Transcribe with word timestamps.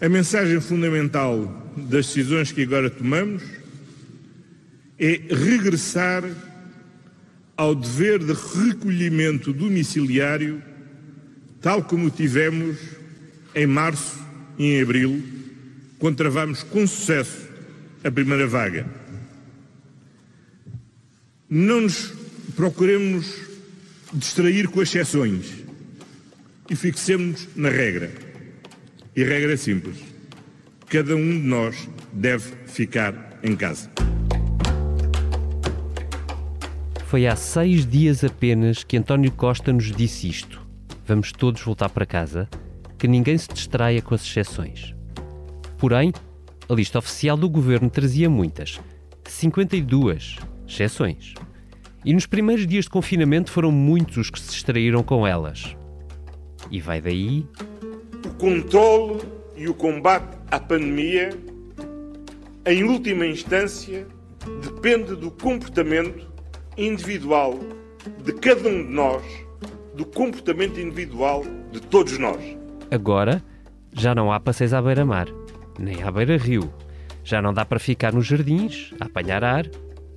A 0.00 0.08
mensagem 0.08 0.60
fundamental 0.60 1.72
das 1.76 2.06
decisões 2.06 2.52
que 2.52 2.62
agora 2.62 2.88
tomamos 2.88 3.42
é 4.96 5.20
regressar 5.28 6.22
ao 7.56 7.74
dever 7.74 8.20
de 8.20 8.32
recolhimento 8.32 9.52
domiciliário, 9.52 10.62
tal 11.60 11.82
como 11.82 12.10
tivemos 12.10 12.76
em 13.52 13.66
março 13.66 14.16
e 14.56 14.66
em 14.66 14.82
abril, 14.82 15.20
quando 15.98 16.16
travamos 16.16 16.62
com 16.62 16.86
sucesso 16.86 17.48
a 18.04 18.10
primeira 18.10 18.46
vaga. 18.46 18.86
Não 21.50 21.80
nos 21.80 22.12
procuremos 22.54 23.34
distrair 24.12 24.68
com 24.68 24.80
exceções 24.80 25.46
e 26.70 26.76
fixemos 26.76 27.48
na 27.56 27.68
regra. 27.68 28.27
E 29.18 29.24
regra 29.24 29.56
simples. 29.56 29.96
Cada 30.88 31.16
um 31.16 31.28
de 31.28 31.44
nós 31.44 31.88
deve 32.12 32.52
ficar 32.66 33.36
em 33.42 33.56
casa. 33.56 33.90
Foi 37.06 37.26
há 37.26 37.34
seis 37.34 37.84
dias 37.84 38.22
apenas 38.22 38.84
que 38.84 38.96
António 38.96 39.32
Costa 39.32 39.72
nos 39.72 39.90
disse 39.90 40.28
isto. 40.28 40.64
Vamos 41.04 41.32
todos 41.32 41.60
voltar 41.62 41.88
para 41.88 42.06
casa, 42.06 42.48
que 42.96 43.08
ninguém 43.08 43.36
se 43.36 43.48
distraia 43.48 44.00
com 44.00 44.14
as 44.14 44.24
exceções. 44.24 44.94
Porém, 45.78 46.12
a 46.68 46.72
lista 46.72 47.00
oficial 47.00 47.36
do 47.36 47.50
governo 47.50 47.90
trazia 47.90 48.30
muitas. 48.30 48.80
52 49.24 50.36
exceções. 50.64 51.34
E 52.04 52.14
nos 52.14 52.24
primeiros 52.24 52.68
dias 52.68 52.84
de 52.84 52.90
confinamento 52.92 53.50
foram 53.50 53.72
muitos 53.72 54.16
os 54.16 54.30
que 54.30 54.38
se 54.38 54.52
distraíram 54.52 55.02
com 55.02 55.26
elas. 55.26 55.76
E 56.70 56.80
vai 56.80 57.00
daí. 57.00 57.44
O 58.24 58.30
controle 58.38 59.20
e 59.56 59.68
o 59.68 59.74
combate 59.74 60.36
à 60.50 60.58
pandemia, 60.58 61.30
em 62.66 62.84
última 62.84 63.26
instância, 63.26 64.06
depende 64.62 65.14
do 65.14 65.30
comportamento 65.30 66.26
individual 66.76 67.58
de 68.24 68.32
cada 68.34 68.68
um 68.68 68.86
de 68.86 68.92
nós, 68.92 69.22
do 69.94 70.04
comportamento 70.04 70.78
individual 70.80 71.44
de 71.72 71.80
todos 71.80 72.18
nós. 72.18 72.56
Agora, 72.90 73.42
já 73.92 74.14
não 74.14 74.32
há 74.32 74.40
passeios 74.40 74.72
à 74.72 74.80
beira-mar, 74.80 75.26
nem 75.78 76.02
à 76.02 76.10
beira-rio. 76.10 76.72
Já 77.24 77.42
não 77.42 77.52
dá 77.52 77.64
para 77.64 77.78
ficar 77.78 78.12
nos 78.12 78.26
jardins, 78.26 78.94
a 79.00 79.04
apanhar 79.04 79.44
ar. 79.44 79.66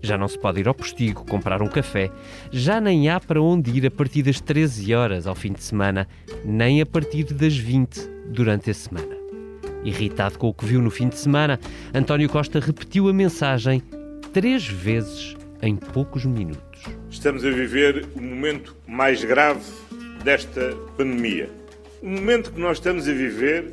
Já 0.01 0.17
não 0.17 0.27
se 0.27 0.37
pode 0.37 0.59
ir 0.59 0.67
ao 0.67 0.73
postigo 0.73 1.25
comprar 1.25 1.61
um 1.61 1.67
café. 1.67 2.09
Já 2.51 2.81
nem 2.81 3.09
há 3.09 3.19
para 3.19 3.41
onde 3.41 3.71
ir 3.71 3.85
a 3.85 3.91
partir 3.91 4.23
das 4.23 4.41
13 4.41 4.93
horas 4.93 5.27
ao 5.27 5.35
fim 5.35 5.53
de 5.53 5.63
semana, 5.63 6.07
nem 6.43 6.81
a 6.81 6.85
partir 6.85 7.25
das 7.25 7.55
20 7.55 7.99
durante 8.27 8.71
a 8.71 8.73
semana. 8.73 9.15
Irritado 9.83 10.37
com 10.37 10.49
o 10.49 10.53
que 10.53 10.65
viu 10.65 10.81
no 10.81 10.91
fim 10.91 11.07
de 11.07 11.17
semana, 11.17 11.59
António 11.93 12.29
Costa 12.29 12.59
repetiu 12.59 13.09
a 13.09 13.13
mensagem 13.13 13.81
três 14.31 14.67
vezes 14.67 15.35
em 15.61 15.75
poucos 15.75 16.25
minutos. 16.25 16.83
Estamos 17.09 17.43
a 17.45 17.49
viver 17.49 18.07
o 18.15 18.21
momento 18.21 18.75
mais 18.87 19.23
grave 19.23 19.61
desta 20.23 20.75
pandemia. 20.97 21.49
O 22.01 22.07
momento 22.07 22.51
que 22.51 22.59
nós 22.59 22.77
estamos 22.77 23.07
a 23.07 23.11
viver 23.11 23.71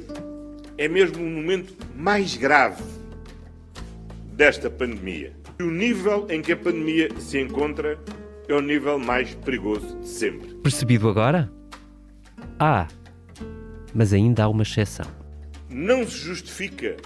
é 0.77 0.89
mesmo 0.89 1.23
o 1.25 1.29
momento 1.29 1.75
mais 1.97 2.37
grave 2.37 2.83
desta 4.33 4.71
pandemia. 4.71 5.38
O 5.61 5.71
nível 5.73 6.25
em 6.31 6.41
que 6.41 6.53
a 6.53 6.57
pandemia 6.57 7.09
se 7.19 7.41
encontra 7.41 7.99
é 8.49 8.55
o 8.55 8.61
nível 8.61 8.97
mais 8.97 9.35
perigoso 9.35 9.99
de 9.99 10.07
sempre. 10.07 10.55
Percebido 10.63 11.09
agora? 11.09 11.51
Ah, 12.61 12.87
mas 13.93 14.13
ainda 14.13 14.45
há 14.45 14.49
uma 14.49 14.63
exceção. 14.63 15.07
Não 15.69 16.07
se 16.07 16.17
justifica, 16.17 16.97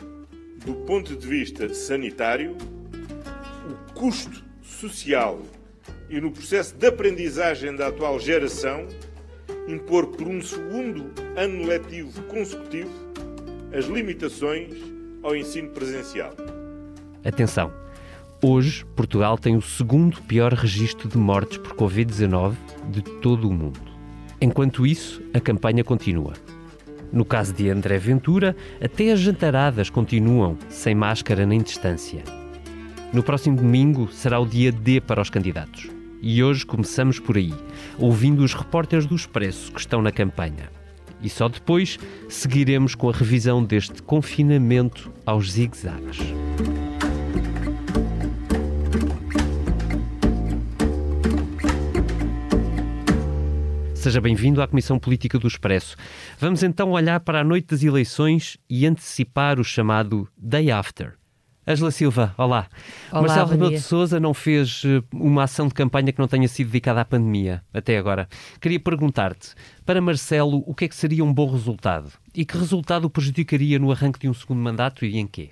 do 0.66 0.74
ponto 0.84 1.16
de 1.16 1.26
vista 1.26 1.72
sanitário, 1.72 2.54
o 3.70 3.94
custo 3.94 4.44
social 4.62 5.40
e 6.10 6.20
no 6.20 6.30
processo 6.30 6.74
de 6.74 6.86
aprendizagem 6.86 7.74
da 7.74 7.86
atual 7.86 8.20
geração, 8.20 8.86
impor 9.66 10.08
por 10.08 10.28
um 10.28 10.42
segundo 10.42 11.10
ano 11.36 11.66
letivo 11.66 12.20
consecutivo 12.24 12.92
as 13.74 13.86
limitações 13.86 14.74
ao 15.22 15.34
ensino 15.34 15.70
presencial. 15.70 16.34
Atenção! 17.24 17.81
Hoje, 18.44 18.84
Portugal 18.96 19.38
tem 19.38 19.54
o 19.54 19.62
segundo 19.62 20.20
pior 20.22 20.52
registro 20.52 21.08
de 21.08 21.16
mortes 21.16 21.58
por 21.58 21.76
Covid-19 21.76 22.56
de 22.90 23.00
todo 23.00 23.48
o 23.48 23.52
mundo. 23.52 23.80
Enquanto 24.40 24.84
isso, 24.84 25.22
a 25.32 25.38
campanha 25.38 25.84
continua. 25.84 26.32
No 27.12 27.24
caso 27.24 27.52
de 27.52 27.70
André 27.70 27.98
Ventura, 27.98 28.56
até 28.82 29.12
as 29.12 29.20
jantaradas 29.20 29.88
continuam 29.88 30.58
sem 30.68 30.92
máscara 30.92 31.46
nem 31.46 31.62
distância. 31.62 32.24
No 33.12 33.22
próximo 33.22 33.56
domingo 33.56 34.08
será 34.10 34.40
o 34.40 34.46
dia 34.46 34.72
D 34.72 35.00
para 35.00 35.22
os 35.22 35.30
candidatos. 35.30 35.88
E 36.20 36.42
hoje 36.42 36.66
começamos 36.66 37.20
por 37.20 37.36
aí, 37.36 37.54
ouvindo 37.96 38.42
os 38.42 38.54
repórteres 38.54 39.06
do 39.06 39.14
Expresso 39.14 39.70
que 39.70 39.78
estão 39.78 40.02
na 40.02 40.10
campanha. 40.10 40.68
E 41.22 41.28
só 41.28 41.48
depois 41.48 41.96
seguiremos 42.28 42.96
com 42.96 43.08
a 43.08 43.12
revisão 43.12 43.62
deste 43.62 44.02
confinamento 44.02 45.12
aos 45.24 45.52
zigzags. 45.52 46.18
Seja 54.02 54.20
bem-vindo 54.20 54.60
à 54.60 54.66
Comissão 54.66 54.98
Política 54.98 55.38
do 55.38 55.46
Expresso. 55.46 55.94
Vamos 56.36 56.64
então 56.64 56.90
olhar 56.90 57.20
para 57.20 57.40
a 57.40 57.44
noite 57.44 57.68
das 57.68 57.84
eleições 57.84 58.58
e 58.68 58.84
antecipar 58.84 59.60
o 59.60 59.64
chamado 59.64 60.28
Day 60.36 60.72
After. 60.72 61.12
Angela 61.64 61.92
Silva, 61.92 62.34
olá. 62.36 62.66
olá 63.12 63.22
Marcelo 63.22 63.50
Rebelo 63.50 63.70
de 63.70 63.80
Sousa 63.80 64.18
não 64.18 64.34
fez 64.34 64.82
eh, 64.84 65.04
uma 65.14 65.44
ação 65.44 65.68
de 65.68 65.74
campanha 65.74 66.12
que 66.12 66.18
não 66.18 66.26
tenha 66.26 66.48
sido 66.48 66.66
dedicada 66.66 67.00
à 67.00 67.04
pandemia 67.04 67.62
até 67.72 67.96
agora. 67.96 68.28
Queria 68.60 68.80
perguntar-te, 68.80 69.54
para 69.86 70.00
Marcelo, 70.00 70.64
o 70.66 70.74
que 70.74 70.86
é 70.86 70.88
que 70.88 70.96
seria 70.96 71.24
um 71.24 71.32
bom 71.32 71.48
resultado? 71.48 72.10
E 72.34 72.44
que 72.44 72.58
resultado 72.58 73.08
prejudicaria 73.08 73.78
no 73.78 73.92
arranque 73.92 74.18
de 74.18 74.28
um 74.28 74.34
segundo 74.34 74.58
mandato 74.58 75.04
e 75.04 75.16
em 75.16 75.28
quê? 75.28 75.50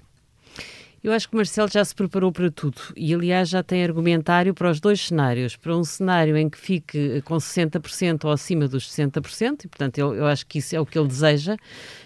Eu 1.02 1.12
acho 1.12 1.28
que 1.28 1.34
o 1.34 1.38
Marcelo 1.38 1.70
já 1.72 1.82
se 1.82 1.94
preparou 1.94 2.30
para 2.30 2.50
tudo 2.50 2.78
e, 2.94 3.14
aliás, 3.14 3.48
já 3.48 3.62
tem 3.62 3.82
argumentário 3.82 4.52
para 4.52 4.70
os 4.70 4.80
dois 4.80 5.00
cenários. 5.00 5.56
Para 5.56 5.74
um 5.74 5.82
cenário 5.82 6.36
em 6.36 6.48
que 6.50 6.58
fique 6.58 7.22
com 7.22 7.36
60% 7.36 8.24
ou 8.24 8.30
acima 8.30 8.68
dos 8.68 8.86
60%, 8.90 9.64
e, 9.64 9.68
portanto, 9.68 9.96
eu, 9.96 10.14
eu 10.14 10.26
acho 10.26 10.46
que 10.46 10.58
isso 10.58 10.76
é 10.76 10.80
o 10.80 10.84
que 10.84 10.98
ele 10.98 11.08
deseja, 11.08 11.56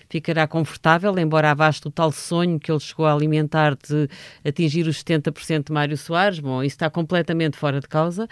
ficará 0.08 0.46
confortável, 0.46 1.18
embora 1.18 1.50
abaste 1.50 1.88
o 1.88 1.90
tal 1.90 2.12
sonho 2.12 2.60
que 2.60 2.70
ele 2.70 2.78
chegou 2.78 3.04
a 3.04 3.12
alimentar 3.12 3.74
de 3.74 4.08
atingir 4.44 4.86
os 4.86 5.02
70% 5.02 5.64
de 5.66 5.72
Mário 5.72 5.96
Soares. 5.96 6.38
Bom, 6.38 6.62
isso 6.62 6.76
está 6.76 6.88
completamente 6.88 7.56
fora 7.56 7.80
de 7.80 7.88
causa. 7.88 8.28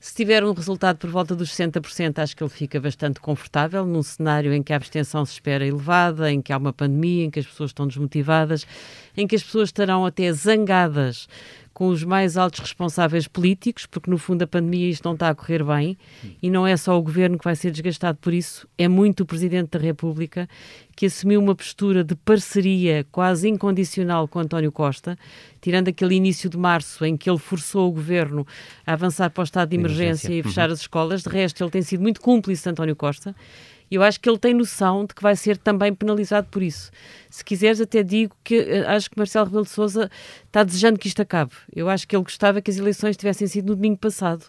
Se 0.00 0.14
tiver 0.14 0.44
um 0.44 0.52
resultado 0.52 0.96
por 0.96 1.10
volta 1.10 1.34
dos 1.34 1.50
60%, 1.50 2.20
acho 2.20 2.36
que 2.36 2.42
ele 2.42 2.50
fica 2.50 2.80
bastante 2.80 3.18
confortável 3.18 3.84
num 3.84 4.02
cenário 4.02 4.52
em 4.54 4.62
que 4.62 4.72
a 4.72 4.76
abstenção 4.76 5.26
se 5.26 5.32
espera 5.32 5.66
elevada, 5.66 6.30
em 6.30 6.40
que 6.40 6.52
há 6.52 6.56
uma 6.56 6.72
pandemia, 6.72 7.24
em 7.24 7.30
que 7.30 7.40
as 7.40 7.46
pessoas 7.46 7.70
estão 7.70 7.84
desmotivadas, 7.84 8.64
em 9.16 9.26
que 9.26 9.34
as 9.34 9.42
pessoas 9.42 9.70
estarão 9.70 10.06
até 10.06 10.32
zangadas 10.32 11.26
com 11.78 11.86
os 11.90 12.02
mais 12.02 12.36
altos 12.36 12.58
responsáveis 12.58 13.28
políticos, 13.28 13.86
porque 13.86 14.10
no 14.10 14.18
fundo 14.18 14.42
a 14.42 14.48
pandemia 14.48 14.90
isto 14.90 15.04
não 15.04 15.14
está 15.14 15.28
a 15.28 15.34
correr 15.36 15.62
bem 15.62 15.96
e 16.42 16.50
não 16.50 16.66
é 16.66 16.76
só 16.76 16.98
o 16.98 17.00
governo 17.00 17.38
que 17.38 17.44
vai 17.44 17.54
ser 17.54 17.70
desgastado 17.70 18.18
por 18.20 18.34
isso, 18.34 18.66
é 18.76 18.88
muito 18.88 19.20
o 19.20 19.24
Presidente 19.24 19.70
da 19.70 19.78
República 19.78 20.48
que 20.96 21.06
assumiu 21.06 21.40
uma 21.40 21.54
postura 21.54 22.02
de 22.02 22.16
parceria 22.16 23.06
quase 23.12 23.48
incondicional 23.48 24.26
com 24.26 24.40
António 24.40 24.72
Costa, 24.72 25.16
tirando 25.60 25.86
aquele 25.86 26.16
início 26.16 26.50
de 26.50 26.58
março 26.58 27.04
em 27.04 27.16
que 27.16 27.30
ele 27.30 27.38
forçou 27.38 27.88
o 27.88 27.92
governo 27.92 28.44
a 28.84 28.94
avançar 28.94 29.30
para 29.30 29.42
o 29.42 29.44
estado 29.44 29.68
de 29.68 29.76
emergência, 29.76 30.26
emergência. 30.26 30.40
e 30.40 30.42
fechar 30.42 30.68
uhum. 30.68 30.74
as 30.74 30.80
escolas. 30.80 31.22
De 31.22 31.28
resto, 31.28 31.62
ele 31.62 31.70
tem 31.70 31.82
sido 31.82 32.00
muito 32.00 32.20
cúmplice 32.20 32.64
de 32.64 32.70
António 32.70 32.96
Costa 32.96 33.36
eu 33.96 34.02
acho 34.02 34.20
que 34.20 34.28
ele 34.28 34.38
tem 34.38 34.54
noção 34.54 35.04
de 35.04 35.14
que 35.14 35.22
vai 35.22 35.34
ser 35.36 35.56
também 35.56 35.94
penalizado 35.94 36.48
por 36.50 36.62
isso. 36.62 36.90
Se 37.30 37.44
quiseres, 37.44 37.80
até 37.80 38.02
digo 38.02 38.34
que 38.44 38.56
eh, 38.56 38.84
acho 38.86 39.10
que 39.10 39.18
Marcelo 39.18 39.46
Rebelo 39.46 39.64
de 39.64 39.70
Sousa 39.70 40.10
está 40.46 40.62
desejando 40.62 40.98
que 40.98 41.08
isto 41.08 41.22
acabe. 41.22 41.52
Eu 41.74 41.88
acho 41.88 42.06
que 42.06 42.14
ele 42.14 42.22
gostava 42.22 42.60
que 42.60 42.70
as 42.70 42.76
eleições 42.76 43.16
tivessem 43.16 43.46
sido 43.46 43.68
no 43.68 43.76
domingo 43.76 43.98
passado 43.98 44.44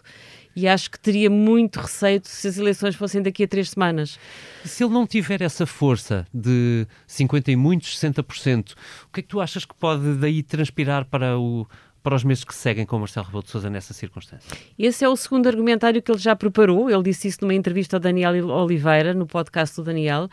e 0.54 0.66
acho 0.66 0.90
que 0.90 0.98
teria 0.98 1.30
muito 1.30 1.80
receio 1.80 2.20
se 2.24 2.48
as 2.48 2.58
eleições 2.58 2.94
fossem 2.94 3.22
daqui 3.22 3.44
a 3.44 3.48
três 3.48 3.70
semanas. 3.70 4.18
Se 4.64 4.84
ele 4.84 4.92
não 4.92 5.06
tiver 5.06 5.40
essa 5.42 5.64
força 5.64 6.26
de 6.34 6.86
50 7.06 7.52
e 7.52 7.56
muitos, 7.56 7.98
60%, 7.98 8.72
o 8.72 9.12
que 9.12 9.20
é 9.20 9.22
que 9.22 9.28
tu 9.28 9.40
achas 9.40 9.64
que 9.64 9.74
pode 9.74 10.16
daí 10.16 10.42
transpirar 10.42 11.04
para 11.04 11.38
o, 11.38 11.66
para 12.02 12.14
os 12.14 12.24
meses 12.24 12.44
que 12.44 12.54
seguem 12.54 12.86
com 12.86 12.98
Marcelo 12.98 13.26
Rebelo 13.26 13.42
de 13.42 13.50
Sousa 13.50 13.68
nessa 13.68 13.92
circunstância? 13.92 14.56
Esse 14.78 15.04
é 15.04 15.08
o 15.08 15.16
segundo 15.16 15.46
argumentário 15.46 16.00
que 16.00 16.10
ele 16.10 16.18
já 16.18 16.34
preparou. 16.34 16.90
Ele 16.90 17.02
disse 17.02 17.28
isso 17.28 17.38
numa 17.42 17.54
entrevista 17.54 17.96
ao 17.96 18.00
Daniel 18.00 18.48
Oliveira, 18.48 19.12
no 19.12 19.26
podcast 19.26 19.76
do 19.76 19.84
Daniel. 19.84 20.28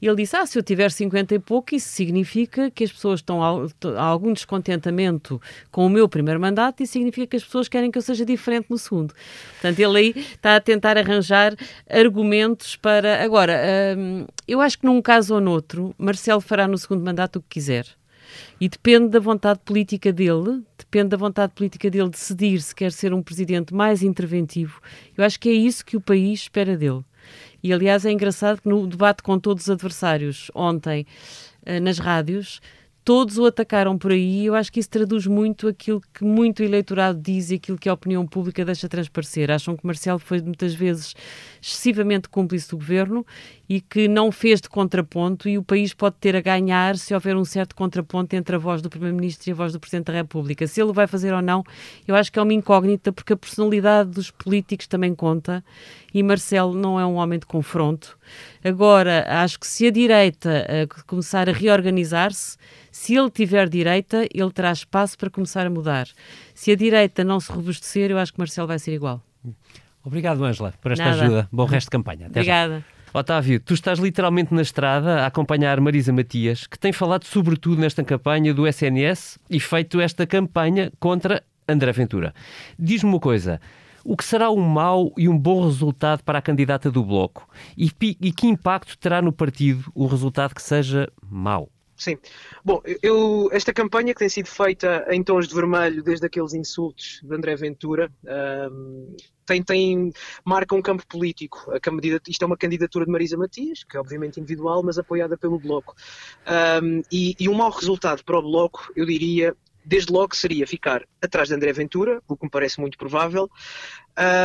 Ele 0.00 0.16
disse: 0.16 0.36
Ah, 0.36 0.44
se 0.44 0.58
eu 0.58 0.62
tiver 0.62 0.90
50 0.90 1.34
e 1.34 1.38
pouco, 1.38 1.74
isso 1.74 1.88
significa 1.88 2.70
que 2.70 2.82
as 2.84 2.92
pessoas 2.92 3.20
estão 3.20 3.42
a, 3.42 4.02
algum 4.02 4.32
descontentamento 4.32 5.40
com 5.70 5.86
o 5.86 5.88
meu 5.88 6.08
primeiro 6.08 6.40
mandato 6.40 6.82
e 6.82 6.86
significa 6.86 7.26
que 7.26 7.36
as 7.36 7.44
pessoas 7.44 7.68
querem 7.68 7.90
que 7.90 7.98
eu 7.98 8.02
seja 8.02 8.24
diferente 8.24 8.66
no 8.68 8.78
segundo. 8.78 9.14
Portanto, 9.52 9.78
ele 9.78 9.98
aí 9.98 10.14
está 10.34 10.56
a 10.56 10.60
tentar 10.60 10.98
arranjar 10.98 11.54
argumentos 11.88 12.74
para. 12.74 13.22
Agora, 13.22 13.60
hum, 13.96 14.26
eu 14.48 14.60
acho 14.60 14.78
que 14.78 14.86
num 14.86 15.00
caso 15.00 15.34
ou 15.34 15.40
noutro, 15.40 15.94
Marcelo 15.96 16.40
fará 16.40 16.66
no 16.66 16.76
segundo 16.76 17.04
mandato 17.04 17.36
o 17.36 17.42
que 17.42 17.48
quiser. 17.50 17.86
E 18.60 18.68
depende 18.68 19.08
da 19.08 19.20
vontade 19.20 19.60
política 19.64 20.12
dele, 20.12 20.62
depende 20.78 21.08
da 21.10 21.16
vontade 21.16 21.52
política 21.54 21.90
dele 21.90 22.10
decidir 22.10 22.60
se 22.60 22.74
quer 22.74 22.92
ser 22.92 23.12
um 23.12 23.22
presidente 23.22 23.74
mais 23.74 24.02
interventivo. 24.02 24.80
Eu 25.16 25.24
acho 25.24 25.38
que 25.38 25.48
é 25.48 25.52
isso 25.52 25.84
que 25.84 25.96
o 25.96 26.00
país 26.00 26.42
espera 26.42 26.76
dele. 26.76 27.04
E 27.62 27.72
aliás 27.72 28.04
é 28.04 28.10
engraçado 28.10 28.60
que 28.60 28.68
no 28.68 28.86
debate 28.86 29.22
com 29.22 29.38
todos 29.38 29.64
os 29.64 29.70
adversários 29.70 30.50
ontem 30.54 31.06
eh, 31.64 31.78
nas 31.78 31.98
rádios, 31.98 32.60
todos 33.04 33.38
o 33.38 33.46
atacaram 33.46 33.96
por 33.98 34.12
aí. 34.12 34.46
Eu 34.46 34.54
acho 34.54 34.72
que 34.72 34.80
isso 34.80 34.90
traduz 34.90 35.26
muito 35.26 35.68
aquilo 35.68 36.02
que 36.12 36.24
muito 36.24 36.62
eleitorado 36.62 37.20
diz 37.20 37.50
e 37.50 37.54
aquilo 37.54 37.78
que 37.78 37.88
a 37.88 37.94
opinião 37.94 38.26
pública 38.26 38.64
deixa 38.64 38.88
transparecer. 38.88 39.50
Acham 39.50 39.76
que 39.76 39.86
Marcelo 39.86 40.18
foi 40.18 40.40
muitas 40.40 40.74
vezes 40.74 41.14
excessivamente 41.62 42.28
cúmplice 42.28 42.68
do 42.68 42.76
governo 42.76 43.24
e 43.68 43.80
que 43.80 44.08
não 44.08 44.32
fez 44.32 44.60
de 44.60 44.68
contraponto 44.68 45.48
e 45.48 45.56
o 45.56 45.62
país 45.62 45.94
pode 45.94 46.16
ter 46.16 46.34
a 46.34 46.40
ganhar 46.40 46.98
se 46.98 47.14
houver 47.14 47.36
um 47.36 47.44
certo 47.44 47.76
contraponto 47.76 48.34
entre 48.34 48.56
a 48.56 48.58
voz 48.58 48.82
do 48.82 48.90
Primeiro-Ministro 48.90 49.48
e 49.48 49.52
a 49.52 49.54
voz 49.54 49.72
do 49.72 49.78
Presidente 49.78 50.06
da 50.06 50.12
República. 50.12 50.66
Se 50.66 50.82
ele 50.82 50.92
vai 50.92 51.06
fazer 51.06 51.32
ou 51.32 51.40
não, 51.40 51.62
eu 52.06 52.16
acho 52.16 52.32
que 52.32 52.38
é 52.38 52.42
uma 52.42 52.52
incógnita 52.52 53.12
porque 53.12 53.32
a 53.32 53.36
personalidade 53.36 54.10
dos 54.10 54.30
políticos 54.30 54.88
também 54.88 55.14
conta 55.14 55.64
e 56.12 56.22
Marcelo 56.22 56.74
não 56.74 56.98
é 56.98 57.06
um 57.06 57.14
homem 57.14 57.38
de 57.38 57.46
confronto. 57.46 58.18
Agora, 58.64 59.24
acho 59.28 59.60
que 59.60 59.66
se 59.66 59.86
a 59.86 59.90
direita 59.90 60.66
uh, 60.68 61.04
começar 61.06 61.48
a 61.48 61.52
reorganizar-se, 61.52 62.58
se 62.90 63.16
ele 63.16 63.30
tiver 63.30 63.68
direita, 63.68 64.26
ele 64.34 64.50
terá 64.50 64.72
espaço 64.72 65.16
para 65.16 65.30
começar 65.30 65.64
a 65.64 65.70
mudar. 65.70 66.08
Se 66.54 66.72
a 66.72 66.76
direita 66.76 67.22
não 67.22 67.38
se 67.38 67.50
robustecer, 67.50 68.10
eu 68.10 68.18
acho 68.18 68.32
que 68.32 68.38
Marcelo 68.38 68.66
vai 68.66 68.78
ser 68.80 68.92
igual. 68.92 69.22
Obrigado, 70.04 70.44
Ângela, 70.44 70.74
por 70.80 70.92
esta 70.92 71.04
Nada. 71.04 71.22
ajuda. 71.22 71.48
Bom 71.52 71.64
resto 71.64 71.86
de 71.86 71.90
campanha. 71.90 72.26
Até 72.26 72.40
Obrigada. 72.40 72.78
Já. 72.78 73.02
Otávio, 73.14 73.60
tu 73.60 73.74
estás 73.74 73.98
literalmente 73.98 74.54
na 74.54 74.62
estrada 74.62 75.20
a 75.20 75.26
acompanhar 75.26 75.78
Marisa 75.80 76.12
Matias, 76.12 76.66
que 76.66 76.78
tem 76.78 76.92
falado 76.92 77.24
sobretudo 77.24 77.78
nesta 77.78 78.02
campanha 78.02 78.54
do 78.54 78.66
SNS 78.66 79.38
e 79.50 79.60
feito 79.60 80.00
esta 80.00 80.26
campanha 80.26 80.90
contra 80.98 81.42
André 81.68 81.92
Ventura. 81.92 82.34
Diz-me 82.78 83.10
uma 83.10 83.20
coisa. 83.20 83.60
O 84.04 84.16
que 84.16 84.24
será 84.24 84.50
um 84.50 84.60
mau 84.60 85.12
e 85.16 85.28
um 85.28 85.38
bom 85.38 85.64
resultado 85.64 86.24
para 86.24 86.38
a 86.38 86.42
candidata 86.42 86.90
do 86.90 87.04
Bloco? 87.04 87.46
E, 87.76 87.92
e 88.20 88.32
que 88.32 88.48
impacto 88.48 88.96
terá 88.98 89.22
no 89.22 89.32
partido 89.32 89.92
o 89.94 90.06
resultado 90.06 90.54
que 90.54 90.62
seja 90.62 91.08
mau? 91.22 91.68
Sim. 92.02 92.18
Bom, 92.64 92.82
eu, 93.00 93.48
esta 93.52 93.72
campanha 93.72 94.12
que 94.12 94.18
tem 94.18 94.28
sido 94.28 94.48
feita 94.48 95.06
em 95.08 95.22
tons 95.22 95.46
de 95.46 95.54
vermelho 95.54 96.02
desde 96.02 96.26
aqueles 96.26 96.52
insultos 96.52 97.20
de 97.22 97.32
André 97.32 97.54
Ventura 97.54 98.10
um, 98.72 99.14
tem, 99.46 99.62
tem, 99.62 100.12
marca 100.44 100.74
um 100.74 100.82
campo 100.82 101.06
político. 101.06 101.70
A 101.70 101.78
isto 102.28 102.42
é 102.42 102.46
uma 102.46 102.56
candidatura 102.56 103.04
de 103.04 103.12
Marisa 103.12 103.36
Matias, 103.36 103.84
que 103.84 103.96
é 103.96 104.00
obviamente 104.00 104.40
individual, 104.40 104.82
mas 104.82 104.98
apoiada 104.98 105.38
pelo 105.38 105.60
Bloco. 105.60 105.94
Um, 106.82 107.02
e, 107.12 107.36
e 107.38 107.48
um 107.48 107.54
mau 107.54 107.70
resultado 107.70 108.24
para 108.24 108.36
o 108.36 108.42
Bloco, 108.42 108.92
eu 108.96 109.06
diria, 109.06 109.54
desde 109.84 110.12
logo 110.12 110.34
seria 110.34 110.66
ficar 110.66 111.04
atrás 111.20 111.48
de 111.48 111.54
André 111.54 111.72
Ventura, 111.72 112.20
o 112.26 112.36
que 112.36 112.44
me 112.44 112.50
parece 112.50 112.80
muito 112.80 112.98
provável, 112.98 113.48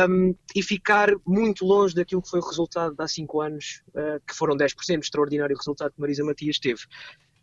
um, 0.08 0.34
e 0.54 0.62
ficar 0.62 1.10
muito 1.26 1.64
longe 1.64 1.94
daquilo 1.94 2.22
que 2.22 2.30
foi 2.30 2.40
o 2.40 2.46
resultado 2.46 2.94
de 2.94 3.02
há 3.02 3.08
cinco 3.08 3.40
anos, 3.40 3.82
uh, 3.90 4.20
que 4.26 4.34
foram 4.34 4.56
10%, 4.56 5.00
extraordinário 5.00 5.56
resultado 5.56 5.92
que 5.92 6.00
Marisa 6.00 6.24
Matias 6.24 6.58
teve. 6.58 6.80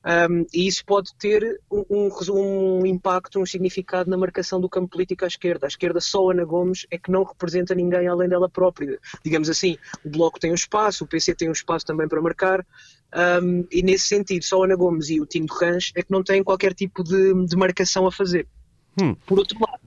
Um, 0.05 0.45
e 0.53 0.67
isso 0.67 0.85
pode 0.85 1.15
ter 1.15 1.59
um, 1.71 1.83
um, 1.89 2.09
um, 2.29 2.85
impacto, 2.85 3.39
um 3.39 3.45
significado 3.45 4.07
na 4.07 4.15
marcação 4.15 4.61
do 4.61 4.69
campo 4.69 4.89
político 4.89 5.25
à 5.25 5.27
esquerda. 5.27 5.65
A 5.65 5.67
esquerda, 5.67 5.99
só 5.99 6.29
Ana 6.29 6.45
Gomes, 6.45 6.85
é 6.91 6.97
que 6.97 7.11
não 7.11 7.23
representa 7.23 7.73
ninguém 7.73 8.07
além 8.07 8.29
dela 8.29 8.47
própria. 8.47 8.99
Digamos 9.23 9.49
assim, 9.49 9.77
o 10.05 10.09
Bloco 10.09 10.39
tem 10.39 10.51
um 10.51 10.55
espaço, 10.55 11.03
o 11.03 11.07
PC 11.07 11.33
tem 11.33 11.49
um 11.49 11.53
espaço 11.53 11.85
também 11.85 12.07
para 12.07 12.21
marcar, 12.21 12.63
e 13.71 13.81
nesse 13.81 14.07
sentido, 14.07 14.43
só 14.43 14.63
Ana 14.63 14.75
Gomes 14.75 15.09
e 15.09 15.21
o 15.21 15.25
Tino 15.25 15.47
Ranch 15.49 15.91
é 15.95 16.03
que 16.03 16.11
não 16.11 16.23
têm 16.23 16.43
qualquer 16.43 16.73
tipo 16.73 17.03
de, 17.03 17.45
de 17.45 17.55
marcação 17.55 18.05
a 18.05 18.11
fazer. 18.11 18.47
Hum. 19.01 19.15
Por 19.25 19.39
outro 19.39 19.57
lado, 19.59 19.79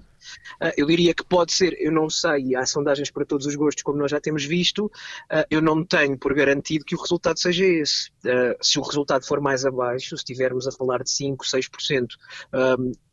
eu 0.76 0.86
diria 0.86 1.14
que 1.14 1.24
pode 1.24 1.52
ser, 1.52 1.76
eu 1.80 1.92
não 1.92 2.08
sei, 2.08 2.54
há 2.54 2.64
sondagens 2.66 3.10
para 3.10 3.24
todos 3.24 3.46
os 3.46 3.54
gostos, 3.54 3.82
como 3.82 3.98
nós 3.98 4.10
já 4.10 4.20
temos 4.20 4.44
visto, 4.44 4.90
ah, 5.30 5.46
eu 5.50 5.60
não 5.60 5.84
tenho 5.84 6.18
por 6.18 6.34
garantido 6.34 6.84
que 6.84 6.94
o 6.94 7.00
resultado 7.00 7.38
seja 7.38 7.64
esse. 7.64 8.10
Ah, 8.26 8.56
se 8.60 8.78
o 8.78 8.82
resultado 8.82 9.26
for 9.26 9.40
mais 9.40 9.64
abaixo, 9.64 10.10
se 10.10 10.14
estivermos 10.16 10.66
a 10.66 10.72
falar 10.72 11.02
de 11.02 11.10
5, 11.10 11.44
6%, 11.44 12.06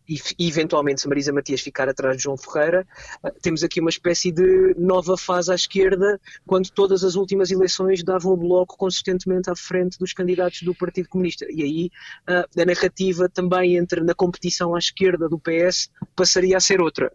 e, 0.07 0.47
eventualmente 0.47 1.01
se 1.01 1.07
Marisa 1.07 1.33
Matias 1.33 1.61
ficar 1.61 1.89
atrás 1.89 2.17
de 2.17 2.23
João 2.23 2.37
Ferreira, 2.37 2.87
ah, 3.23 3.31
temos 3.41 3.63
aqui 3.63 3.79
uma 3.79 3.89
espécie 3.89 4.31
de 4.31 4.75
nova 4.77 5.17
fase 5.17 5.51
à 5.51 5.55
esquerda, 5.55 6.19
quando 6.45 6.69
todas 6.69 7.03
as 7.03 7.15
últimas 7.15 7.51
eleições 7.51 8.03
davam 8.03 8.33
o 8.33 8.37
Bloco 8.37 8.77
consistentemente 8.77 9.49
à 9.49 9.55
frente 9.55 9.97
dos 9.97 10.13
candidatos 10.13 10.61
do 10.61 10.75
Partido 10.75 11.09
Comunista. 11.09 11.45
E 11.49 11.63
aí 11.63 11.91
ah, 12.27 12.45
a 12.57 12.65
narrativa 12.65 13.27
também 13.29 13.77
entre 13.77 14.01
na 14.01 14.13
competição 14.13 14.75
à 14.75 14.79
esquerda 14.79 15.27
do 15.27 15.39
PS 15.39 15.89
passaria 16.15 16.57
a 16.57 16.59
ser 16.59 16.81
outra. 16.81 17.11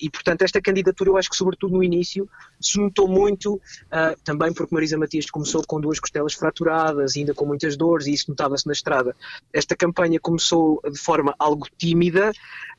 E 0.00 0.10
portanto 0.10 0.42
esta 0.42 0.60
candidatura 0.60 1.10
eu 1.10 1.16
acho 1.16 1.30
que 1.30 1.36
sobretudo 1.36 1.74
no 1.74 1.84
início 1.84 2.28
se 2.60 2.78
notou 2.78 3.08
muito, 3.08 3.60
ah, 3.90 4.14
também 4.24 4.52
porque 4.52 4.74
Marisa 4.74 4.98
Matias 4.98 5.30
começou 5.30 5.62
com 5.66 5.80
duas 5.80 5.98
costelas 5.98 6.34
fraturadas, 6.34 7.16
ainda 7.16 7.34
com 7.34 7.46
muitas 7.46 7.76
dores, 7.76 8.06
e 8.06 8.12
isso 8.12 8.26
notava-se 8.28 8.66
na 8.66 8.72
estrada. 8.72 9.16
Esta 9.52 9.74
campanha 9.74 10.20
começou 10.20 10.80
de 10.90 10.98
forma 10.98 11.34
algo 11.38 11.66
tímida, 11.78 11.99
tímida. 12.00 12.32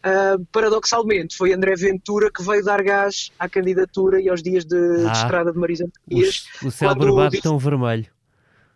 Uh, 0.03 0.43
paradoxalmente, 0.51 1.37
foi 1.37 1.53
André 1.53 1.75
Ventura 1.75 2.31
que 2.31 2.41
veio 2.41 2.63
dar 2.63 2.81
gás 2.81 3.31
à 3.37 3.47
candidatura 3.47 4.19
e 4.19 4.27
aos 4.27 4.41
dias 4.41 4.65
de, 4.65 4.75
ah, 4.75 5.11
de 5.11 5.17
estrada 5.17 5.51
de 5.51 5.59
Marisa 5.59 5.87
Dias. 6.07 6.47
O, 6.63 6.67
o 6.67 6.71
céu 6.71 6.95
barbado 6.95 7.39
tão 7.39 7.59
vermelho 7.59 8.07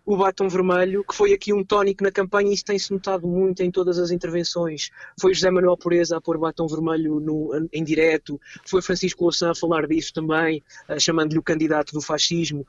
o 0.05 0.15
batom 0.15 0.47
vermelho, 0.47 1.03
que 1.03 1.15
foi 1.15 1.33
aqui 1.33 1.51
um 1.51 1.63
tónico 1.63 2.03
na 2.03 2.11
campanha 2.11 2.51
e 2.51 2.53
isso 2.53 2.63
tem-se 2.63 2.93
notado 2.93 3.27
muito 3.27 3.63
em 3.63 3.71
todas 3.71 3.97
as 3.97 4.11
intervenções. 4.11 4.91
Foi 5.19 5.33
José 5.33 5.49
Manuel 5.49 5.77
Pureza 5.77 6.17
a 6.17 6.21
pôr 6.21 6.37
batom 6.37 6.67
vermelho 6.67 7.19
no, 7.19 7.67
em 7.73 7.83
direto, 7.83 8.39
foi 8.65 8.81
Francisco 8.81 9.23
Louçã 9.23 9.51
a 9.51 9.55
falar 9.55 9.87
disso 9.87 10.13
também, 10.13 10.63
uh, 10.89 10.99
chamando-lhe 10.99 11.39
o 11.39 11.43
candidato 11.43 11.91
do 11.93 12.01
fascismo. 12.01 12.65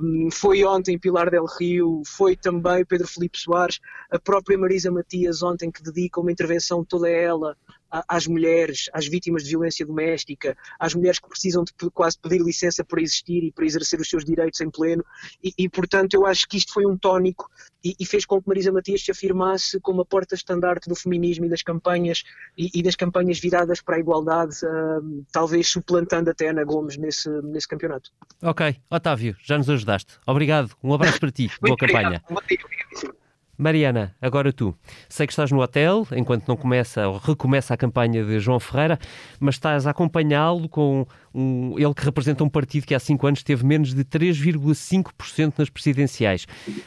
Um, 0.00 0.30
foi 0.30 0.64
ontem 0.64 0.98
Pilar 0.98 1.30
del 1.30 1.46
Rio, 1.46 2.02
foi 2.06 2.36
também 2.36 2.84
Pedro 2.84 3.08
Felipe 3.08 3.38
Soares, 3.38 3.80
a 4.10 4.18
própria 4.18 4.56
Marisa 4.56 4.90
Matias 4.90 5.42
ontem 5.42 5.70
que 5.70 5.82
dedica 5.82 6.20
uma 6.20 6.30
intervenção 6.30 6.84
toda 6.84 7.08
ela 7.08 7.56
às 7.90 8.26
mulheres, 8.26 8.88
às 8.92 9.06
vítimas 9.06 9.44
de 9.44 9.50
violência 9.50 9.84
doméstica, 9.84 10.56
às 10.78 10.94
mulheres 10.94 11.18
que 11.18 11.28
precisam 11.28 11.64
de 11.64 11.72
quase 11.90 12.18
pedir 12.18 12.40
licença 12.40 12.84
para 12.84 13.02
existir 13.02 13.44
e 13.44 13.52
para 13.52 13.64
exercer 13.64 14.00
os 14.00 14.08
seus 14.08 14.24
direitos 14.24 14.60
em 14.60 14.70
pleno. 14.70 15.04
E, 15.42 15.52
e 15.58 15.68
portanto, 15.68 16.14
eu 16.14 16.26
acho 16.26 16.48
que 16.48 16.56
isto 16.56 16.72
foi 16.72 16.86
um 16.86 16.96
tónico 16.96 17.50
e, 17.82 17.94
e, 17.98 18.06
fez 18.06 18.26
com 18.26 18.40
que 18.40 18.48
Marisa 18.48 18.70
Matias 18.70 19.02
se 19.02 19.10
afirmasse 19.10 19.80
como 19.80 20.02
a 20.02 20.04
porta-estandarte 20.04 20.88
do 20.88 20.94
feminismo 20.94 21.46
e 21.46 21.48
das 21.48 21.62
campanhas 21.62 22.22
e, 22.56 22.70
e, 22.74 22.82
das 22.82 22.94
campanhas 22.94 23.38
viradas 23.38 23.80
para 23.80 23.96
a 23.96 23.98
igualdade, 23.98 24.54
uh, 24.64 25.24
talvez 25.32 25.68
suplantando 25.68 26.30
até 26.30 26.50
Ana 26.50 26.64
Gomes 26.64 26.96
nesse, 26.96 27.28
nesse 27.42 27.66
campeonato. 27.66 28.10
Ok, 28.42 28.76
Otávio, 28.90 29.34
já 29.42 29.56
nos 29.56 29.70
ajudaste. 29.70 30.18
Obrigado, 30.26 30.76
um 30.82 30.92
abraço 30.92 31.18
para 31.18 31.30
ti, 31.30 31.50
boa 31.60 31.76
campanha. 31.76 32.22
Obrigado. 32.28 33.19
Mariana, 33.60 34.16
agora 34.22 34.54
tu. 34.54 34.74
Sei 35.06 35.26
que 35.26 35.34
estás 35.34 35.50
no 35.50 35.60
hotel 35.60 36.06
enquanto 36.16 36.48
não 36.48 36.56
começa 36.56 37.06
ou 37.06 37.18
recomeça 37.18 37.74
a 37.74 37.76
campanha 37.76 38.24
de 38.24 38.40
João 38.40 38.58
Ferreira, 38.58 38.98
mas 39.38 39.56
estás 39.56 39.86
a 39.86 39.90
acompanhá-lo 39.90 40.66
com 40.66 41.06
um, 41.34 41.78
ele 41.78 41.92
que 41.92 42.02
representa 42.02 42.42
um 42.42 42.48
partido 42.48 42.86
que 42.86 42.94
há 42.94 42.98
cinco 42.98 43.26
anos 43.26 43.42
teve 43.42 43.62
menos 43.66 43.92
de 43.92 44.02
3,5% 44.02 45.52
nas 45.58 45.68
presidenciais. 45.68 46.46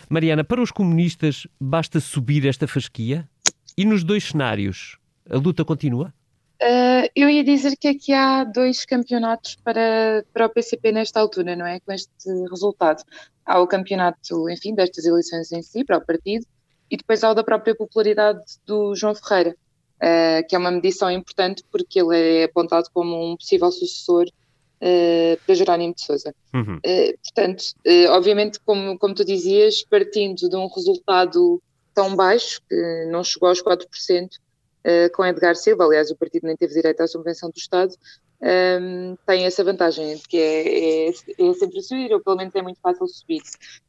Mariana, 0.10 0.44
para 0.44 0.60
os 0.60 0.72
comunistas 0.72 1.46
basta 1.62 2.00
subir 2.00 2.44
esta 2.48 2.68
fasquia? 2.68 3.30
E 3.78 3.86
nos 3.86 4.04
dois 4.04 4.24
cenários, 4.24 4.98
a 5.30 5.38
luta 5.38 5.64
continua? 5.64 6.12
Uh, 6.60 7.06
eu 7.16 7.30
ia 7.30 7.44
dizer 7.44 7.76
que 7.78 7.88
aqui 7.88 8.14
há 8.14 8.44
dois 8.46 8.84
campeonatos 8.84 9.58
para, 9.64 10.26
para 10.34 10.48
o 10.48 10.50
PCP 10.50 10.92
nesta 10.92 11.20
altura, 11.20 11.56
não 11.56 11.68
é? 11.68 11.80
Com 11.82 11.92
este 11.92 12.10
resultado. 12.50 13.04
Há 13.46 13.60
o 13.60 13.68
campeonato, 13.68 14.50
enfim, 14.50 14.74
destas 14.74 15.06
eleições 15.06 15.52
em 15.52 15.62
si, 15.62 15.84
para 15.84 15.98
o 15.98 16.02
partido, 16.06 16.46
e 16.94 16.98
depois 16.98 17.24
há 17.24 17.32
o 17.32 17.34
da 17.34 17.44
própria 17.44 17.74
popularidade 17.74 18.40
do 18.68 18.94
João 18.94 19.16
Ferreira, 19.16 19.56
uh, 19.96 20.48
que 20.48 20.56
é 20.56 20.60
uma 20.60 20.70
medição 20.70 21.10
importante 21.10 21.64
porque 21.72 22.00
ele 22.00 22.16
é 22.16 22.44
apontado 22.44 22.88
como 22.94 23.32
um 23.32 23.36
possível 23.36 23.72
sucessor 23.72 24.28
uh, 24.28 25.40
para 25.44 25.56
Jerónimo 25.56 25.96
de 25.96 26.04
Sousa. 26.04 26.36
Uhum. 26.54 26.78
Uh, 26.78 27.18
portanto, 27.24 27.64
obviamente, 28.12 28.60
como, 28.64 28.96
como 29.00 29.16
tu 29.16 29.26
dizias, 29.26 29.84
partindo 29.84 30.48
de 30.48 30.56
um 30.56 30.68
resultado 30.68 31.60
tão 31.96 32.16
baixo, 32.16 32.62
que 32.70 33.08
não 33.10 33.24
chegou 33.24 33.50
aos 33.50 33.64
4%, 33.64 33.88
uh, 34.28 35.12
com 35.16 35.26
Edgar 35.26 35.56
Silva, 35.56 35.86
aliás, 35.86 36.12
o 36.12 36.16
partido 36.16 36.46
nem 36.46 36.56
teve 36.56 36.76
direito 36.76 37.02
à 37.02 37.08
subvenção 37.08 37.50
do 37.50 37.58
Estado, 37.58 37.96
um, 38.44 39.16
tem 39.26 39.46
essa 39.46 39.64
vantagem 39.64 40.20
que 40.28 40.38
é, 40.38 41.08
é, 41.08 41.10
é, 41.10 41.54
sempre 41.54 41.82
subir, 41.82 42.14
ou 42.14 42.22
pelo 42.22 42.36
menos 42.36 42.54
é 42.54 42.62
muito 42.62 42.80
fácil 42.82 43.08
subir. 43.08 43.42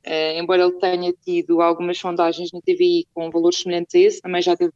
Uh, 0.07 0.39
embora 0.39 0.63
ele 0.63 0.79
tenha 0.79 1.13
tido 1.13 1.61
algumas 1.61 1.99
sondagens 1.99 2.53
na 2.53 2.61
TVI 2.61 3.07
com 3.13 3.31
valores 3.31 3.59
semelhantes 3.59 3.95
a 3.97 3.99
esse, 3.99 4.23
também 4.23 4.41
já 4.41 4.57
teve 4.57 4.73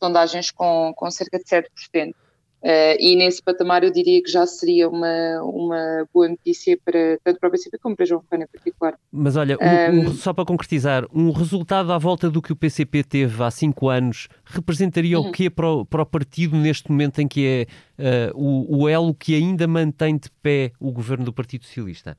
sondagens 0.00 0.52
com, 0.52 0.92
com 0.94 1.10
cerca 1.10 1.38
de 1.38 1.44
7%. 1.44 2.14
Uh, 2.64 2.96
e 2.98 3.14
nesse 3.14 3.42
patamar 3.42 3.84
eu 3.84 3.90
diria 3.90 4.22
que 4.22 4.30
já 4.30 4.46
seria 4.46 4.88
uma, 4.88 5.42
uma 5.42 6.08
boa 6.14 6.30
notícia 6.30 6.78
para, 6.82 7.18
tanto 7.22 7.38
para 7.38 7.50
o 7.50 7.52
PCP 7.52 7.76
como 7.76 7.94
para 7.94 8.06
João 8.06 8.22
Ferreira 8.22 8.48
em 8.48 8.58
particular. 8.58 8.98
Mas 9.12 9.36
olha, 9.36 9.58
um, 9.60 9.98
um, 9.98 10.14
só 10.14 10.32
para 10.32 10.46
concretizar, 10.46 11.06
um 11.14 11.30
resultado 11.30 11.92
à 11.92 11.98
volta 11.98 12.30
do 12.30 12.40
que 12.40 12.54
o 12.54 12.56
PCP 12.56 13.04
teve 13.04 13.42
há 13.42 13.50
cinco 13.50 13.90
anos 13.90 14.28
representaria 14.46 15.20
uhum. 15.20 15.28
o 15.28 15.32
quê 15.32 15.50
para 15.50 15.68
o, 15.68 15.84
para 15.84 16.04
o 16.04 16.06
partido 16.06 16.56
neste 16.56 16.90
momento 16.90 17.18
em 17.18 17.28
que 17.28 17.68
é 17.98 18.30
uh, 18.32 18.32
o, 18.34 18.84
o 18.84 18.88
elo 18.88 19.12
que 19.12 19.34
ainda 19.34 19.66
mantém 19.66 20.16
de 20.16 20.30
pé 20.42 20.72
o 20.80 20.90
governo 20.90 21.26
do 21.26 21.34
Partido 21.34 21.66
Socialista? 21.66 22.16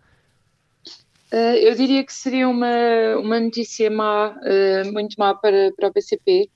Uh, 1.33 1.57
eu 1.57 1.73
diria 1.73 2.05
que 2.05 2.13
seria 2.13 2.47
uma, 2.47 3.17
uma 3.17 3.39
notícia 3.39 3.89
má, 3.89 4.35
muito 4.93 5.15
má 5.17 5.33
para, 5.33 5.71
para 5.75 5.87
o 5.87 5.91
PCP, 5.91 6.51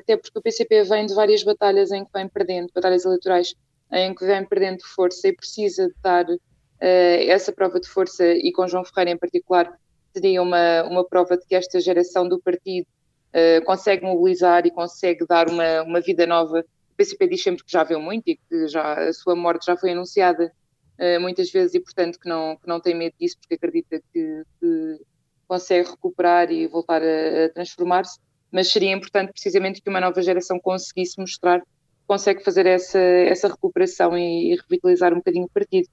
até 0.00 0.16
porque 0.16 0.38
o 0.38 0.42
PCP 0.42 0.84
vem 0.84 1.06
de 1.06 1.14
várias 1.14 1.42
batalhas 1.42 1.90
em 1.92 2.04
que 2.04 2.10
vem 2.12 2.28
perdendo, 2.28 2.70
batalhas 2.74 3.04
eleitorais 3.04 3.54
em 3.92 4.14
que 4.14 4.24
vem 4.24 4.44
perdendo 4.44 4.82
força 4.82 5.28
e 5.28 5.36
precisa 5.36 5.88
de 5.88 5.94
dar 6.02 6.24
uh, 6.24 6.38
essa 6.80 7.52
prova 7.52 7.78
de 7.78 7.88
força, 7.88 8.26
e 8.26 8.50
com 8.50 8.66
João 8.66 8.84
Ferreira 8.84 9.10
em 9.10 9.18
particular, 9.18 9.78
seria 10.14 10.42
uma, 10.42 10.82
uma 10.84 11.04
prova 11.04 11.36
de 11.36 11.46
que 11.46 11.54
esta 11.54 11.78
geração 11.80 12.26
do 12.26 12.40
partido 12.40 12.86
uh, 12.86 13.64
consegue 13.64 14.04
mobilizar 14.04 14.66
e 14.66 14.70
consegue 14.70 15.26
dar 15.26 15.48
uma, 15.48 15.82
uma 15.82 16.00
vida 16.00 16.26
nova. 16.26 16.60
O 16.60 16.96
PCP 16.96 17.28
diz 17.28 17.42
sempre 17.42 17.64
que 17.64 17.72
já 17.72 17.84
viu 17.84 18.00
muito 18.00 18.28
e 18.28 18.36
que 18.36 18.68
já, 18.68 19.08
a 19.08 19.12
sua 19.12 19.36
morte 19.36 19.66
já 19.66 19.76
foi 19.76 19.92
anunciada 19.92 20.50
uh, 20.98 21.20
muitas 21.20 21.50
vezes 21.50 21.74
e, 21.74 21.80
portanto, 21.80 22.18
que 22.18 22.28
não, 22.28 22.56
que 22.56 22.66
não 22.66 22.80
tem 22.80 22.94
medo 22.94 23.14
disso, 23.20 23.36
porque 23.38 23.54
acredita 23.54 24.02
que, 24.12 24.42
que 24.58 25.00
consegue 25.46 25.90
recuperar 25.90 26.50
e 26.50 26.66
voltar 26.66 27.02
a, 27.02 27.44
a 27.44 27.48
transformar-se 27.50 28.18
mas 28.52 28.70
seria 28.70 28.92
importante 28.92 29.32
precisamente 29.32 29.80
que 29.80 29.88
uma 29.88 30.00
nova 30.00 30.20
geração 30.20 30.60
conseguisse 30.60 31.18
mostrar 31.18 31.60
que 31.60 31.66
consegue 32.06 32.44
fazer 32.44 32.66
essa, 32.66 32.98
essa 32.98 33.48
recuperação 33.48 34.16
e, 34.16 34.52
e 34.52 34.56
revitalizar 34.56 35.12
um 35.12 35.16
bocadinho 35.16 35.46
o 35.46 35.50
partido. 35.50 35.88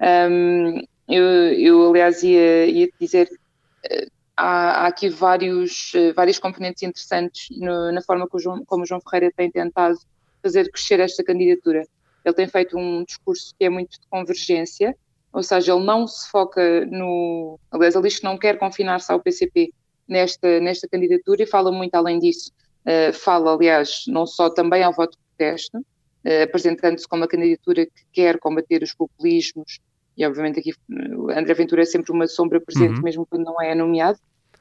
Um, 0.00 0.82
eu, 1.06 1.24
eu, 1.24 1.90
aliás, 1.90 2.22
ia, 2.22 2.66
ia 2.66 2.88
dizer, 2.98 3.28
uh, 3.28 4.10
há, 4.36 4.84
há, 4.84 4.86
aqui 4.86 5.08
vários, 5.08 5.92
uh, 5.94 6.14
vários 6.14 6.38
componentes 6.38 6.82
interessantes 6.82 7.48
no, 7.58 7.92
na 7.92 8.00
forma 8.00 8.26
o, 8.30 8.38
João, 8.38 8.64
como 8.64 8.84
o 8.84 8.86
João 8.86 9.00
Ferreira 9.00 9.32
tem 9.36 9.50
tentado 9.50 9.98
fazer 10.42 10.70
crescer 10.70 11.00
esta 11.00 11.22
candidatura. 11.22 11.86
Ele 12.24 12.34
tem 12.34 12.48
feito 12.48 12.78
um 12.78 13.04
discurso 13.04 13.54
que 13.58 13.64
é 13.64 13.68
muito 13.68 14.00
de 14.00 14.06
convergência, 14.08 14.96
ou 15.32 15.42
seja, 15.42 15.72
ele 15.72 15.84
não 15.84 16.06
se 16.06 16.30
foca 16.30 16.86
no. 16.86 17.58
Aliás, 17.70 17.94
ele 17.94 18.08
diz 18.08 18.18
que 18.18 18.24
não 18.24 18.38
quer 18.38 18.58
confinar-se 18.58 19.12
ao 19.12 19.20
PCP, 19.20 19.72
nesta, 20.08 20.60
nesta 20.60 20.88
candidatura 20.88 21.42
e 21.42 21.46
fala 21.46 21.70
muito 21.70 21.94
além 21.94 22.18
disso. 22.18 22.50
Uh, 22.86 23.12
fala, 23.12 23.52
aliás, 23.52 24.04
não 24.06 24.26
só 24.26 24.48
também 24.48 24.82
ao 24.82 24.92
voto 24.92 25.12
de 25.12 25.18
protesto, 25.36 25.78
uh, 25.78 26.42
apresentando-se 26.44 27.06
como 27.06 27.22
uma 27.22 27.28
candidatura 27.28 27.84
que 27.84 28.04
quer 28.12 28.38
combater 28.38 28.82
os 28.82 28.94
populismos, 28.94 29.78
e 30.16 30.24
obviamente 30.26 30.60
aqui 30.60 30.72
uh, 30.72 31.30
André 31.30 31.54
Ventura 31.54 31.82
é 31.82 31.84
sempre 31.84 32.12
uma 32.12 32.26
sombra 32.26 32.60
presente, 32.60 32.96
uhum. 32.96 33.02
mesmo 33.02 33.26
quando 33.26 33.44
não 33.44 33.60
é 33.60 33.74
nomeado, 33.74 34.18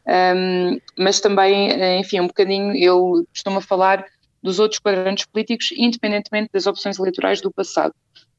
um, 0.08 0.80
mas 0.98 1.20
também, 1.20 2.00
enfim, 2.00 2.22
um 2.22 2.28
bocadinho 2.28 2.72
ele 2.72 3.26
costuma 3.30 3.60
falar 3.60 4.06
dos 4.42 4.60
outros 4.60 4.80
quadrantes 4.80 5.26
políticos, 5.26 5.70
independentemente 5.76 6.50
das 6.54 6.66
opções 6.66 6.98
eleitorais 6.98 7.42
do 7.42 7.52
passado. 7.52 7.94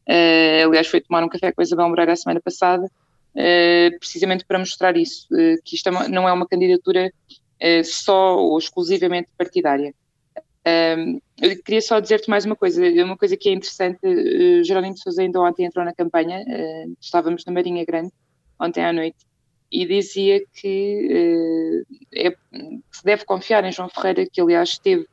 Uh, 0.09 0.67
aliás, 0.67 0.87
foi 0.87 1.01
tomar 1.01 1.23
um 1.23 1.29
café 1.29 1.53
com 1.53 1.61
a 1.61 1.65
Isabel 1.65 1.89
Moreira 1.89 2.13
a 2.13 2.17
semana 2.17 2.41
passada 2.41 2.87
eh, 2.87 2.91
precisamente 3.99 4.45
para 4.45 4.59
mostrar 4.59 4.97
isso, 4.97 5.27
uh, 5.33 5.63
que 5.65 5.77
isto 5.77 5.89
é 5.89 6.09
não 6.09 6.29
é 6.29 6.33
uma 6.33 6.47
candidatura 6.47 7.13
uh, 7.63 7.85
só 7.85 8.37
ou 8.37 8.59
exclusivamente 8.59 9.29
partidária. 9.37 9.95
Eu 11.41 11.63
queria 11.63 11.81
só 11.81 11.99
dizer-te 11.99 12.29
mais 12.29 12.45
uma 12.45 12.55
coisa, 12.55 12.83
uma 13.03 13.17
coisa 13.17 13.39
que 13.39 13.49
é 13.49 13.53
interessante, 13.53 14.01
uh, 14.05 14.65
Jerónimo 14.65 14.95
de 14.95 15.01
Sousa 15.01 15.23
ainda 15.23 15.41
ontem 15.41 15.65
entrou 15.65 15.85
na 15.85 15.95
campanha, 15.95 16.45
estávamos 17.01 17.45
na 17.47 17.53
Marinha 17.53 17.85
Grande, 17.85 18.13
ontem 18.61 18.85
à 18.85 18.93
noite, 18.93 19.17
e 19.71 19.87
dizia 19.87 20.43
que 20.55 21.85
é, 22.15 22.31
se 22.91 23.05
deve 23.05 23.25
confiar 23.25 23.65
em 23.65 23.73
João 23.73 23.89
Ferreira, 23.89 24.27
que 24.31 24.41
aliás 24.41 24.71
esteve 24.71 25.07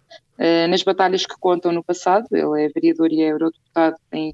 nas 0.70 0.84
batalhas 0.84 1.26
que 1.26 1.36
contam 1.40 1.72
no 1.72 1.84
passado, 1.84 2.28
ele 2.32 2.66
é 2.66 2.70
vereador 2.70 3.12
e 3.12 3.22
é 3.22 3.32
eurodeputado, 3.32 3.96
tem, 4.10 4.34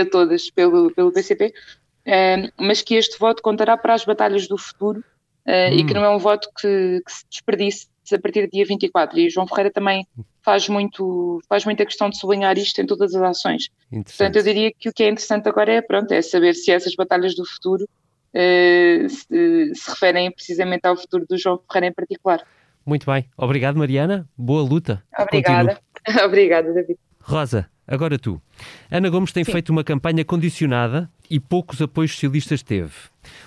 a 0.00 0.06
todas 0.06 0.50
pelo, 0.50 0.92
pelo 0.92 1.12
PCP, 1.12 1.52
mas 2.58 2.82
que 2.82 2.94
este 2.94 3.18
voto 3.18 3.42
contará 3.42 3.76
para 3.76 3.94
as 3.94 4.04
batalhas 4.04 4.46
do 4.46 4.58
futuro 4.58 5.00
uh, 5.46 5.50
hum. 5.50 5.78
e 5.78 5.84
que 5.84 5.94
não 5.94 6.04
é 6.04 6.10
um 6.10 6.18
voto 6.18 6.48
que, 6.60 7.02
que, 7.04 7.12
se 7.12 7.24
desperdice 7.30 7.88
a 8.12 8.18
partir 8.18 8.46
do 8.46 8.50
dia 8.50 8.64
24. 8.64 9.18
E 9.18 9.30
João 9.30 9.46
Ferreira 9.46 9.70
também 9.70 10.06
faz 10.42 10.68
muito 10.68 11.40
faz 11.48 11.64
muita 11.64 11.86
questão 11.86 12.10
de 12.10 12.18
sublinhar 12.18 12.56
isto 12.58 12.80
em 12.80 12.86
todas 12.86 13.14
as 13.14 13.22
ações. 13.22 13.70
Portanto, 13.90 14.36
eu 14.36 14.42
diria 14.42 14.72
que 14.72 14.88
o 14.88 14.92
que 14.92 15.02
é 15.02 15.08
interessante 15.08 15.48
agora 15.48 15.72
é, 15.72 15.80
pronto, 15.80 16.12
é 16.12 16.20
saber 16.20 16.54
se 16.54 16.70
essas 16.70 16.94
batalhas 16.94 17.34
do 17.34 17.46
futuro 17.46 17.84
uh, 17.84 19.08
se, 19.08 19.74
se 19.74 19.90
referem 19.90 20.30
precisamente 20.30 20.86
ao 20.86 20.96
futuro 20.96 21.26
do 21.28 21.38
João 21.38 21.58
Ferreira 21.66 21.86
em 21.88 21.92
particular. 21.92 22.44
Muito 22.84 23.06
bem. 23.06 23.26
Obrigado, 23.36 23.76
Mariana. 23.76 24.28
Boa 24.36 24.62
luta. 24.62 25.02
Obrigada. 25.18 25.80
Obrigada, 26.24 26.72
David. 26.72 26.98
Rosa, 27.26 27.66
agora 27.86 28.18
tu. 28.18 28.38
Ana 28.90 29.08
Gomes 29.08 29.32
tem 29.32 29.44
Sim. 29.44 29.52
feito 29.52 29.70
uma 29.70 29.82
campanha 29.82 30.22
condicionada 30.26 31.10
e 31.30 31.40
poucos 31.40 31.80
apoios 31.80 32.12
socialistas 32.12 32.62
teve. 32.62 32.92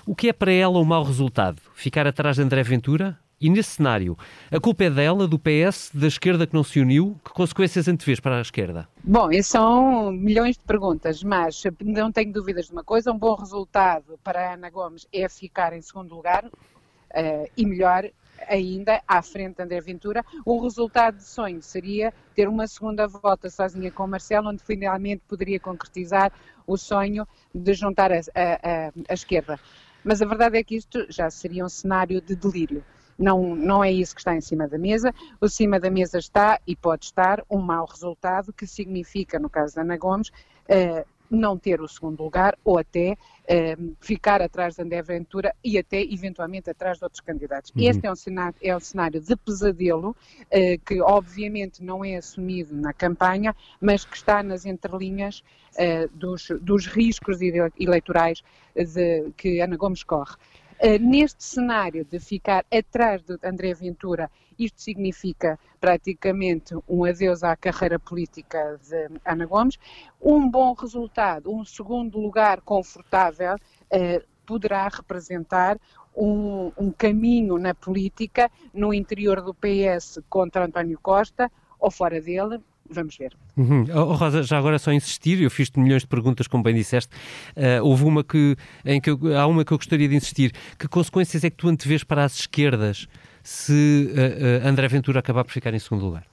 O 0.04 0.16
que 0.16 0.28
é 0.28 0.32
para 0.32 0.50
ela 0.50 0.80
um 0.80 0.84
mau 0.84 1.04
resultado? 1.04 1.62
Ficar 1.74 2.04
atrás 2.04 2.36
de 2.36 2.42
André 2.42 2.64
Ventura? 2.64 3.16
E 3.40 3.48
nesse 3.48 3.76
cenário, 3.76 4.18
a 4.50 4.58
culpa 4.58 4.82
é 4.82 4.90
dela, 4.90 5.28
do 5.28 5.38
PS, 5.38 5.92
da 5.94 6.08
esquerda 6.08 6.44
que 6.44 6.54
não 6.54 6.64
se 6.64 6.80
uniu? 6.80 7.16
Que 7.24 7.30
consequências 7.30 7.86
antevês 7.86 8.18
para 8.18 8.38
a 8.38 8.40
esquerda? 8.40 8.88
Bom, 9.04 9.28
são 9.44 10.10
milhões 10.10 10.56
de 10.56 10.64
perguntas, 10.64 11.22
mas 11.22 11.62
não 11.80 12.10
tenho 12.10 12.32
dúvidas 12.32 12.66
de 12.66 12.72
uma 12.72 12.82
coisa: 12.82 13.12
um 13.12 13.18
bom 13.18 13.36
resultado 13.36 14.18
para 14.24 14.40
a 14.50 14.54
Ana 14.54 14.70
Gomes 14.70 15.06
é 15.12 15.28
ficar 15.28 15.72
em 15.72 15.80
segundo 15.80 16.12
lugar 16.16 16.46
uh, 16.46 17.50
e 17.56 17.64
melhor 17.64 18.10
ainda 18.46 19.02
à 19.06 19.22
frente 19.22 19.56
de 19.56 19.62
André 19.62 19.80
Ventura. 19.80 20.24
O 20.44 20.60
resultado 20.60 21.16
de 21.16 21.24
sonho 21.24 21.62
seria 21.62 22.12
ter 22.34 22.48
uma 22.48 22.66
segunda 22.66 23.06
volta 23.06 23.50
sozinha 23.50 23.90
com 23.90 24.06
Marcelo, 24.06 24.48
onde 24.48 24.62
finalmente 24.62 25.22
poderia 25.26 25.58
concretizar 25.58 26.32
o 26.66 26.76
sonho 26.76 27.26
de 27.54 27.74
juntar 27.74 28.12
a, 28.12 28.16
a, 28.16 28.92
a, 29.08 29.14
esquerda. 29.14 29.58
Mas 30.04 30.22
a 30.22 30.26
verdade 30.26 30.58
é 30.58 30.64
que 30.64 30.76
isto 30.76 31.06
já 31.10 31.30
seria 31.30 31.64
um 31.64 31.68
cenário 31.68 32.20
de 32.20 32.36
delírio. 32.36 32.84
Não, 33.18 33.56
não 33.56 33.82
é 33.82 33.90
isso 33.90 34.14
que 34.14 34.20
está 34.20 34.34
em 34.34 34.40
cima 34.40 34.68
da 34.68 34.78
mesa. 34.78 35.12
O 35.40 35.48
cima 35.48 35.80
da 35.80 35.90
mesa 35.90 36.18
está 36.18 36.60
e 36.66 36.76
pode 36.76 37.06
estar 37.06 37.42
um 37.50 37.58
mau 37.58 37.84
resultado, 37.84 38.52
que 38.52 38.66
significa, 38.66 39.38
no 39.38 39.50
caso 39.50 39.74
da 39.74 39.82
Ana 39.82 39.96
Gomes, 39.96 40.28
uh, 40.28 41.04
não 41.30 41.58
ter 41.58 41.80
o 41.80 41.88
segundo 41.88 42.22
lugar 42.22 42.56
ou 42.64 42.78
até 42.78 43.12
uh, 43.12 43.96
ficar 44.00 44.40
atrás 44.40 44.76
de 44.76 44.82
André 44.82 45.02
Ventura 45.02 45.54
e 45.62 45.78
até 45.78 46.00
eventualmente 46.00 46.70
atrás 46.70 46.98
de 46.98 47.04
outros 47.04 47.20
candidatos. 47.20 47.70
Uhum. 47.74 47.82
Este 47.82 48.06
é 48.06 48.12
um 48.12 48.16
cenário, 48.16 48.56
é 48.62 48.76
um 48.76 48.80
cenário 48.80 49.20
de 49.20 49.36
pesadelo 49.36 50.10
uh, 50.10 50.78
que 50.84 51.00
obviamente 51.00 51.82
não 51.82 52.04
é 52.04 52.16
assumido 52.16 52.74
na 52.74 52.92
campanha, 52.92 53.54
mas 53.80 54.04
que 54.04 54.16
está 54.16 54.42
nas 54.42 54.64
entrelinhas 54.64 55.42
uh, 55.74 56.08
dos, 56.12 56.48
dos 56.60 56.86
riscos 56.86 57.38
eleitorais 57.78 58.42
de, 58.74 59.30
que 59.36 59.60
Ana 59.60 59.76
Gomes 59.76 60.02
corre. 60.02 60.36
Uh, 60.80 60.96
neste 61.00 61.42
cenário 61.42 62.04
de 62.04 62.20
ficar 62.20 62.64
atrás 62.72 63.20
de 63.22 63.36
André 63.42 63.74
Ventura, 63.74 64.30
isto 64.56 64.80
significa 64.80 65.58
praticamente 65.80 66.72
um 66.88 67.04
adeus 67.04 67.42
à 67.42 67.56
carreira 67.56 67.98
política 67.98 68.78
de 68.88 69.08
Ana 69.24 69.44
Gomes. 69.44 69.76
Um 70.22 70.48
bom 70.48 70.72
resultado, 70.74 71.52
um 71.52 71.64
segundo 71.64 72.20
lugar 72.20 72.60
confortável, 72.60 73.56
uh, 73.56 74.26
poderá 74.46 74.86
representar 74.86 75.78
um, 76.16 76.72
um, 76.78 76.92
caminho 76.92 77.58
na 77.58 77.74
política 77.74 78.50
no 78.72 78.94
interior 78.94 79.42
do 79.42 79.52
PS 79.52 80.20
contra 80.28 80.64
António 80.64 80.98
Costa 81.02 81.50
ou 81.78 81.90
fora 81.90 82.20
dele, 82.20 82.60
vamos 82.90 83.16
ver. 83.16 83.36
Uhum. 83.56 83.84
Oh, 83.94 84.14
Rosa, 84.14 84.42
já 84.42 84.58
agora 84.58 84.78
só 84.78 84.92
insistir, 84.92 85.40
eu 85.40 85.50
fiz-te 85.50 85.78
milhões 85.78 86.02
de 86.02 86.08
perguntas, 86.08 86.46
como 86.46 86.62
bem 86.62 86.74
disseste, 86.74 87.14
uh, 87.56 87.84
houve 87.84 88.04
uma 88.04 88.24
que, 88.24 88.56
em 88.84 89.00
que 89.00 89.10
eu, 89.10 89.38
há 89.38 89.46
uma 89.46 89.64
que 89.64 89.72
eu 89.72 89.78
gostaria 89.78 90.08
de 90.08 90.16
insistir, 90.16 90.52
que 90.78 90.88
consequências 90.88 91.44
é 91.44 91.50
que 91.50 91.56
tu 91.56 91.68
antevês 91.68 92.04
para 92.04 92.24
as 92.24 92.40
esquerdas 92.40 93.06
se 93.42 94.10
uh, 94.12 94.64
uh, 94.64 94.68
André 94.68 94.88
Ventura 94.88 95.20
acabar 95.20 95.44
por 95.44 95.52
ficar 95.52 95.72
em 95.74 95.78
segundo 95.78 96.04
lugar? 96.04 96.24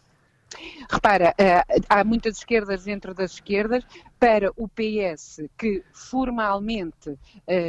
Repara, 0.90 1.34
há 1.90 2.04
muitas 2.04 2.38
esquerdas 2.38 2.84
dentro 2.84 3.14
das 3.14 3.34
esquerdas. 3.34 3.84
Para 4.20 4.52
o 4.56 4.70
PS, 4.70 5.42
que 5.58 5.84
formalmente 5.92 7.18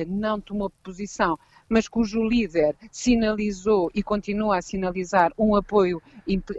não 0.07 0.41
tomou 0.41 0.71
posição, 0.85 1.39
mas 1.69 1.89
cujo 1.89 2.23
líder 2.23 2.77
sinalizou 2.91 3.91
e 3.95 4.03
continua 4.03 4.59
a 4.59 4.63
sinalizar 4.63 5.33
um 5.39 5.55
apoio 5.55 6.01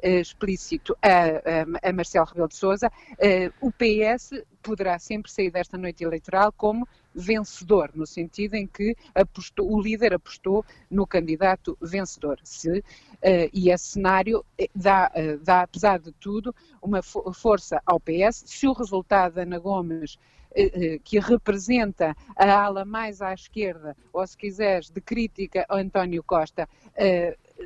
eh, 0.02 0.20
explícito 0.20 0.98
a, 1.02 1.88
a, 1.88 1.90
a 1.90 1.94
Marcelo 1.94 2.26
Rebelo 2.26 2.48
de 2.48 2.56
Sousa, 2.56 2.88
uh, 2.88 3.68
o 3.68 3.72
PS 3.72 4.44
poderá 4.62 5.00
sempre 5.00 5.32
sair 5.32 5.50
desta 5.50 5.78
noite 5.78 6.04
eleitoral 6.04 6.52
como 6.52 6.88
vencedor, 7.16 7.92
no 7.96 8.06
sentido 8.06 8.56
em 8.56 8.68
que 8.68 8.96
apostou, 9.16 9.72
o 9.72 9.82
líder 9.82 10.14
apostou 10.14 10.64
no 10.92 11.08
candidato 11.08 11.78
vencedor. 11.82 12.40
Se, 12.44 12.80
uh, 12.80 12.84
e 13.54 13.72
esse 13.72 13.92
cenário 13.92 14.46
dá, 14.76 15.12
uh, 15.16 15.44
dá, 15.44 15.62
apesar 15.62 16.00
de 16.00 16.12
tudo, 16.14 16.54
uma 16.82 17.02
fo 17.02 17.32
força 17.34 17.82
ao 17.86 18.00
PS. 18.00 18.44
Se 18.46 18.68
o 18.68 18.74
resultado 18.74 19.36
da 19.36 19.44
Ana 19.44 19.60
Gomes 19.60 20.18
que 21.04 21.20
representa 21.20 22.16
a 22.36 22.52
ala 22.52 22.86
mais 22.86 23.22
à 23.22 23.34
esquerda, 23.34 23.96
ou 24.12 24.26
se 24.26 24.38
quiseres, 24.38 24.90
de 24.90 25.02
crítica 25.02 25.66
ao 25.70 25.78
António 25.78 26.24
Costa, 26.24 26.68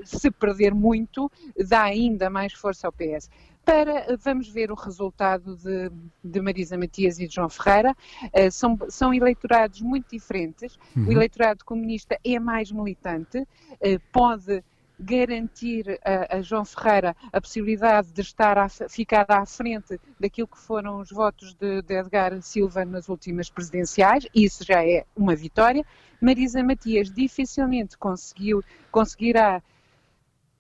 se 0.03 0.31
perder 0.31 0.73
muito, 0.73 1.31
dá 1.67 1.83
ainda 1.83 2.29
mais 2.29 2.53
força 2.53 2.87
ao 2.87 2.93
PS 2.93 3.29
para 3.63 4.17
vamos 4.17 4.49
ver 4.49 4.71
o 4.71 4.75
resultado 4.75 5.55
de, 5.55 5.91
de 6.23 6.41
Marisa 6.41 6.77
Matias 6.77 7.19
e 7.19 7.27
de 7.27 7.35
João 7.35 7.49
Ferreira. 7.49 7.95
Uh, 8.25 8.51
são, 8.51 8.77
são 8.89 9.13
eleitorados 9.13 9.81
muito 9.81 10.11
diferentes. 10.11 10.77
Uhum. 10.95 11.07
O 11.07 11.11
eleitorado 11.11 11.63
comunista 11.63 12.17
é 12.23 12.39
mais 12.39 12.71
militante, 12.71 13.39
uh, 13.39 14.01
pode 14.11 14.63
garantir 15.01 15.99
a, 16.05 16.37
a, 16.37 16.41
João 16.41 16.63
Ferreira 16.63 17.15
a 17.33 17.41
possibilidade 17.41 18.11
de 18.11 18.21
estar 18.21 18.57
a, 18.57 18.69
ficar 18.69 19.25
à 19.29 19.45
frente 19.45 19.99
daquilo 20.19 20.47
que 20.47 20.59
foram 20.59 20.99
os 20.99 21.09
votos 21.09 21.53
de, 21.55 21.81
de 21.81 21.95
Edgar 21.95 22.39
Silva 22.41 22.85
nas 22.85 23.09
últimas 23.09 23.49
presidenciais, 23.49 24.27
isso 24.33 24.63
já 24.63 24.85
é 24.85 25.05
uma 25.15 25.35
vitória. 25.35 25.85
Marisa 26.21 26.63
Matias 26.63 27.09
dificilmente 27.09 27.97
conseguiu, 27.97 28.63
conseguirá 28.91 29.61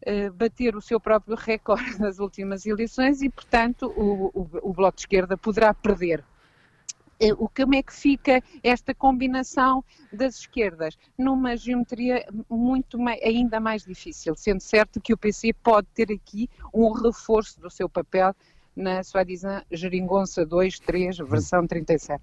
eh, 0.01 0.31
bater 0.31 0.75
o 0.75 0.81
seu 0.81 0.99
próprio 0.99 1.35
recorde 1.35 1.97
nas 2.01 2.17
últimas 2.17 2.65
eleições 2.65 3.21
e, 3.21 3.29
portanto, 3.29 3.93
o, 3.95 4.31
o, 4.33 4.69
o 4.69 4.73
Bloco 4.73 4.95
de 4.95 5.03
Esquerda 5.03 5.37
poderá 5.37 5.73
perder 5.73 6.23
o 7.37 7.47
como 7.47 7.75
é 7.75 7.83
que 7.83 7.93
fica 7.93 8.41
esta 8.63 8.93
combinação 8.93 9.83
das 10.11 10.39
esquerdas 10.39 10.97
numa 11.17 11.55
geometria 11.55 12.25
muito 12.49 12.97
ainda 13.23 13.59
mais 13.59 13.85
difícil, 13.85 14.35
sendo 14.35 14.61
certo 14.61 14.99
que 14.99 15.13
o 15.13 15.17
PC 15.17 15.53
pode 15.53 15.87
ter 15.93 16.11
aqui 16.11 16.49
um 16.73 16.91
reforço 16.91 17.59
do 17.59 17.69
seu 17.69 17.87
papel 17.87 18.33
na 18.75 19.03
soi-disant 19.03 19.63
Geringonça 19.71 20.45
2, 20.45 20.79
3, 20.79 21.17
versão 21.19 21.67
37. 21.67 22.21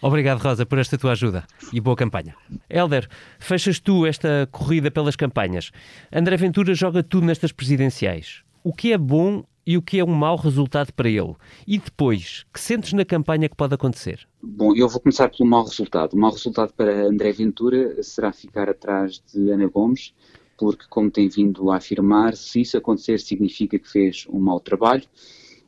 Obrigado, 0.00 0.38
Rosa, 0.38 0.64
por 0.64 0.78
esta 0.78 0.96
tua 0.96 1.12
ajuda 1.12 1.44
e 1.72 1.80
boa 1.80 1.96
campanha. 1.96 2.34
Helder, 2.70 3.08
fechas 3.38 3.80
tu 3.80 4.06
esta 4.06 4.48
corrida 4.50 4.90
pelas 4.90 5.16
campanhas. 5.16 5.70
André 6.12 6.36
Ventura 6.36 6.74
joga 6.74 7.02
tudo 7.02 7.26
nestas 7.26 7.52
presidenciais. 7.52 8.42
O 8.62 8.72
que 8.72 8.92
é 8.92 8.98
bom 8.98 9.44
e 9.68 9.76
o 9.76 9.82
que 9.82 9.98
é 9.98 10.04
um 10.04 10.14
mau 10.14 10.34
resultado 10.34 10.94
para 10.94 11.10
ele? 11.10 11.34
E 11.66 11.76
depois, 11.76 12.46
que 12.50 12.58
sentes 12.58 12.94
na 12.94 13.04
campanha 13.04 13.50
que 13.50 13.54
pode 13.54 13.74
acontecer? 13.74 14.26
Bom, 14.42 14.74
eu 14.74 14.88
vou 14.88 14.98
começar 14.98 15.28
pelo 15.28 15.46
mau 15.46 15.62
resultado. 15.62 16.14
O 16.14 16.18
mau 16.18 16.32
resultado 16.32 16.72
para 16.72 17.06
André 17.06 17.32
Ventura 17.32 18.02
será 18.02 18.32
ficar 18.32 18.70
atrás 18.70 19.22
de 19.30 19.50
Ana 19.50 19.66
Gomes, 19.66 20.14
porque, 20.56 20.86
como 20.88 21.10
tem 21.10 21.28
vindo 21.28 21.70
a 21.70 21.76
afirmar, 21.76 22.34
se 22.34 22.62
isso 22.62 22.78
acontecer, 22.78 23.20
significa 23.20 23.78
que 23.78 23.86
fez 23.86 24.26
um 24.30 24.40
mau 24.40 24.58
trabalho 24.58 25.04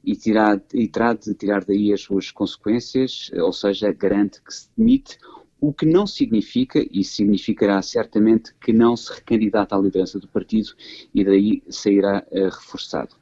e, 0.02 0.16
tirar, 0.16 0.59
e 0.73 0.88
terá 0.88 1.12
de 1.12 1.35
tirar 1.35 1.62
daí 1.62 1.92
as 1.92 2.00
suas 2.00 2.30
consequências, 2.30 3.30
ou 3.35 3.52
seja, 3.52 3.92
garante 3.92 4.40
que 4.40 4.54
se 4.54 4.71
demite, 4.78 5.19
o 5.61 5.75
que 5.75 5.85
não 5.85 6.07
significa, 6.07 6.83
e 6.90 7.04
significará 7.04 7.83
certamente 7.83 8.54
que 8.59 8.73
não 8.73 8.97
se 8.97 9.12
recandidata 9.12 9.76
à 9.76 9.78
liderança 9.78 10.19
do 10.19 10.26
partido 10.26 10.71
e 11.14 11.23
daí 11.23 11.62
sairá 11.69 12.25
uh, 12.30 12.45
reforçado. 12.45 13.14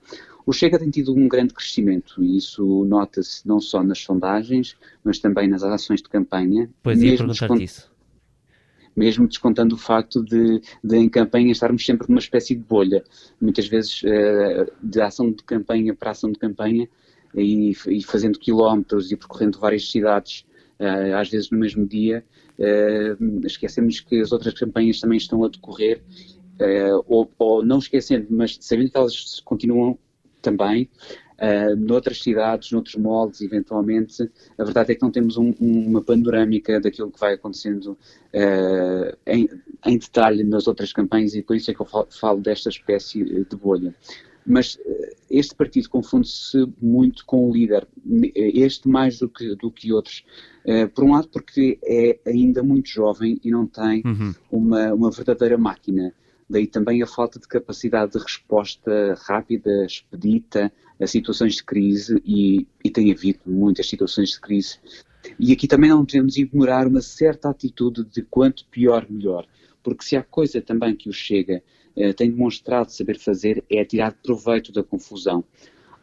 O 0.48 0.52
Chega 0.54 0.78
tem 0.78 0.88
tido 0.88 1.14
um 1.14 1.28
grande 1.28 1.52
crescimento 1.52 2.24
e 2.24 2.38
isso 2.38 2.82
nota-se 2.86 3.46
não 3.46 3.60
só 3.60 3.82
nas 3.82 3.98
sondagens, 3.98 4.78
mas 5.04 5.18
também 5.18 5.46
nas 5.46 5.62
ações 5.62 6.00
de 6.00 6.08
campanha. 6.08 6.70
Pois 6.82 7.02
ia 7.02 7.18
perguntar-te 7.18 7.64
isso 7.64 7.90
mesmo 8.96 9.28
descontando 9.28 9.76
o 9.76 9.78
facto 9.78 10.24
de, 10.24 10.60
de, 10.82 10.96
em 10.96 11.08
campanha 11.08 11.52
estarmos 11.52 11.84
sempre 11.84 12.08
numa 12.08 12.18
espécie 12.18 12.56
de 12.56 12.62
bolha. 12.62 13.04
Muitas 13.40 13.68
vezes 13.68 14.02
uh, 14.02 14.72
de 14.82 15.00
ação 15.00 15.30
de 15.30 15.42
campanha 15.44 15.94
para 15.94 16.10
ação 16.10 16.32
de 16.32 16.38
campanha 16.38 16.88
e, 17.32 17.70
e 17.86 18.02
fazendo 18.02 18.40
quilómetros 18.40 19.12
e 19.12 19.16
percorrendo 19.16 19.60
várias 19.60 19.88
cidades, 19.88 20.46
uh, 20.80 21.14
às 21.14 21.28
vezes 21.28 21.50
no 21.50 21.58
mesmo 21.58 21.86
dia, 21.86 22.24
uh, 22.58 23.46
esquecemos 23.46 24.00
que 24.00 24.18
as 24.20 24.32
outras 24.32 24.54
campanhas 24.54 24.98
também 24.98 25.18
estão 25.18 25.44
a 25.44 25.48
decorrer, 25.48 26.02
ou, 27.06 27.30
ou, 27.38 27.64
não 27.64 27.78
esquecendo, 27.78 28.26
mas 28.30 28.58
sabendo 28.60 28.90
que 28.90 28.96
elas 28.96 29.38
continuam 29.44 29.96
também, 30.40 30.88
uh, 31.38 31.76
noutras 31.76 32.22
cidades, 32.22 32.70
noutros 32.72 32.96
moldes, 32.96 33.40
eventualmente. 33.40 34.30
A 34.56 34.64
verdade 34.64 34.92
é 34.92 34.94
que 34.94 35.02
não 35.02 35.10
temos 35.10 35.36
um, 35.36 35.54
uma 35.60 36.02
panorâmica 36.02 36.80
daquilo 36.80 37.10
que 37.10 37.20
vai 37.20 37.34
acontecendo 37.34 37.92
uh, 38.34 39.16
em, 39.26 39.48
em, 39.86 39.98
detalhe 39.98 40.44
nas 40.44 40.66
outras 40.66 40.92
campanhas 40.92 41.34
e 41.34 41.42
por 41.42 41.56
isso 41.56 41.70
é 41.70 41.74
que 41.74 41.80
eu 41.80 41.86
falo, 41.86 42.08
falo 42.10 42.40
desta 42.40 42.68
espécie 42.68 43.24
de 43.24 43.56
bolha. 43.56 43.94
Mas 44.46 44.76
uh, 44.76 45.16
este 45.30 45.54
partido 45.54 45.88
confunde-se 45.90 46.66
muito 46.80 47.24
com 47.26 47.48
o 47.48 47.52
líder, 47.52 47.86
este 48.34 48.88
mais 48.88 49.18
do 49.18 49.28
que, 49.28 49.54
do 49.56 49.70
que 49.70 49.92
outros. 49.92 50.24
por 50.94 51.04
um 51.04 51.12
lado, 51.12 51.28
porque 51.28 51.78
é 51.84 52.18
ainda 52.26 52.62
muito 52.62 52.88
jovem 52.88 53.38
e 53.44 53.50
não 53.50 53.66
tem 53.66 54.02
uhum. 54.06 54.34
uma, 54.50 54.94
uma 54.94 55.10
verdadeira 55.10 55.58
máquina. 55.58 56.14
Daí 56.48 56.66
também 56.66 57.02
a 57.02 57.06
falta 57.06 57.38
de 57.38 57.46
capacidade 57.46 58.12
de 58.12 58.18
resposta 58.18 59.14
rápida, 59.26 59.84
expedita 59.84 60.72
a 61.00 61.06
situações 61.06 61.56
de 61.56 61.64
crise 61.64 62.20
e, 62.24 62.66
e 62.82 62.90
tem 62.90 63.12
havido 63.12 63.40
muitas 63.46 63.88
situações 63.88 64.30
de 64.30 64.40
crise. 64.40 64.78
E 65.38 65.52
aqui 65.52 65.68
também 65.68 65.90
não 65.90 66.04
podemos 66.04 66.36
ignorar 66.36 66.86
uma 66.86 67.00
certa 67.00 67.50
atitude 67.50 68.04
de 68.04 68.22
quanto 68.22 68.66
pior, 68.66 69.06
melhor. 69.08 69.46
Porque 69.82 70.04
se 70.04 70.16
há 70.16 70.22
coisa 70.22 70.60
também 70.60 70.96
que 70.96 71.08
o 71.08 71.12
Chega 71.12 71.62
eh, 71.94 72.12
tem 72.12 72.30
demonstrado 72.30 72.90
saber 72.90 73.18
fazer 73.18 73.64
é 73.68 73.84
tirar 73.84 74.12
proveito 74.22 74.72
da 74.72 74.82
confusão. 74.82 75.44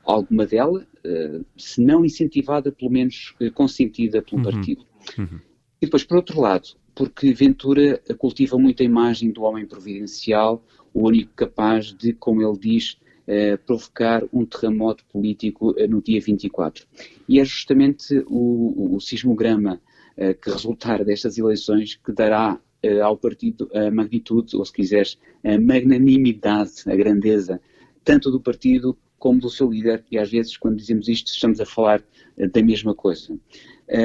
Alguma 0.04 0.46
dela, 0.46 0.86
eh, 1.04 1.40
se 1.58 1.82
não 1.82 2.06
incentivada, 2.06 2.72
pelo 2.72 2.92
menos 2.92 3.34
eh, 3.40 3.50
consentida 3.50 4.22
pelo 4.22 4.38
uhum. 4.38 4.52
partido. 4.52 4.86
Uhum. 5.18 5.40
E 5.86 5.88
depois, 5.88 6.04
por 6.04 6.18
outro 6.18 6.42
lado, 6.42 6.70
porque 6.96 7.32
Ventura 7.32 8.02
cultiva 8.18 8.58
muito 8.58 8.82
a 8.82 8.86
imagem 8.86 9.30
do 9.30 9.44
homem 9.44 9.68
providencial, 9.68 10.66
o 10.92 11.06
único 11.06 11.32
capaz 11.36 11.94
de, 11.94 12.12
como 12.12 12.42
ele 12.42 12.58
diz, 12.58 12.98
eh, 13.28 13.56
provocar 13.56 14.24
um 14.34 14.44
terremoto 14.44 15.06
político 15.06 15.76
eh, 15.78 15.86
no 15.86 16.02
dia 16.02 16.20
24. 16.20 16.88
E 17.30 17.40
é 17.40 17.46
justamente 17.46 18.18
o, 18.26 18.96
o 18.96 19.00
sismograma 19.00 19.80
eh, 20.18 20.34
que 20.34 20.50
resultar 20.50 21.06
destas 21.06 21.38
eleições 21.38 22.00
que 22.04 22.12
dará 22.12 22.60
ao 23.04 23.16
partido 23.16 23.70
a 23.74 23.92
magnitude, 23.92 24.56
ou 24.56 24.66
se 24.66 24.74
quiseres, 24.74 25.20
a 25.44 25.60
magnanimidade, 25.60 26.72
a 26.88 26.96
grandeza, 26.96 27.62
tanto 28.04 28.32
do 28.32 28.40
partido 28.40 28.98
como 29.20 29.40
do 29.40 29.50
seu 29.50 29.70
líder, 29.72 30.04
e 30.12 30.20
às 30.20 30.30
vezes, 30.32 30.58
quando 30.58 30.78
dizemos 30.78 31.08
isto, 31.08 31.32
estamos 31.32 31.60
a 31.60 31.66
falar 31.66 32.04
da 32.38 32.62
mesma 32.62 32.94
coisa. 32.94 33.36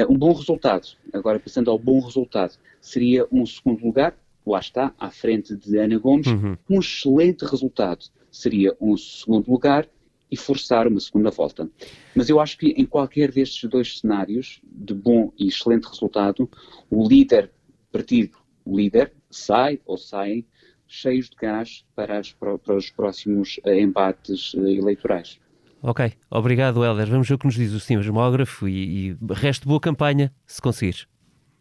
Um 0.07 0.17
bom 0.17 0.33
resultado, 0.33 0.87
agora 1.11 1.39
passando 1.39 1.71
ao 1.71 1.79
bom 1.79 1.99
resultado, 1.99 2.53
seria 2.79 3.27
um 3.31 3.45
segundo 3.45 3.83
lugar, 3.83 4.15
lá 4.45 4.59
está, 4.59 4.93
à 4.99 5.09
frente 5.09 5.55
de 5.55 5.77
Ana 5.77 5.97
Gomes, 5.97 6.27
uhum. 6.27 6.57
um 6.69 6.79
excelente 6.79 7.45
resultado. 7.45 8.05
Seria 8.31 8.75
um 8.79 8.95
segundo 8.95 9.49
lugar 9.49 9.87
e 10.31 10.37
forçar 10.37 10.87
uma 10.87 10.99
segunda 10.99 11.29
volta. 11.29 11.69
Mas 12.15 12.29
eu 12.29 12.39
acho 12.39 12.57
que 12.57 12.67
em 12.69 12.85
qualquer 12.85 13.31
destes 13.31 13.69
dois 13.69 13.99
cenários, 13.99 14.61
de 14.63 14.93
bom 14.93 15.33
e 15.37 15.47
excelente 15.47 15.87
resultado, 15.87 16.49
o 16.89 17.07
líder, 17.07 17.51
partido 17.91 18.37
líder, 18.65 19.11
sai 19.29 19.79
ou 19.85 19.97
saem 19.97 20.45
cheios 20.87 21.29
de 21.29 21.35
gás 21.35 21.85
para, 21.95 22.19
as, 22.19 22.31
para 22.33 22.75
os 22.75 22.89
próximos 22.89 23.59
uh, 23.65 23.71
embates 23.71 24.53
uh, 24.53 24.67
eleitorais. 24.67 25.39
Ok, 25.83 26.13
obrigado 26.29 26.85
Helder. 26.85 27.09
Vamos 27.09 27.27
ver 27.27 27.33
o 27.33 27.37
que 27.39 27.45
nos 27.47 27.55
diz 27.55 27.73
o 27.73 27.79
sismógrafo 27.79 28.67
e, 28.67 29.09
e 29.09 29.17
resto 29.33 29.67
boa 29.67 29.79
campanha, 29.79 30.31
se 30.45 30.61
conseguires. 30.61 31.07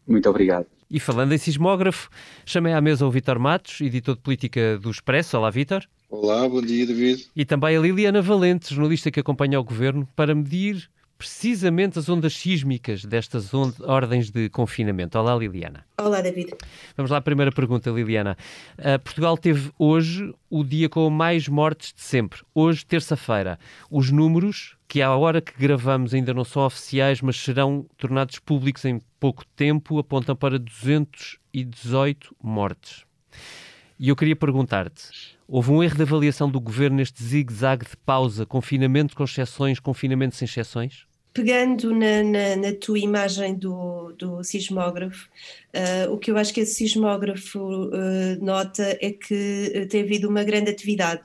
Muito 0.06 0.28
obrigado. 0.28 0.66
E 0.90 1.00
falando 1.00 1.33
em 1.33 1.38
sismógrafo, 1.38 2.11
chamei 2.44 2.74
à 2.74 2.80
mesa 2.80 3.06
o 3.06 3.11
Vitor 3.11 3.38
Matos, 3.38 3.80
editor 3.80 4.16
de 4.16 4.20
política 4.20 4.78
do 4.78 4.90
Expresso. 4.90 5.38
Olá, 5.38 5.48
Vitor. 5.48 5.85
Olá, 6.11 6.46
bom 6.48 6.61
dia, 6.61 6.87
David. 6.87 7.30
E 7.35 7.44
também 7.44 7.76
a 7.76 7.80
Liliana 7.80 8.20
Valente, 8.20 8.74
jornalista 8.74 9.11
que 9.11 9.20
acompanha 9.20 9.59
o 9.59 9.64
governo, 9.64 10.06
para 10.14 10.35
medir 10.35 10.90
precisamente 11.20 11.98
as 11.98 12.09
ondas 12.09 12.33
sísmicas 12.33 13.04
destas 13.04 13.52
ordens 13.52 14.30
de 14.30 14.48
confinamento. 14.48 15.18
Olá, 15.18 15.37
Liliana. 15.37 15.85
Olá, 15.98 16.22
David. 16.22 16.54
Vamos 16.96 17.11
lá 17.11 17.18
à 17.18 17.20
primeira 17.20 17.52
pergunta, 17.52 17.90
Liliana. 17.90 18.38
Uh, 18.78 18.98
Portugal 19.00 19.37
teve 19.37 19.70
hoje 19.78 20.35
o 20.48 20.64
dia 20.64 20.88
com 20.88 21.11
mais 21.11 21.46
mortes 21.46 21.92
de 21.92 22.00
sempre. 22.00 22.40
Hoje, 22.54 22.87
terça-feira. 22.87 23.59
Os 23.90 24.11
números, 24.11 24.78
que 24.88 25.02
à 25.02 25.14
hora 25.14 25.42
que 25.42 25.52
gravamos 25.59 26.14
ainda 26.14 26.33
não 26.33 26.42
são 26.42 26.64
oficiais, 26.64 27.20
mas 27.20 27.37
serão 27.37 27.85
tornados 27.98 28.38
públicos 28.38 28.87
em 28.87 28.98
pouco 29.20 29.44
tempo, 29.54 29.98
apontam 29.98 30.35
para 30.35 30.59
218 30.59 32.35
mortes. 32.42 33.04
E 33.98 34.09
eu 34.09 34.16
queria 34.16 34.35
perguntar-te: 34.35 35.37
houve 35.46 35.70
um 35.70 35.83
erro 35.83 35.96
de 35.96 36.02
avaliação 36.02 36.50
do 36.50 36.59
governo 36.59 36.96
neste 36.96 37.22
zigue-zague 37.22 37.85
de 37.85 37.96
pausa, 37.98 38.46
confinamento 38.46 39.14
com 39.14 39.22
exceções, 39.22 39.78
confinamento 39.78 40.35
sem 40.35 40.46
exceções? 40.46 41.09
Pegando 41.32 41.94
na, 41.94 42.24
na, 42.24 42.56
na, 42.56 42.72
tua 42.72 42.98
imagem 42.98 43.54
do, 43.54 44.12
do 44.12 44.42
sismógrafo, 44.42 45.28
uh, 45.74 46.12
o 46.12 46.18
que 46.18 46.30
eu 46.30 46.36
acho 46.36 46.52
que 46.52 46.60
esse 46.60 46.74
sismógrafo 46.74 47.60
uh, 47.60 48.44
nota 48.44 48.98
é 49.00 49.12
que 49.12 49.86
tem 49.88 50.02
havido 50.02 50.28
uma 50.28 50.42
grande 50.42 50.70
atividade. 50.70 51.22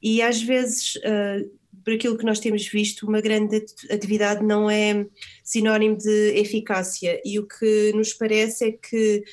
E 0.00 0.22
às 0.22 0.40
vezes, 0.40 0.94
uh, 0.96 1.50
por 1.84 1.94
aquilo 1.94 2.16
que 2.16 2.24
nós 2.24 2.38
temos 2.38 2.68
visto, 2.68 3.06
uma 3.06 3.20
grande 3.20 3.64
atividade 3.90 4.44
não 4.44 4.70
é 4.70 5.04
sinónimo 5.42 5.96
de 5.96 6.32
eficácia. 6.38 7.20
E 7.24 7.38
o 7.40 7.46
que 7.46 7.92
nos 7.94 8.12
parece 8.12 8.66
é 8.66 8.72
que 8.72 9.24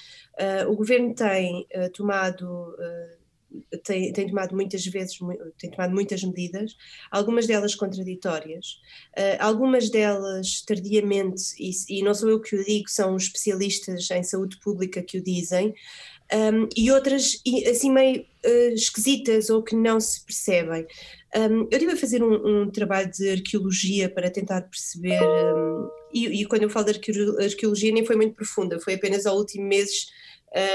o 0.68 0.76
governo 0.76 1.14
tem 1.14 1.68
tomado 1.94 2.76
tem, 3.84 4.12
tem, 4.12 4.28
tomado 4.28 4.56
muitas 4.56 4.86
vezes, 4.86 5.18
tem 5.58 5.72
tomado 5.72 5.94
muitas 5.94 6.24
medidas, 6.24 6.76
algumas 7.12 7.48
delas 7.48 7.76
contraditórias, 7.76 8.80
uh, 9.18 9.38
algumas 9.40 9.90
delas 9.90 10.62
tardiamente, 10.62 11.44
e, 11.60 11.72
e, 11.90 12.04
não 12.04 12.14
sou 12.14 12.30
eu 12.30 12.42
que 12.42 12.56
o 12.56 12.64
digo, 12.64 12.90
são 12.90 13.16
especialistas 13.16 14.10
em 14.12 14.24
saúde 14.24 14.58
pública 14.60 15.02
que 15.02 15.18
o 15.18 15.24
dizem, 15.24 15.74
um, 16.34 16.68
e 16.76 16.90
outras 16.90 17.42
assim 17.70 17.92
meio 17.92 18.22
uh, 18.22 18.74
esquisitas 18.74 19.50
ou 19.50 19.62
que 19.62 19.76
não 19.76 20.00
se 20.00 20.26
percebem. 20.26 20.88
Um, 21.36 21.68
eu 21.70 21.70
estive 21.72 21.94
a 21.94 21.98
fazer 21.98 22.24
um, 22.24 22.64
um, 22.64 22.72
trabalho 22.72 23.12
de 23.12 23.30
arqueologia 23.30 24.10
para 24.10 24.30
tentar 24.30 24.62
perceber, 24.62 25.20
e, 26.14 26.42
e, 26.42 26.46
quando 26.46 26.64
eu 26.64 26.70
falo 26.70 26.86
de 26.86 27.00
arqueologia 27.40 27.92
nem 27.92 28.06
foi 28.06 28.16
muito 28.16 28.36
profunda, 28.36 28.80
foi 28.80 28.94
apenas 28.94 29.26
ao 29.26 29.38
último 29.38 29.66
mês 29.66 30.12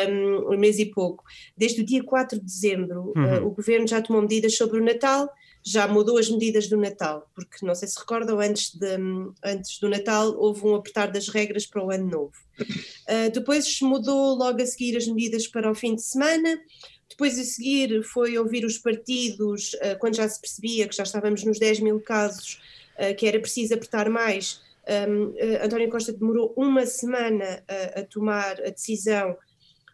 um, 0.08 0.56
mês 0.58 0.78
e 0.78 0.86
pouco. 0.86 1.24
Desde 1.56 1.82
o 1.82 1.84
dia 1.84 2.02
4 2.02 2.38
de 2.38 2.44
dezembro, 2.44 3.12
uhum. 3.16 3.38
uh, 3.38 3.46
o 3.46 3.50
governo 3.50 3.86
já 3.86 4.02
tomou 4.02 4.22
medidas 4.22 4.56
sobre 4.56 4.80
o 4.80 4.84
Natal, 4.84 5.28
já 5.64 5.86
mudou 5.86 6.18
as 6.18 6.30
medidas 6.30 6.66
do 6.68 6.76
Natal, 6.76 7.28
porque 7.34 7.64
não 7.64 7.74
sei 7.74 7.88
se 7.88 7.98
recordam, 7.98 8.40
antes, 8.40 8.74
de, 8.74 8.96
antes 9.44 9.78
do 9.78 9.88
Natal 9.88 10.34
houve 10.38 10.64
um 10.64 10.74
apertar 10.74 11.10
das 11.10 11.28
regras 11.28 11.66
para 11.66 11.84
o 11.84 11.90
ano 11.90 12.06
novo. 12.06 12.32
Uh, 12.60 13.30
depois 13.32 13.80
mudou 13.80 14.34
logo 14.34 14.60
a 14.62 14.66
seguir 14.66 14.96
as 14.96 15.06
medidas 15.06 15.46
para 15.46 15.70
o 15.70 15.74
fim 15.74 15.94
de 15.94 16.02
semana. 16.02 16.60
Depois 17.08 17.38
a 17.38 17.44
seguir 17.44 18.02
foi 18.02 18.38
ouvir 18.38 18.64
os 18.64 18.78
partidos, 18.78 19.74
uh, 19.74 19.98
quando 19.98 20.16
já 20.16 20.28
se 20.28 20.40
percebia 20.40 20.88
que 20.88 20.96
já 20.96 21.02
estávamos 21.02 21.44
nos 21.44 21.58
10 21.58 21.80
mil 21.80 22.00
casos, 22.00 22.60
uh, 22.96 23.14
que 23.14 23.26
era 23.26 23.38
preciso 23.38 23.74
apertar 23.74 24.08
mais. 24.08 24.60
Um, 24.88 25.34
António 25.62 25.90
Costa 25.90 26.14
demorou 26.14 26.54
uma 26.56 26.86
semana 26.86 27.62
a 27.94 28.02
tomar 28.04 28.52
a 28.62 28.70
decisão 28.70 29.36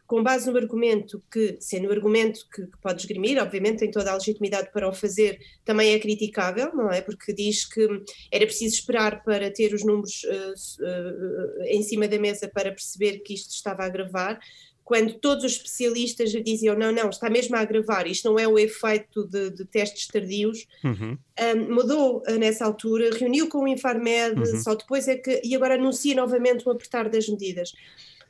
com 0.07 0.23
base 0.23 0.51
no 0.51 0.57
argumento 0.57 1.23
que, 1.31 1.57
sendo 1.61 1.89
o 1.89 1.93
argumento 1.93 2.47
que, 2.53 2.67
que, 2.67 2.79
pode 2.79 3.03
esgrimir, 3.03 3.43
obviamente 3.43 3.79
tem 3.79 3.91
toda 3.91 4.11
a 4.11 4.15
legitimidade 4.15 4.71
para 4.73 4.89
o 4.89 4.93
fazer, 4.93 5.39
também 5.65 5.95
é 5.95 5.99
criticável, 5.99 6.75
não 6.75 6.91
é? 6.91 7.01
Porque 7.01 7.33
diz 7.33 7.65
que 7.65 7.87
era 8.31 8.45
preciso 8.45 8.75
esperar 8.75 9.23
para 9.25 9.51
ter 9.51 9.73
os 9.73 9.85
números 9.85 10.23
uh, 10.25 10.85
uh, 10.85 11.63
em 11.67 11.83
cima 11.83 12.07
da 12.07 12.19
mesa 12.19 12.49
para 12.49 12.71
perceber 12.71 13.21
que 13.21 13.33
isto 13.33 13.51
estava 13.51 13.83
a 13.83 13.87
agravar, 13.87 14.39
quando 14.85 15.15
todos 15.15 15.45
os 15.45 15.53
especialistas 15.53 16.31
diziam 16.31 16.77
não, 16.77 16.93
não, 16.93 17.09
está 17.09 17.31
mesmo 17.31 17.57
a 17.57 17.61
agravar, 17.61 18.07
isto 18.07 18.29
não 18.29 18.39
é 18.39 18.47
o 18.47 18.59
efeito 18.59 19.27
de, 19.27 19.51
de 19.51 19.65
testes 19.65 20.07
tardios, 20.07 20.67
uhum. 20.85 21.17
um, 21.41 21.75
mudou 21.75 22.23
uh, 22.29 22.39
nessa 22.39 22.67
altura, 22.67 23.09
reuniu 23.17 23.49
com 23.49 23.61
o 23.61 23.69
Infarmed, 23.69 24.39
uhum. 24.39 24.61
só 24.61 24.75
depois 24.75 25.09
é 25.09 25.17
que, 25.17 25.41
e 25.43 25.57
agora 25.57 25.77
anuncia 25.77 26.15
novamente 26.15 26.69
o 26.69 26.71
apertar 26.71 27.09
das 27.09 27.27
medidas. 27.27 27.73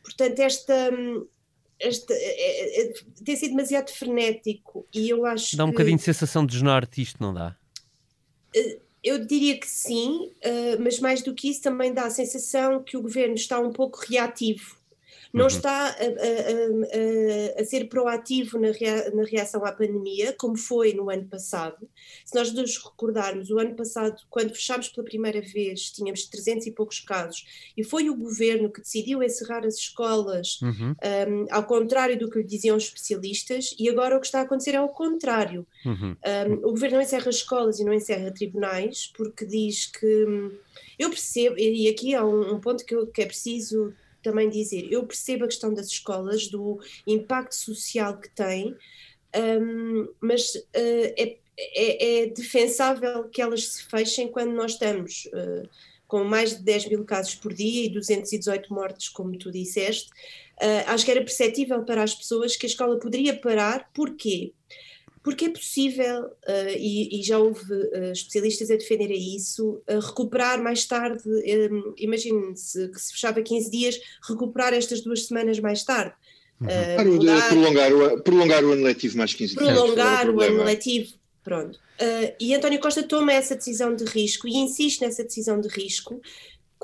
Portanto, 0.04 0.38
esta, 0.40 0.90
hum, 0.92 1.26
este, 1.80 2.12
é, 2.12 2.82
é, 2.82 2.94
tem 3.24 3.36
sido 3.36 3.50
demasiado 3.50 3.90
frenético 3.90 4.86
e 4.94 5.08
eu 5.08 5.26
acho 5.26 5.56
Dá 5.56 5.64
um 5.64 5.68
que, 5.68 5.72
bocadinho 5.72 5.96
de 5.96 6.02
sensação 6.02 6.46
de 6.46 6.52
desnorte 6.52 7.02
isto, 7.02 7.22
não 7.22 7.34
dá? 7.34 7.56
Eh, 8.54 8.78
eu 9.02 9.24
diria 9.24 9.58
que 9.58 9.68
sim, 9.68 10.30
uh, 10.44 10.80
mas 10.80 10.98
mais 10.98 11.22
do 11.22 11.34
que 11.34 11.50
isso 11.50 11.60
também 11.60 11.92
dá 11.92 12.06
a 12.06 12.10
sensação 12.10 12.82
que 12.82 12.96
o 12.96 13.02
governo 13.02 13.34
está 13.34 13.60
um 13.60 13.72
pouco 13.72 14.00
reativo 14.08 14.76
não 15.34 15.46
uhum. 15.46 15.48
está 15.48 15.88
a, 15.88 15.88
a, 15.88 17.58
a, 17.58 17.60
a, 17.60 17.64
ser 17.64 17.88
proativo 17.88 18.56
na, 18.56 18.70
rea, 18.70 19.10
na 19.10 19.24
reação 19.24 19.64
à 19.64 19.72
pandemia, 19.72 20.32
como 20.38 20.56
foi 20.56 20.94
no 20.94 21.10
ano 21.10 21.24
passado. 21.24 21.88
Se 22.24 22.32
nós 22.36 22.52
nos 22.52 22.78
recordarmos, 22.78 23.50
o 23.50 23.58
ano 23.58 23.74
passado, 23.74 24.16
quando 24.30 24.54
fechámos 24.54 24.88
pela 24.90 25.04
primeira 25.04 25.40
vez, 25.40 25.90
tínhamos 25.90 26.26
300 26.26 26.68
e 26.68 26.70
poucos 26.70 27.00
casos, 27.00 27.72
e 27.76 27.82
foi 27.82 28.08
o 28.08 28.14
governo 28.14 28.70
que 28.70 28.80
decidiu 28.80 29.24
encerrar 29.24 29.66
as 29.66 29.74
escolas, 29.74 30.60
uhum. 30.62 30.94
um, 30.94 31.46
ao 31.50 31.64
contrário 31.64 32.16
do 32.16 32.30
que 32.30 32.38
lhe 32.38 32.44
diziam 32.44 32.76
os 32.76 32.84
especialistas, 32.84 33.74
e 33.76 33.88
agora 33.88 34.16
o 34.16 34.20
que 34.20 34.26
está 34.26 34.38
a 34.38 34.42
acontecer 34.42 34.76
é 34.76 34.80
o 34.80 34.88
contrário. 34.88 35.66
Uhum. 35.84 36.16
Um, 36.24 36.54
o 36.68 36.70
governo 36.70 36.98
não 36.98 37.02
encerra 37.02 37.28
escolas 37.28 37.80
e 37.80 37.84
não 37.84 37.92
encerra 37.92 38.30
tribunais, 38.30 39.10
porque 39.16 39.44
diz 39.44 39.86
que. 39.86 40.24
Hum, 40.26 40.52
eu 40.96 41.10
percebo, 41.10 41.58
e 41.58 41.88
aqui 41.88 42.14
há 42.14 42.24
um, 42.24 42.54
um 42.54 42.60
ponto 42.60 42.84
que, 42.84 42.94
eu, 42.94 43.06
que 43.06 43.22
é 43.22 43.26
preciso 43.26 43.92
também 44.24 44.48
dizer, 44.48 44.88
eu 44.90 45.06
percebo 45.06 45.44
a 45.44 45.48
questão 45.48 45.72
das 45.72 45.86
escolas, 45.86 46.48
do 46.48 46.80
impacto 47.06 47.54
social 47.54 48.18
que 48.18 48.28
tem, 48.30 48.74
um, 49.60 50.08
mas 50.20 50.54
uh, 50.54 51.14
é, 51.16 51.36
é, 51.56 52.22
é, 52.22 52.26
defensável 52.26 53.28
que 53.28 53.40
elas 53.40 53.68
se 53.68 53.84
fechem 53.84 54.28
quando 54.28 54.52
nós 54.52 54.72
estamos 54.72 55.26
uh, 55.26 55.68
com 56.08 56.24
mais 56.24 56.56
de 56.56 56.62
10 56.62 56.88
mil 56.88 57.04
casos 57.04 57.34
por 57.34 57.52
dia 57.52 57.86
e 57.86 57.88
218 57.88 58.72
mortes, 58.72 59.08
como 59.08 59.36
tu 59.38 59.50
disseste. 59.50 60.10
Uh, 60.62 60.86
acho 60.86 61.04
que 61.04 61.10
era 61.10 61.20
perceptível 61.20 61.84
para 61.84 62.02
as 62.02 62.14
pessoas 62.14 62.56
que 62.56 62.66
a 62.66 62.68
escola 62.68 62.98
poderia 62.98 63.38
parar, 63.38 63.90
porquê? 63.92 64.52
porque 64.52 64.54
é 65.44 65.48
possível, 65.48 66.24
uh, 66.24 66.76
e, 66.76 67.18
e, 67.18 67.22
já 67.22 67.38
houve 67.38 67.72
uh, 67.72 68.12
especialistas 68.12 68.70
a 68.70 68.76
defenderem 68.76 69.34
isso, 69.34 69.82
uh, 69.88 69.98
recuperar 69.98 70.62
mais 70.62 70.84
tarde, 70.84 71.22
um, 71.26 71.94
imagine-se 71.96 72.88
que 72.88 73.00
se 73.00 73.12
fechava 73.12 73.40
15 73.40 73.70
dias, 73.70 73.98
recuperar 74.28 74.74
estas 74.74 75.00
duas 75.00 75.26
semanas 75.26 75.58
mais 75.58 75.82
tarde. 75.82 76.14
Uhum. 76.60 76.68
Uh, 76.68 77.12
mudar, 77.14 77.48
prolongar, 77.48 77.92
o, 77.92 78.22
prolongar 78.22 78.64
o 78.64 78.72
ano 78.72 78.82
letivo 78.82 79.16
mais 79.16 79.32
15 79.32 79.56
dias. 79.56 79.72
Prolongar 79.72 80.28
o, 80.28 80.36
o 80.36 80.40
ano 80.42 80.62
letivo, 80.62 81.14
pronto. 81.42 81.78
e 82.38 82.54
António 82.54 82.78
Costa 82.78 83.02
toma 83.02 83.32
essa 83.32 83.56
decisão 83.56 83.96
de 83.96 84.04
risco 84.04 84.46
e 84.46 84.56
insiste 84.56 85.00
nessa 85.00 85.24
decisão 85.24 85.58
de 85.58 85.68
risco, 85.68 86.20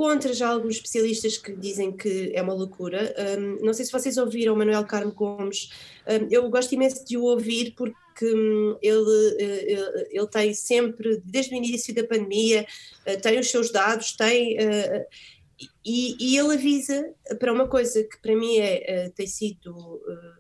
contra 0.01 0.33
já 0.33 0.49
alguns 0.49 0.77
especialistas 0.77 1.37
que 1.37 1.55
dizem 1.55 1.93
que 1.93 2.33
é 2.35 2.41
uma 2.41 2.55
loucura. 2.55 3.15
Um, 3.39 3.63
não 3.63 3.75
sei 3.75 3.85
se 3.85 3.93
vocês 3.93 4.17
ouviram 4.17 4.55
o 4.55 4.57
Manuel 4.57 4.87
Carmo 4.87 5.13
Gomes, 5.13 5.69
um, 6.09 6.27
eu 6.31 6.49
gosto 6.49 6.73
imenso 6.75 7.05
de 7.05 7.19
o 7.19 7.25
ouvir 7.25 7.75
porque 7.77 8.25
hum, 8.25 8.79
ele, 8.81 9.37
eh, 9.39 9.73
ele, 9.73 10.09
ele, 10.11 10.27
tem 10.29 10.55
sempre, 10.55 11.21
desde 11.23 11.55
o 11.55 11.59
início 11.59 11.95
da 11.95 12.03
pandemia, 12.03 12.67
eh, 13.05 13.17
tem 13.17 13.39
os 13.39 13.51
seus 13.51 13.71
dados, 13.71 14.17
tem. 14.17 14.57
Uh, 14.57 15.05
e, 15.85 16.17
e, 16.19 16.39
ele 16.39 16.55
avisa 16.55 17.13
para 17.39 17.53
uma 17.53 17.69
coisa 17.69 18.03
que 18.03 18.23
para 18.23 18.35
mim 18.35 18.57
é, 18.57 19.11
tem 19.11 19.27
sido 19.27 19.71
uh, 19.77 20.40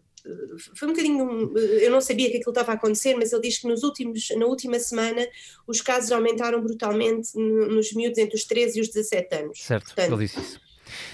foi 0.74 0.88
um 0.88 0.92
bocadinho. 0.92 1.56
Eu 1.56 1.90
não 1.90 2.00
sabia 2.00 2.30
que 2.30 2.36
aquilo 2.36 2.50
estava 2.50 2.72
a 2.72 2.74
acontecer, 2.74 3.14
mas 3.14 3.32
ele 3.32 3.42
diz 3.42 3.58
que 3.58 3.66
nos 3.66 3.82
últimos, 3.82 4.28
na 4.36 4.46
última 4.46 4.78
semana 4.78 5.26
os 5.66 5.80
casos 5.80 6.12
aumentaram 6.12 6.60
brutalmente 6.60 7.36
nos 7.36 7.92
miúdos 7.92 8.18
entre 8.18 8.36
os 8.36 8.44
13 8.44 8.78
e 8.78 8.82
os 8.82 8.88
17 8.88 9.34
anos. 9.34 9.62
Certo, 9.62 9.86
Portanto, 9.86 10.12
ele 10.12 10.26
disse 10.26 10.40
isso. 10.40 10.69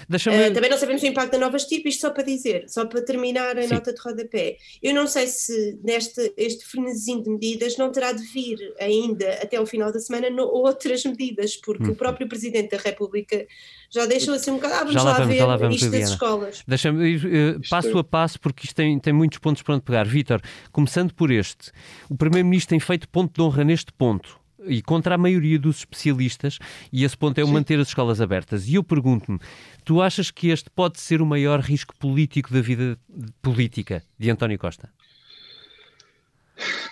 Uh, 0.09 0.53
também 0.53 0.69
não 0.69 0.77
sabemos 0.77 1.01
o 1.03 1.05
impacto 1.05 1.31
da 1.31 1.37
nova 1.37 1.57
estirpe, 1.57 1.89
isto 1.89 2.01
só 2.01 2.09
para 2.09 2.23
dizer, 2.23 2.65
só 2.67 2.85
para 2.85 3.01
terminar 3.01 3.57
a 3.57 3.63
Sim. 3.63 3.73
nota 3.73 3.93
de 3.93 4.01
rodapé. 4.01 4.57
Eu 4.81 4.93
não 4.93 5.07
sei 5.07 5.27
se 5.27 5.79
neste 5.83 6.33
este 6.37 6.65
frenesim 6.65 7.21
de 7.21 7.29
medidas 7.29 7.77
não 7.77 7.91
terá 7.91 8.11
de 8.11 8.23
vir 8.23 8.57
ainda 8.79 9.29
até 9.41 9.57
ao 9.57 9.65
final 9.65 9.91
da 9.91 9.99
semana 9.99 10.29
no, 10.29 10.43
outras 10.43 11.03
medidas, 11.05 11.55
porque 11.55 11.85
hum. 11.85 11.91
o 11.91 11.95
próprio 11.95 12.27
Presidente 12.27 12.71
da 12.71 12.77
República 12.77 13.45
já 13.89 14.05
deixou 14.05 14.33
assim 14.33 14.51
um 14.51 14.55
bocado, 14.55 14.73
ah, 14.73 14.77
vamos 14.79 14.93
já 14.93 15.03
lá, 15.03 15.11
lá 15.11 15.17
vamos, 15.19 15.35
ver 15.35 15.43
lá 15.43 15.57
vamos, 15.57 15.75
isto 15.75 15.91
das 15.91 16.09
escolas. 16.09 16.63
Deixa-me 16.67 17.15
uh, 17.15 17.61
passo 17.69 17.97
a 17.97 18.03
passo, 18.03 18.39
porque 18.39 18.65
isto 18.65 18.75
tem, 18.75 18.99
tem 18.99 19.13
muitos 19.13 19.37
pontos 19.37 19.61
para 19.61 19.75
onde 19.75 19.83
pegar. 19.83 20.05
Vítor, 20.05 20.41
começando 20.71 21.13
por 21.13 21.31
este, 21.31 21.71
o 22.09 22.15
Primeiro-Ministro 22.15 22.69
tem 22.69 22.79
feito 22.79 23.07
ponto 23.09 23.33
de 23.33 23.41
honra 23.41 23.63
neste 23.63 23.91
ponto 23.93 24.39
e 24.65 24.81
contra 24.81 25.15
a 25.15 25.17
maioria 25.17 25.59
dos 25.59 25.79
especialistas, 25.79 26.59
e 26.91 27.03
esse 27.03 27.17
ponto 27.17 27.37
é 27.39 27.43
o 27.43 27.47
Sim. 27.47 27.53
manter 27.53 27.79
as 27.79 27.89
escolas 27.89 28.19
abertas. 28.21 28.67
E 28.67 28.75
eu 28.75 28.83
pergunto-me, 28.83 29.39
tu 29.85 30.01
achas 30.01 30.31
que 30.31 30.49
este 30.49 30.69
pode 30.69 30.99
ser 30.99 31.21
o 31.21 31.25
maior 31.25 31.59
risco 31.59 31.95
político 31.97 32.51
da 32.51 32.61
vida 32.61 32.97
política 33.41 34.03
de 34.17 34.29
António 34.29 34.57
Costa? 34.57 34.89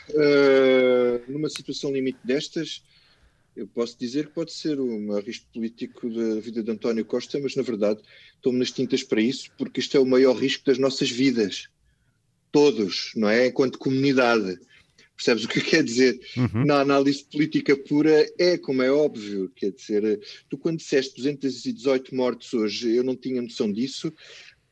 Uh, 0.09 1.31
numa 1.31 1.49
situação 1.49 1.91
limite 1.91 2.19
destas, 2.23 2.83
eu 3.55 3.67
posso 3.67 3.97
dizer 3.97 4.27
que 4.27 4.33
pode 4.33 4.51
ser 4.51 4.79
o 4.79 4.99
maior 4.99 5.23
risco 5.23 5.47
político 5.53 6.09
da 6.09 6.39
vida 6.39 6.61
de 6.61 6.71
António 6.71 7.05
Costa, 7.05 7.39
mas 7.39 7.55
na 7.55 7.63
verdade 7.63 8.01
estou-me 8.35 8.59
nas 8.59 8.71
tintas 8.71 9.01
para 9.01 9.21
isso, 9.21 9.49
porque 9.57 9.79
isto 9.79 9.95
é 9.95 9.99
o 9.99 10.05
maior 10.05 10.35
risco 10.35 10.65
das 10.65 10.77
nossas 10.77 11.09
vidas. 11.09 11.67
Todos, 12.51 13.11
não 13.15 13.29
é? 13.29 13.47
Enquanto 13.47 13.79
comunidade. 13.79 14.59
Percebes 15.15 15.45
o 15.45 15.47
que 15.47 15.61
quer 15.61 15.83
dizer? 15.83 16.19
Uhum. 16.35 16.65
Na 16.65 16.81
análise 16.81 17.23
política 17.23 17.75
pura 17.77 18.27
é 18.37 18.57
como 18.57 18.81
é 18.81 18.91
óbvio, 18.91 19.49
quer 19.55 19.71
dizer, 19.71 20.19
tu 20.49 20.57
quando 20.57 20.77
disseste 20.77 21.15
218 21.15 22.13
mortes 22.13 22.53
hoje, 22.53 22.93
eu 22.93 23.03
não 23.03 23.15
tinha 23.15 23.41
noção 23.41 23.71
disso, 23.71 24.11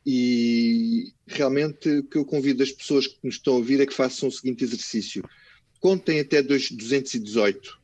E 0.06 1.13
realmente 1.25 1.89
o 1.89 2.03
que 2.03 2.17
eu 2.17 2.25
convido 2.25 2.62
as 2.62 2.71
pessoas 2.71 3.08
que 3.08 3.17
nos 3.23 3.36
estão 3.36 3.53
a 3.53 3.58
ouvir 3.58 3.79
é 3.79 3.86
que 3.86 3.93
façam 3.93 4.27
o 4.27 4.32
seguinte 4.32 4.63
exercício. 4.63 5.23
Contem 5.79 6.19
até 6.19 6.41
218 6.41 7.79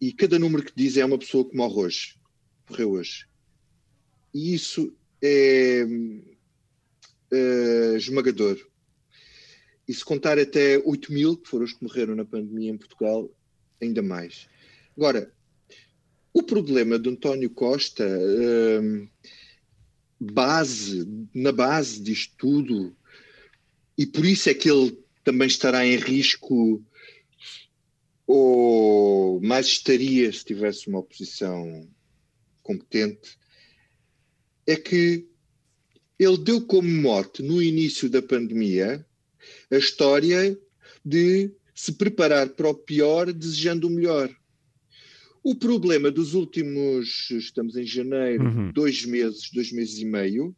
e 0.00 0.12
cada 0.12 0.38
número 0.38 0.64
que 0.64 0.72
diz 0.74 0.96
é 0.96 1.04
uma 1.04 1.18
pessoa 1.18 1.48
que 1.48 1.56
morre 1.56 1.74
hoje, 1.74 2.16
morreu 2.68 2.92
hoje. 2.92 3.26
E 4.32 4.54
isso 4.54 4.96
é 5.20 5.84
uh, 7.32 7.96
esmagador. 7.96 8.56
E 9.90 9.92
se 9.92 10.04
contar 10.04 10.38
até 10.38 10.78
8 10.78 11.12
mil, 11.12 11.36
que 11.36 11.48
foram 11.48 11.64
os 11.64 11.72
que 11.72 11.82
morreram 11.82 12.14
na 12.14 12.24
pandemia 12.24 12.70
em 12.70 12.78
Portugal, 12.78 13.28
ainda 13.82 14.00
mais. 14.00 14.46
Agora, 14.96 15.34
o 16.32 16.44
problema 16.44 16.96
de 16.96 17.08
António 17.08 17.50
Costa, 17.50 18.06
uh, 18.06 19.08
base, 20.20 21.04
na 21.34 21.50
base 21.50 22.00
disto 22.00 22.36
tudo, 22.38 22.96
e 23.98 24.06
por 24.06 24.24
isso 24.24 24.48
é 24.48 24.54
que 24.54 24.70
ele 24.70 24.96
também 25.24 25.48
estará 25.48 25.84
em 25.84 25.96
risco 25.96 26.80
ou 28.28 29.40
mais 29.40 29.66
estaria 29.66 30.32
se 30.32 30.44
tivesse 30.44 30.86
uma 30.86 31.00
oposição 31.00 31.90
competente, 32.62 33.36
é 34.68 34.76
que 34.76 35.26
ele 36.16 36.38
deu 36.38 36.64
como 36.64 36.88
morte 36.88 37.42
no 37.42 37.60
início 37.60 38.08
da 38.08 38.22
pandemia 38.22 39.04
a 39.70 39.76
história 39.76 40.58
de 41.04 41.50
se 41.74 41.92
preparar 41.92 42.50
para 42.50 42.68
o 42.68 42.74
pior 42.74 43.32
desejando 43.32 43.86
o 43.86 43.90
melhor. 43.90 44.30
O 45.42 45.54
problema 45.54 46.10
dos 46.10 46.34
últimos, 46.34 47.30
estamos 47.30 47.76
em 47.76 47.86
janeiro, 47.86 48.44
uhum. 48.44 48.72
dois 48.72 49.04
meses, 49.06 49.50
dois 49.50 49.72
meses 49.72 49.98
e 49.98 50.04
meio, 50.04 50.54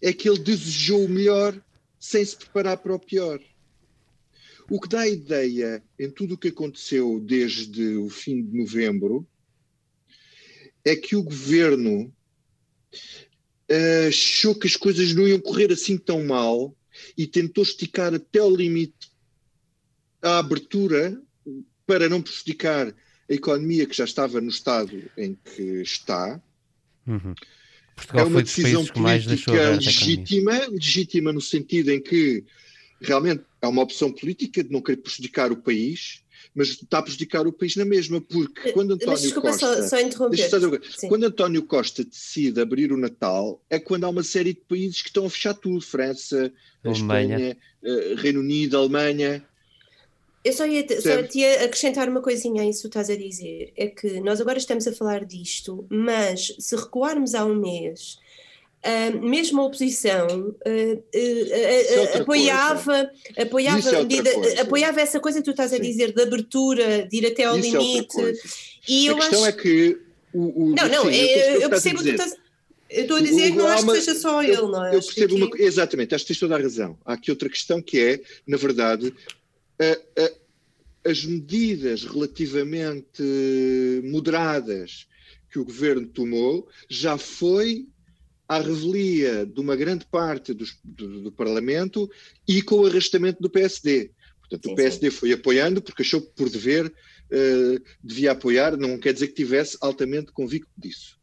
é 0.00 0.12
que 0.12 0.28
ele 0.28 0.38
desejou 0.38 1.04
o 1.04 1.08
melhor 1.08 1.62
sem 1.98 2.24
se 2.24 2.36
preparar 2.36 2.78
para 2.78 2.94
o 2.94 2.98
pior. 2.98 3.40
O 4.70 4.80
que 4.80 4.88
dá 4.88 5.00
a 5.00 5.08
ideia 5.08 5.82
em 5.98 6.10
tudo 6.10 6.34
o 6.34 6.38
que 6.38 6.48
aconteceu 6.48 7.20
desde 7.20 7.96
o 7.96 8.08
fim 8.08 8.42
de 8.42 8.56
novembro 8.56 9.26
é 10.84 10.96
que 10.96 11.14
o 11.14 11.22
governo 11.22 12.12
achou 14.08 14.54
que 14.54 14.66
as 14.66 14.76
coisas 14.76 15.12
não 15.14 15.26
iam 15.26 15.40
correr 15.40 15.72
assim 15.72 15.98
tão 15.98 16.24
mal 16.24 16.76
e 17.16 17.26
tentou 17.26 17.62
esticar 17.62 18.14
até 18.14 18.38
ao 18.38 18.54
limite 18.54 19.10
a 20.22 20.38
abertura 20.38 21.20
para 21.86 22.08
não 22.08 22.20
prejudicar 22.20 22.88
a 23.28 23.32
economia 23.32 23.86
que 23.86 23.96
já 23.96 24.04
estava 24.04 24.40
no 24.40 24.48
estado 24.48 25.10
em 25.16 25.34
que 25.34 25.82
está. 25.82 26.40
Uhum. 27.06 27.34
é 28.12 28.22
uma 28.24 28.42
decisão 28.42 28.84
política 28.84 29.70
legítima, 29.70 30.66
legítima 30.68 31.32
no 31.32 31.40
sentido 31.40 31.90
em 31.90 32.00
que 32.00 32.44
realmente 33.00 33.44
há 33.62 33.68
uma 33.68 33.82
opção 33.82 34.12
política 34.12 34.64
de 34.64 34.70
não 34.70 34.80
querer 34.80 34.98
prejudicar 34.98 35.52
o 35.52 35.56
país, 35.56 36.22
mas 36.56 36.68
está 36.68 36.98
a 36.98 37.02
prejudicar 37.02 37.46
o 37.46 37.52
país 37.52 37.76
na 37.76 37.84
mesma, 37.84 38.18
porque 38.18 38.70
eh, 38.70 38.72
quando 38.72 38.94
António 38.94 39.20
desculpa, 39.20 39.50
Costa. 39.50 39.82
Só, 39.82 39.88
só 39.88 40.00
interromper. 40.00 40.80
quando 41.06 41.24
António 41.24 41.62
Costa 41.62 42.02
decide 42.02 42.62
abrir 42.62 42.90
o 42.90 42.96
Natal, 42.96 43.62
é 43.68 43.78
quando 43.78 44.04
há 44.04 44.08
uma 44.08 44.22
série 44.22 44.54
de 44.54 44.60
países 44.60 45.02
que 45.02 45.08
estão 45.08 45.26
a 45.26 45.30
fechar 45.30 45.52
tudo: 45.52 45.82
França, 45.82 46.50
Alemanha. 46.82 47.36
Espanha, 47.36 47.56
uh, 47.82 48.14
Reino 48.16 48.40
Unido, 48.40 48.78
Alemanha. 48.78 49.44
Eu 50.42 50.52
só 50.52 50.64
ia, 50.64 50.82
te, 50.82 51.00
só 51.02 51.22
te 51.24 51.40
ia 51.40 51.64
acrescentar 51.64 52.08
uma 52.08 52.22
coisinha 52.22 52.62
a 52.62 52.66
isso 52.66 52.82
que 52.82 52.86
estás 52.86 53.10
a 53.10 53.16
dizer. 53.16 53.72
É 53.76 53.88
que 53.88 54.20
nós 54.20 54.40
agora 54.40 54.56
estamos 54.56 54.86
a 54.86 54.92
falar 54.92 55.24
disto, 55.24 55.84
mas 55.90 56.54
se 56.58 56.74
recuarmos 56.74 57.34
há 57.34 57.44
um 57.44 57.56
mês 57.56 58.18
Uh, 58.84 59.20
mesmo 59.20 59.60
a 59.60 59.64
oposição 59.64 60.26
uh, 60.28 60.94
uh, 60.94 62.20
apoiava, 62.20 63.10
apoiava, 63.36 63.96
é 63.96 64.04
de, 64.04 64.60
apoiava 64.60 65.00
essa 65.00 65.18
coisa 65.18 65.38
que 65.38 65.44
tu 65.44 65.50
estás 65.50 65.72
a 65.72 65.78
dizer, 65.78 66.12
de 66.12 66.22
abertura, 66.22 67.04
de 67.04 67.16
ir 67.16 67.26
até 67.26 67.44
ao 67.44 67.58
Isso 67.58 67.76
é 67.76 67.80
limite. 67.80 68.20
É 68.20 68.32
e 68.86 69.08
a 69.08 69.10
eu 69.10 69.16
questão 69.16 69.40
acho... 69.40 69.48
é 69.48 69.52
que. 69.52 69.98
O, 70.32 70.66
o, 70.66 70.74
não, 70.76 70.88
não, 70.88 71.10
sim, 71.10 71.16
eu, 71.16 71.62
eu 71.62 71.70
percebo 71.70 71.98
que 71.98 72.04
tu 72.04 72.10
estás. 72.10 72.36
Eu 72.88 73.02
estou 73.02 73.16
a 73.16 73.20
dizer 73.20 73.48
o, 73.48 73.52
que 73.52 73.58
não 73.58 73.66
acho 73.66 73.82
uma, 73.82 73.92
que 73.94 74.00
seja 74.00 74.20
só 74.20 74.42
ele, 74.42 74.62
não 74.62 74.86
é? 74.86 74.94
Eu 74.94 75.02
percebo 75.02 75.34
uma 75.34 75.50
coisa, 75.50 75.64
exatamente, 75.64 76.14
acho 76.14 76.24
que 76.24 76.28
tens 76.28 76.38
toda 76.38 76.54
a 76.54 76.60
razão. 76.60 76.96
Há 77.04 77.14
aqui 77.14 77.30
outra 77.32 77.48
questão 77.48 77.82
que 77.82 77.98
é, 77.98 78.20
na 78.46 78.56
verdade, 78.56 79.12
a, 79.80 80.22
a, 80.22 81.10
as 81.10 81.24
medidas 81.24 82.04
relativamente 82.04 83.22
moderadas 84.04 85.08
que 85.50 85.58
o 85.58 85.64
governo 85.64 86.06
tomou 86.06 86.68
já 86.88 87.18
foi 87.18 87.86
à 88.48 88.58
revelia 88.60 89.44
de 89.44 89.60
uma 89.60 89.74
grande 89.74 90.06
parte 90.06 90.54
do, 90.54 90.64
do, 90.84 91.20
do, 91.22 91.32
Parlamento 91.32 92.10
e 92.46 92.62
com 92.62 92.76
o 92.76 92.86
arrastamento 92.86 93.40
do 93.40 93.50
PSD. 93.50 94.10
Portanto, 94.40 94.70
o 94.70 94.74
PSD 94.76 95.10
foi 95.10 95.32
apoiando 95.32 95.82
porque 95.82 96.02
achou 96.02 96.20
que 96.20 96.30
por 96.36 96.48
dever 96.48 96.86
uh, 96.86 97.82
devia 98.02 98.32
apoiar, 98.32 98.76
não 98.76 98.98
quer 98.98 99.12
dizer 99.12 99.28
que 99.28 99.34
tivesse 99.34 99.76
altamente 99.80 100.32
convicto 100.32 100.70
disso. 100.76 101.16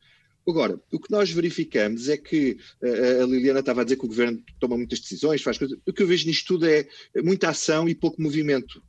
Agora, 0.45 0.77
o 0.91 0.99
que 0.99 1.09
nós 1.09 1.31
verificamos 1.31 2.09
é 2.09 2.17
que 2.17 2.57
uh, 2.81 3.23
a 3.23 3.25
Liliana 3.25 3.61
estava 3.61 3.81
a 3.81 3.83
dizer 3.85 3.95
que 3.95 4.05
o 4.05 4.09
governo 4.09 4.43
toma 4.59 4.75
muitas 4.75 4.99
decisões, 4.99 5.41
faz 5.41 5.57
coisas. 5.57 5.79
O 5.85 5.93
que 5.93 6.03
eu 6.03 6.07
vejo 6.07 6.27
nisto 6.27 6.47
tudo 6.47 6.67
é 6.67 6.85
muita 7.23 7.49
ação 7.49 7.87
e 7.87 7.95
pouco 7.95 8.21
movimento. 8.21 8.83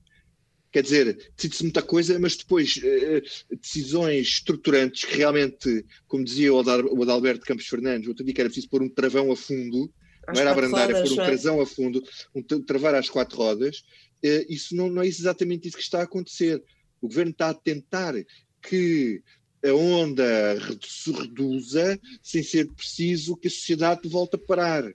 Quer 0.74 0.82
dizer, 0.82 1.32
decide-se 1.36 1.62
muita 1.62 1.82
coisa, 1.82 2.18
mas 2.18 2.34
depois 2.34 2.78
uh, 2.78 3.56
decisões 3.62 4.26
estruturantes 4.26 5.04
que 5.04 5.16
realmente, 5.16 5.86
como 6.08 6.24
dizia 6.24 6.52
o 6.52 6.58
Adalberto 6.58 7.46
Campos 7.46 7.68
Fernandes, 7.68 8.08
outro 8.08 8.24
dia 8.24 8.34
que 8.34 8.40
era 8.40 8.50
preciso 8.50 8.68
pôr 8.68 8.82
um 8.82 8.88
travão 8.88 9.30
a 9.30 9.36
fundo, 9.36 9.88
às 10.26 10.34
não 10.34 10.42
era 10.42 10.50
abrandar, 10.50 10.90
é 10.90 11.00
pôr 11.00 11.12
um 11.12 11.20
é? 11.20 11.26
travão 11.26 11.60
a 11.60 11.66
fundo, 11.66 12.02
um 12.34 12.42
travar 12.42 12.96
às 12.96 13.08
quatro 13.08 13.38
rodas, 13.38 13.84
uh, 14.24 14.46
isso 14.48 14.74
não, 14.74 14.88
não 14.88 15.02
é 15.02 15.06
exatamente 15.06 15.68
isso 15.68 15.76
que 15.76 15.82
está 15.84 16.00
a 16.00 16.02
acontecer. 16.02 16.60
O 17.00 17.06
governo 17.06 17.30
está 17.30 17.50
a 17.50 17.54
tentar 17.54 18.14
que 18.60 19.22
a 19.64 19.72
onda 19.72 20.58
se 20.84 21.12
reduza 21.12 22.00
sem 22.20 22.42
ser 22.42 22.66
preciso 22.72 23.36
que 23.36 23.46
a 23.46 23.50
sociedade 23.50 24.08
volte 24.08 24.34
a 24.34 24.38
parar. 24.40 24.92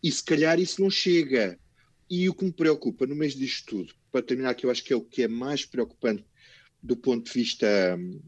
E 0.00 0.12
se 0.12 0.22
calhar 0.22 0.60
isso 0.60 0.80
não 0.80 0.88
chega. 0.88 1.58
E 2.08 2.28
o 2.28 2.34
que 2.34 2.44
me 2.44 2.52
preocupa 2.52 3.04
no 3.04 3.16
mês 3.16 3.34
disto 3.34 3.66
tudo, 3.66 3.97
para 4.10 4.22
terminar, 4.22 4.54
que 4.54 4.66
eu 4.66 4.70
acho 4.70 4.84
que 4.84 4.92
é 4.92 4.96
o 4.96 5.00
que 5.00 5.22
é 5.22 5.28
mais 5.28 5.64
preocupante 5.64 6.24
do 6.82 6.96
ponto 6.96 7.26
de 7.26 7.32
vista 7.32 7.66
hum, 7.98 8.20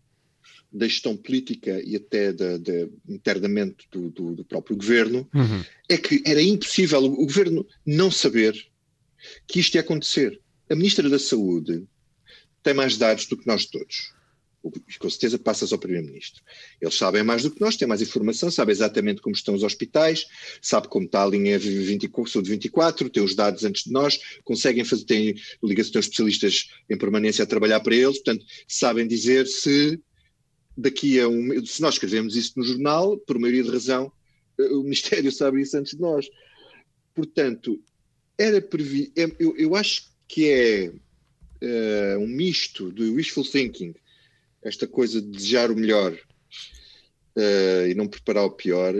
da 0.72 0.86
gestão 0.86 1.16
política 1.16 1.80
e 1.84 1.96
até 1.96 2.32
de, 2.32 2.58
de 2.58 2.90
internamente 3.08 3.88
do, 3.90 4.10
do, 4.10 4.36
do, 4.36 4.44
próprio 4.44 4.76
governo, 4.76 5.28
uhum. 5.34 5.64
é 5.88 5.96
que 5.96 6.22
era 6.26 6.42
impossível 6.42 7.00
o, 7.00 7.22
o 7.22 7.26
governo 7.26 7.66
não 7.84 8.10
saber 8.10 8.54
que 9.46 9.60
isto 9.60 9.74
ia 9.74 9.80
acontecer. 9.80 10.40
A 10.68 10.76
Ministra 10.76 11.08
da 11.08 11.18
Saúde 11.18 11.84
tem 12.62 12.74
mais 12.74 12.96
dados 12.96 13.26
do 13.26 13.36
que 13.36 13.46
nós 13.46 13.66
todos 13.66 14.12
com 14.62 15.08
certeza 15.08 15.38
passas 15.38 15.72
ao 15.72 15.78
Primeiro-Ministro. 15.78 16.42
Eles 16.80 16.94
sabem 16.94 17.22
mais 17.22 17.42
do 17.42 17.50
que 17.50 17.60
nós, 17.60 17.76
têm 17.76 17.88
mais 17.88 18.02
informação, 18.02 18.50
sabem 18.50 18.72
exatamente 18.72 19.22
como 19.22 19.34
estão 19.34 19.54
os 19.54 19.62
hospitais, 19.62 20.26
sabem 20.60 20.90
como 20.90 21.06
está 21.06 21.22
a 21.22 21.26
linha 21.26 21.58
24, 21.58 22.32
saúde 22.32 22.50
24, 22.50 23.08
têm 23.08 23.22
os 23.22 23.34
dados 23.34 23.64
antes 23.64 23.84
de 23.84 23.92
nós, 23.92 24.20
conseguem 24.44 24.84
fazer, 24.84 25.04
têm 25.04 25.34
ligação, 25.62 25.92
têm 25.92 26.00
especialistas 26.00 26.68
em 26.88 26.98
permanência 26.98 27.42
a 27.42 27.46
trabalhar 27.46 27.80
para 27.80 27.94
eles, 27.94 28.18
portanto, 28.18 28.44
sabem 28.68 29.06
dizer 29.06 29.46
se 29.46 29.98
daqui 30.76 31.20
a 31.20 31.28
um 31.28 31.64
se 31.64 31.80
nós 31.80 31.94
escrevemos 31.94 32.36
isso 32.36 32.52
no 32.56 32.64
jornal, 32.64 33.16
por 33.18 33.38
maioria 33.38 33.62
de 33.62 33.70
razão, 33.70 34.12
eh, 34.58 34.72
o 34.72 34.82
Ministério 34.82 35.32
sabe 35.32 35.62
isso 35.62 35.76
antes 35.76 35.92
de 35.92 36.00
nós. 36.00 36.28
Portanto, 37.14 37.82
era 38.38 38.60
previ 38.60 39.12
é, 39.16 39.30
eu, 39.38 39.56
eu 39.56 39.74
acho 39.74 40.10
que 40.28 40.48
é 40.48 40.88
uh, 40.88 42.18
um 42.18 42.26
misto 42.26 42.92
de 42.92 43.10
wishful 43.10 43.44
thinking 43.44 43.94
esta 44.62 44.86
coisa 44.86 45.20
de 45.20 45.28
desejar 45.28 45.70
o 45.70 45.76
melhor 45.76 46.12
uh, 46.12 47.86
e 47.88 47.94
não 47.94 48.08
preparar 48.08 48.44
o 48.44 48.50
pior, 48.50 48.94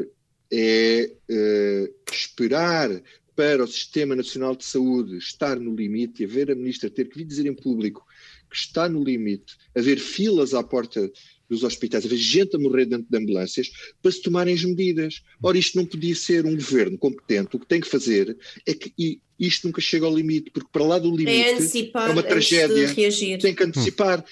é 0.53 1.13
uh, 1.31 1.95
esperar 2.13 2.91
para 3.37 3.65
o 3.65 3.69
Sistema 3.69 4.15
Nacional 4.15 4.55
de 4.55 4.65
Saúde 4.65 5.17
estar 5.17 5.59
no 5.59 5.75
limite 5.75 6.23
e 6.23 6.27
haver 6.27 6.51
a 6.51 6.55
Ministra 6.55 6.91
ter 6.91 7.09
que 7.09 7.19
vir 7.19 7.25
dizer 7.25 7.47
em 7.47 7.55
público 7.55 8.05
que 8.51 8.57
está 8.57 8.89
no 8.89 9.03
limite, 9.03 9.57
haver 9.75 9.99
filas 9.99 10.53
à 10.53 10.63
porta 10.63 11.11
dos 11.49 11.65
hospitais, 11.65 12.05
haver 12.05 12.17
gente 12.17 12.55
a 12.55 12.59
morrer 12.59 12.85
dentro 12.85 13.07
de 13.09 13.19
ambulâncias, 13.19 13.71
para 14.03 14.13
se 14.13 14.23
tomarem 14.23 14.55
as 14.55 14.65
medidas. 14.65 15.23
Ora, 15.43 15.59
isto 15.59 15.77
não 15.77 15.87
podia 15.87 16.15
ser 16.15 16.47
um 16.47 16.55
governo 16.55 16.99
competente. 16.99 17.57
O 17.57 17.59
que 17.59 17.67
tem 17.67 17.81
que 17.81 17.89
fazer 17.89 18.37
é 18.67 18.75
que 18.75 18.93
isto 19.39 19.67
nunca 19.67 19.81
chega 19.81 20.07
ao 20.07 20.15
limite, 20.15 20.51
porque 20.51 20.69
para 20.73 20.85
lá 20.85 20.99
do 20.99 21.11
limite 21.11 21.31
é, 21.31 22.09
é 22.09 22.13
uma 22.13 22.23
tragédia. 22.23 22.87
Tem 23.43 23.55
que 23.55 23.65
antecipar 23.65 24.25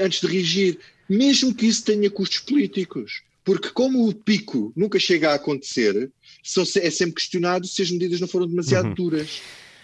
antes 0.00 0.20
de 0.20 0.26
reagir, 0.26 0.78
mesmo 1.08 1.54
que 1.54 1.66
isso 1.66 1.84
tenha 1.84 2.10
custos 2.10 2.40
políticos. 2.40 3.22
Porque 3.44 3.70
como 3.70 4.08
o 4.08 4.14
pico 4.14 4.72
nunca 4.74 4.98
chega 4.98 5.30
a 5.30 5.34
acontecer, 5.34 6.10
é 6.82 6.90
sempre 6.90 7.14
questionado 7.14 7.66
se 7.66 7.80
as 7.80 7.90
medidas 7.90 8.20
não 8.20 8.26
foram 8.26 8.46
demasiado 8.48 8.88
uhum. 8.88 8.94
duras. 8.94 9.40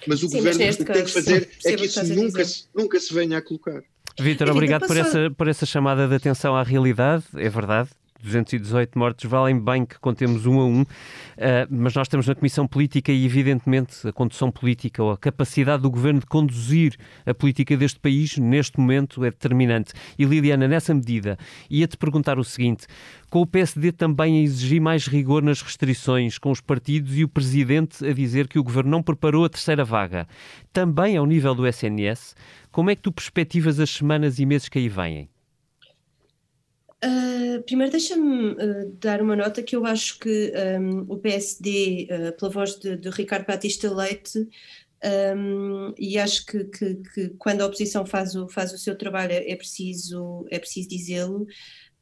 Mas 0.06 0.22
o 0.22 0.28
Sim, 0.28 0.38
governo 0.38 0.66
mas 0.66 0.74
o 0.74 0.78
que 0.78 0.92
tem 0.92 1.04
que 1.04 1.10
fazer 1.10 1.48
é 1.64 1.76
que 1.76 1.84
isso 1.84 2.04
nunca, 2.14 2.42
nunca 2.74 2.98
se 2.98 3.14
venha 3.14 3.38
a 3.38 3.42
colocar. 3.42 3.82
Vítor, 4.18 4.50
obrigado 4.50 4.86
por 4.86 4.96
essa, 4.96 5.30
por 5.30 5.48
essa 5.48 5.64
chamada 5.64 6.08
de 6.08 6.14
atenção 6.14 6.56
à 6.56 6.62
realidade, 6.62 7.24
é 7.36 7.48
verdade. 7.48 7.90
218 8.22 8.98
mortes, 8.98 9.28
valem 9.28 9.58
bem 9.58 9.84
que 9.84 9.98
contemos 9.98 10.46
um 10.46 10.60
a 10.60 10.64
um, 10.64 10.82
uh, 10.82 10.86
mas 11.68 11.94
nós 11.94 12.06
estamos 12.06 12.26
na 12.26 12.34
Comissão 12.34 12.66
Política 12.66 13.12
e, 13.12 13.24
evidentemente, 13.24 14.06
a 14.06 14.12
condução 14.12 14.50
política 14.50 15.02
ou 15.02 15.10
a 15.10 15.18
capacidade 15.18 15.82
do 15.82 15.90
governo 15.90 16.20
de 16.20 16.26
conduzir 16.26 16.96
a 17.26 17.34
política 17.34 17.76
deste 17.76 17.98
país, 17.98 18.38
neste 18.38 18.78
momento, 18.78 19.24
é 19.24 19.30
determinante. 19.30 19.92
E, 20.18 20.24
Liliana, 20.24 20.68
nessa 20.68 20.94
medida, 20.94 21.36
ia-te 21.68 21.96
perguntar 21.96 22.38
o 22.38 22.44
seguinte: 22.44 22.86
com 23.28 23.40
o 23.40 23.46
PSD 23.46 23.92
também 23.92 24.38
a 24.38 24.42
exigir 24.42 24.80
mais 24.80 25.06
rigor 25.06 25.42
nas 25.42 25.62
restrições, 25.62 26.38
com 26.38 26.50
os 26.50 26.60
partidos 26.60 27.16
e 27.16 27.24
o 27.24 27.28
presidente 27.28 28.06
a 28.06 28.12
dizer 28.12 28.46
que 28.46 28.58
o 28.58 28.62
governo 28.62 28.90
não 28.90 29.02
preparou 29.02 29.44
a 29.44 29.48
terceira 29.48 29.84
vaga, 29.84 30.28
também 30.72 31.16
ao 31.16 31.26
nível 31.26 31.54
do 31.54 31.66
SNS, 31.66 32.34
como 32.70 32.90
é 32.90 32.96
que 32.96 33.02
tu 33.02 33.12
perspectivas 33.12 33.80
as 33.80 33.90
semanas 33.90 34.38
e 34.38 34.46
meses 34.46 34.68
que 34.68 34.78
aí 34.78 34.88
vêm? 34.88 35.31
Uh, 37.04 37.60
primeiro, 37.64 37.90
deixa-me 37.90 38.52
uh, 38.52 38.92
dar 39.00 39.20
uma 39.20 39.34
nota 39.34 39.60
que 39.62 39.74
eu 39.74 39.84
acho 39.84 40.20
que 40.20 40.52
um, 40.80 41.00
o 41.12 41.18
PSD, 41.18 42.06
uh, 42.10 42.36
pela 42.36 42.50
voz 42.50 42.78
de, 42.78 42.96
de, 42.96 43.10
Ricardo 43.10 43.44
Batista 43.44 43.92
Leite, 43.92 44.48
um, 45.36 45.92
e 45.98 46.16
acho 46.16 46.46
que, 46.46 46.64
que, 46.64 46.94
que, 46.94 47.28
quando 47.30 47.62
a 47.62 47.66
oposição 47.66 48.06
faz 48.06 48.36
o, 48.36 48.48
faz 48.48 48.72
o 48.72 48.78
seu 48.78 48.96
trabalho 48.96 49.32
é 49.32 49.56
preciso, 49.56 50.46
é 50.48 50.60
preciso 50.60 50.88
dizê-lo, 50.88 51.46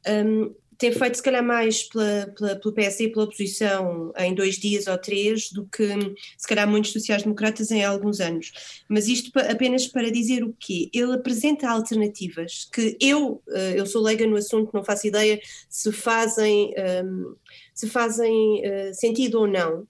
um, 0.07 0.53
tem 0.81 0.91
feito 0.91 1.15
se 1.15 1.21
calhar 1.21 1.43
mais 1.43 1.83
pela, 1.83 2.33
pela, 2.35 2.55
pelo 2.55 2.73
PS 2.73 3.01
e 3.01 3.07
pela 3.07 3.25
oposição 3.25 4.11
em 4.17 4.33
dois 4.33 4.55
dias 4.55 4.87
ou 4.87 4.97
três 4.97 5.51
do 5.51 5.63
que 5.67 5.87
se 6.35 6.47
calhar 6.47 6.67
muitos 6.67 6.91
sociais-democratas 6.91 7.69
em 7.69 7.85
alguns 7.85 8.19
anos. 8.19 8.51
Mas 8.89 9.07
isto 9.07 9.31
apenas 9.39 9.85
para 9.85 10.11
dizer 10.11 10.43
o 10.43 10.55
quê? 10.59 10.89
Ele 10.91 11.13
apresenta 11.13 11.69
alternativas 11.69 12.67
que 12.73 12.97
eu, 12.99 13.43
eh, 13.49 13.75
eu 13.77 13.85
sou 13.85 14.01
leiga 14.01 14.25
no 14.25 14.35
assunto, 14.35 14.71
não 14.73 14.83
faço 14.83 15.05
ideia 15.05 15.39
se 15.69 15.91
fazem, 15.91 16.73
um, 17.05 17.35
se 17.75 17.87
fazem 17.87 18.63
uh, 18.65 18.91
sentido 18.95 19.39
ou 19.39 19.45
não. 19.45 19.87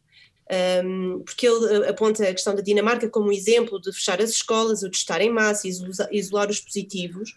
Um, 0.84 1.22
porque 1.24 1.48
ele 1.48 1.88
aponta 1.88 2.28
a 2.28 2.34
questão 2.34 2.54
da 2.54 2.62
Dinamarca 2.62 3.08
como 3.08 3.32
exemplo 3.32 3.80
de 3.80 3.94
fechar 3.94 4.22
as 4.22 4.32
escolas, 4.32 4.84
o 4.84 4.90
de 4.90 4.98
estar 4.98 5.22
em 5.22 5.30
massa, 5.30 5.70
isolar 6.12 6.50
os 6.50 6.60
positivos, 6.60 7.34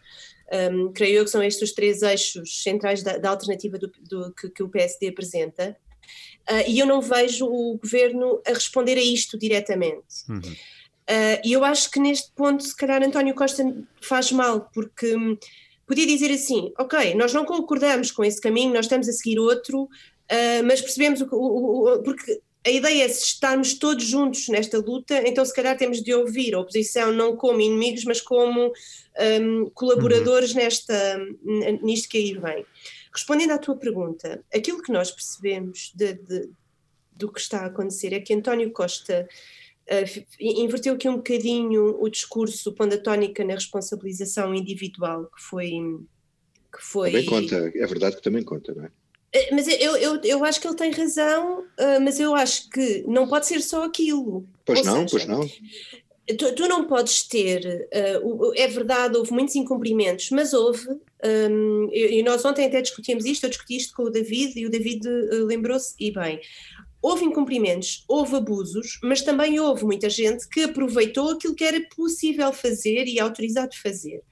um, 0.52 0.92
creio 0.92 1.18
eu 1.18 1.24
que 1.24 1.30
são 1.30 1.42
estes 1.42 1.70
os 1.70 1.74
três 1.74 2.02
eixos 2.02 2.62
centrais 2.62 3.02
da, 3.02 3.16
da 3.16 3.30
alternativa 3.30 3.78
do, 3.78 3.90
do 4.02 4.32
que, 4.32 4.50
que, 4.50 4.62
o 4.62 4.68
PSD 4.68 5.08
apresenta. 5.08 5.76
Uh, 6.48 6.68
e 6.68 6.78
eu 6.78 6.86
não 6.86 7.00
vejo 7.00 7.46
o 7.46 7.78
governo 7.78 8.40
a 8.46 8.50
responder 8.50 8.98
a 8.98 9.02
isto 9.02 9.38
diretamente. 9.38 10.28
Uhum. 10.28 10.40
Uh, 10.40 11.40
e 11.44 11.52
eu 11.52 11.64
acho 11.64 11.90
que 11.90 12.00
neste 12.00 12.30
ponto, 12.32 12.62
se 12.62 12.76
calhar, 12.76 13.02
António 13.02 13.34
Costa 13.34 13.64
faz 14.00 14.32
mal, 14.32 14.70
porque 14.72 15.14
um, 15.16 15.36
podia 15.86 16.06
dizer 16.06 16.30
assim: 16.30 16.72
ok, 16.78 17.14
nós 17.14 17.32
não 17.32 17.44
concordamos 17.44 18.10
com 18.10 18.24
esse 18.24 18.40
caminho, 18.40 18.72
nós 18.72 18.86
estamos 18.86 19.08
a 19.08 19.12
seguir 19.12 19.38
outro, 19.38 19.82
uh, 19.84 20.64
mas 20.64 20.80
percebemos 20.80 21.20
o, 21.20 21.28
o, 21.32 21.94
o, 21.94 22.02
porque 22.02 22.40
a 22.66 22.70
ideia 22.70 23.04
é 23.04 23.08
se 23.08 23.22
estarmos 23.24 23.74
todos 23.74 24.04
juntos 24.04 24.48
nesta 24.48 24.78
luta, 24.78 25.22
então 25.28 25.44
se 25.44 25.54
calhar 25.54 25.76
temos 25.76 26.02
de 26.02 26.14
ouvir 26.14 26.54
a 26.54 26.60
oposição 26.60 27.12
não 27.12 27.36
como 27.36 27.60
inimigos, 27.60 28.04
mas 28.04 28.22
como 28.22 28.72
um, 29.42 29.70
colaboradores 29.70 30.50
uhum. 30.52 30.56
nesta, 30.56 31.18
nisto 31.82 32.08
que 32.08 32.16
aí 32.16 32.32
vem. 32.32 32.64
Respondendo 33.12 33.50
à 33.50 33.58
tua 33.58 33.76
pergunta, 33.76 34.42
aquilo 34.52 34.82
que 34.82 34.90
nós 34.90 35.10
percebemos 35.10 35.92
de, 35.94 36.14
de, 36.14 36.50
do 37.12 37.30
que 37.30 37.38
está 37.38 37.60
a 37.60 37.66
acontecer 37.66 38.14
é 38.14 38.20
que 38.20 38.32
António 38.32 38.72
Costa 38.72 39.28
uh, 39.90 40.24
inverteu 40.40 40.94
aqui 40.94 41.06
um 41.06 41.16
bocadinho 41.16 42.00
o 42.00 42.08
discurso, 42.08 42.72
pondo 42.72 42.94
a 42.94 42.98
tónica 42.98 43.44
na 43.44 43.54
responsabilização 43.54 44.54
individual, 44.54 45.26
que 45.26 45.42
foi. 45.42 45.70
Que 46.72 46.82
foi... 46.82 47.10
Também 47.10 47.26
conta, 47.26 47.72
é 47.74 47.86
verdade 47.86 48.16
que 48.16 48.22
também 48.22 48.42
conta, 48.42 48.74
não 48.74 48.86
é? 48.86 48.90
Eh, 49.34 49.52
mas 49.52 49.66
eu, 49.66 49.96
eu, 49.96 50.20
eu 50.22 50.44
acho 50.44 50.60
que 50.60 50.66
ele 50.68 50.76
tem 50.76 50.92
razão, 50.92 51.64
eh, 51.76 51.98
mas 51.98 52.20
eu 52.20 52.34
acho 52.34 52.70
que 52.70 53.04
não 53.08 53.26
pode 53.26 53.46
ser 53.46 53.60
só 53.60 53.84
aquilo. 53.84 54.46
Pois 54.64 54.78
Ou 54.78 54.84
não, 54.86 55.08
seja, 55.08 55.10
pois 55.10 55.26
não. 55.26 55.48
Tu, 56.38 56.54
tu, 56.54 56.66
não 56.66 56.86
podes 56.86 57.24
ter, 57.24 57.86
uh, 58.22 58.52
é 58.56 58.66
verdade, 58.66 59.14
houve 59.14 59.30
muitos 59.30 59.54
incumprimentos, 59.56 60.30
mas 60.30 60.54
houve, 60.54 60.88
um, 60.88 60.98
ehm, 61.22 61.90
e, 61.92 62.22
nós 62.22 62.42
ontem 62.46 62.64
até 62.64 62.80
discutimos 62.80 63.26
isto, 63.26 63.44
eu 63.44 63.50
discuti 63.50 63.76
isto 63.76 63.94
com 63.94 64.04
o 64.04 64.10
David 64.10 64.58
e 64.58 64.64
o 64.64 64.70
David 64.70 65.06
uh, 65.06 65.44
lembrou-se, 65.44 65.94
e 66.00 66.10
bem, 66.10 66.40
houve 67.02 67.26
incumprimentos, 67.26 68.06
houve 68.08 68.36
abusos, 68.36 68.98
mas 69.02 69.20
também 69.20 69.60
houve 69.60 69.84
muita 69.84 70.08
gente 70.08 70.48
que 70.48 70.62
aproveitou 70.62 71.32
aquilo 71.32 71.54
que 71.54 71.62
era 71.64 71.78
possível 71.94 72.50
fazer 72.54 73.04
e 73.06 73.20
autorizado 73.20 73.76
fazer. 73.76 74.22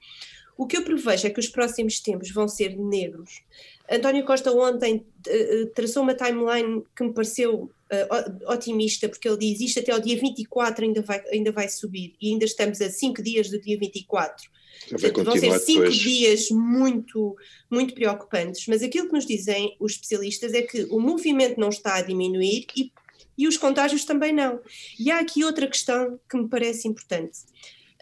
O 0.57 0.65
que 0.65 0.77
eu 0.77 0.83
prevejo 0.83 1.27
é 1.27 1.29
que 1.29 1.39
os 1.39 1.47
próximos 1.47 1.99
tempos 1.99 2.31
vão 2.31 2.47
ser 2.47 2.75
negros, 2.75 3.43
António 3.93 4.25
Costa 4.25 4.51
ontem 4.51 5.05
uh, 5.27 5.67
traçou 5.75 6.03
uma 6.03 6.15
timeline 6.15 6.83
que 6.95 7.03
me 7.03 7.13
pareceu 7.13 7.71
uh, 7.91 8.51
otimista, 8.51 9.07
porque 9.07 9.27
ele 9.27 9.37
diz 9.37 9.61
isto 9.61 9.79
até 9.79 9.91
ao 9.91 9.99
dia 9.99 10.17
24 10.19 10.83
ainda 10.83 11.01
vai, 11.01 11.23
ainda 11.31 11.51
vai 11.51 11.69
subir, 11.69 12.15
e 12.19 12.31
ainda 12.31 12.45
estamos 12.45 12.81
a 12.81 12.89
5 12.89 13.21
dias 13.21 13.49
do 13.49 13.59
dia 13.59 13.77
24. 13.77 14.49
Portanto, 14.89 15.23
vão 15.23 15.37
ser 15.37 15.59
5 15.59 15.89
dias 15.91 16.49
muito, 16.49 17.35
muito 17.69 17.93
preocupantes, 17.93 18.65
mas 18.67 18.81
aquilo 18.81 19.07
que 19.07 19.13
nos 19.13 19.25
dizem 19.25 19.75
os 19.79 19.93
especialistas 19.93 20.53
é 20.53 20.63
que 20.63 20.85
o 20.85 20.99
movimento 20.99 21.59
não 21.59 21.69
está 21.69 21.95
a 21.95 22.01
diminuir 22.01 22.65
e, 22.75 22.91
e 23.37 23.47
os 23.47 23.57
contágios 23.57 24.05
também 24.05 24.33
não. 24.33 24.59
E 24.99 25.11
há 25.11 25.19
aqui 25.19 25.43
outra 25.43 25.67
questão 25.67 26.19
que 26.29 26.35
me 26.35 26.49
parece 26.49 26.87
importante. 26.87 27.39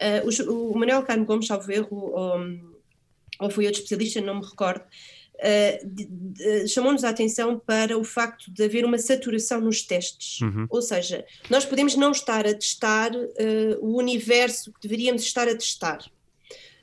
Uh, 0.00 0.50
o, 0.50 0.72
o 0.72 0.78
Manuel 0.78 1.02
Carmo 1.02 1.26
Gomes, 1.26 1.46
salvo 1.46 1.70
erro, 1.70 1.96
ou, 1.96 2.40
ou 3.38 3.50
foi 3.50 3.66
outro 3.66 3.80
especialista, 3.80 4.20
não 4.20 4.40
me 4.40 4.46
recordo, 4.46 4.84
uh, 5.42 6.68
chamou-nos 6.68 7.04
a 7.04 7.08
atenção 7.08 7.58
para 7.58 7.98
o 7.98 8.04
facto 8.04 8.50
de 8.50 8.64
haver 8.64 8.84
uma 8.84 8.98
saturação 8.98 9.60
nos 9.60 9.82
testes. 9.82 10.40
Uhum. 10.40 10.66
Ou 10.70 10.80
seja, 10.80 11.24
nós 11.50 11.64
podemos 11.64 11.96
não 11.96 12.12
estar 12.12 12.46
a 12.46 12.54
testar 12.54 13.12
uh, 13.14 13.78
o 13.80 13.98
universo 13.98 14.72
que 14.72 14.80
deveríamos 14.88 15.22
estar 15.22 15.48
a 15.48 15.54
testar. 15.56 15.98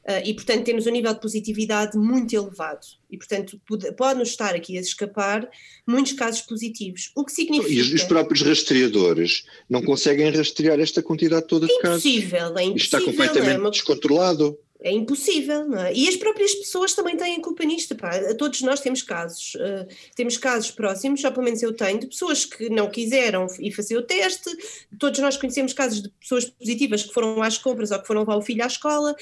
Uh, 0.10 0.26
e, 0.26 0.34
portanto, 0.34 0.64
temos 0.64 0.88
um 0.88 0.92
nível 0.92 1.14
de 1.14 1.20
positividade 1.20 1.98
muito 1.98 2.34
elevado. 2.34 2.88
E, 3.12 3.18
portanto, 3.18 3.62
pode-nos 3.96 4.30
estar 4.30 4.56
aqui 4.56 4.78
a 4.78 4.82
escapar 4.82 5.48
muitos 5.86 6.14
casos 6.14 6.42
positivos. 6.42 7.12
O 7.16 7.24
que 7.24 7.32
significa. 7.32 7.72
E 7.72 7.94
os 7.94 8.04
próprios 8.04 8.42
rastreadores 8.42 9.44
não 9.70 9.84
conseguem 9.84 10.32
rastrear 10.32 10.80
esta 10.80 11.04
quantidade 11.04 11.48
toda 11.48 11.68
de 11.68 11.80
casos. 11.80 12.04
É 12.04 12.10
impossível, 12.10 12.40
é 12.40 12.64
impossível. 12.64 12.76
Isto 12.76 12.98
está 12.98 13.02
completamente 13.02 13.56
é 13.56 13.60
uma... 13.60 13.72
descontrolado. 13.72 14.58
É 14.82 14.92
impossível, 14.92 15.68
não 15.68 15.78
é? 15.78 15.94
E 15.94 16.08
as 16.08 16.16
próprias 16.16 16.56
pessoas 16.56 16.94
também 16.94 17.18
têm 17.18 17.42
culpa 17.42 17.66
nisto, 17.66 17.96
pá. 17.96 18.12
Todos 18.36 18.62
nós 18.62 18.80
temos 18.80 19.02
casos, 19.02 19.56
uh, 19.56 19.86
temos 20.16 20.38
casos 20.38 20.72
próximos, 20.72 21.22
ou 21.24 21.32
pelo 21.32 21.44
menos 21.44 21.62
eu 21.62 21.74
tenho, 21.74 22.00
de 22.00 22.08
pessoas 22.08 22.46
que 22.46 22.70
não 22.70 22.90
quiseram 22.90 23.46
ir 23.60 23.72
fazer 23.72 23.98
o 23.98 24.02
teste, 24.02 24.50
todos 24.98 25.20
nós 25.20 25.36
conhecemos 25.36 25.74
casos 25.74 26.02
de 26.02 26.10
pessoas 26.10 26.46
positivas 26.46 27.04
que 27.04 27.14
foram 27.14 27.44
às 27.44 27.58
compras 27.58 27.92
ou 27.92 28.00
que 28.00 28.08
foram 28.08 28.22
levar 28.22 28.38
o 28.38 28.42
filho 28.42 28.64
à 28.64 28.68
escola, 28.68 29.16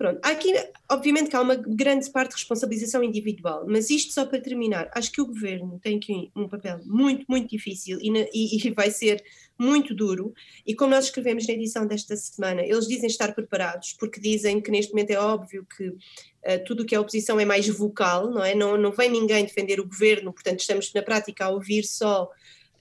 Pronto, 0.00 0.18
aqui, 0.22 0.54
obviamente 0.90 1.28
que 1.28 1.36
há 1.36 1.42
uma 1.42 1.56
grande 1.56 2.08
parte 2.08 2.30
de 2.30 2.36
responsabilização 2.36 3.04
individual, 3.04 3.66
mas 3.68 3.90
isto 3.90 4.14
só 4.14 4.24
para 4.24 4.40
terminar, 4.40 4.90
acho 4.94 5.12
que 5.12 5.20
o 5.20 5.26
governo 5.26 5.78
tem 5.78 5.98
aqui 5.98 6.30
um 6.34 6.48
papel 6.48 6.80
muito, 6.86 7.26
muito 7.28 7.50
difícil 7.50 7.98
e, 8.00 8.08
e, 8.32 8.66
e, 8.66 8.70
vai 8.70 8.90
ser 8.90 9.22
muito 9.60 9.94
duro. 9.94 10.32
E 10.66 10.74
como 10.74 10.92
nós 10.92 11.04
escrevemos 11.04 11.46
na 11.46 11.52
edição 11.52 11.86
desta 11.86 12.16
semana, 12.16 12.62
eles 12.62 12.88
dizem 12.88 13.08
estar 13.08 13.34
preparados, 13.34 13.92
porque 13.92 14.18
dizem 14.18 14.60
que 14.60 14.70
neste 14.70 14.92
momento 14.92 15.10
é 15.10 15.18
óbvio 15.18 15.66
que 15.76 15.88
uh, 15.88 16.64
tudo 16.64 16.82
o 16.82 16.86
que 16.86 16.94
é 16.94 16.98
oposição 16.98 17.38
é 17.38 17.44
mais 17.44 17.68
vocal, 17.68 18.30
não 18.30 18.42
é? 18.42 18.54
Não, 18.54 18.78
não 18.78 18.90
vem 18.90 19.10
ninguém 19.10 19.44
defender 19.44 19.78
o 19.78 19.86
governo, 19.86 20.32
portanto, 20.32 20.60
estamos 20.60 20.90
na 20.94 21.02
prática 21.02 21.44
a 21.44 21.50
ouvir 21.50 21.84
só. 21.84 22.30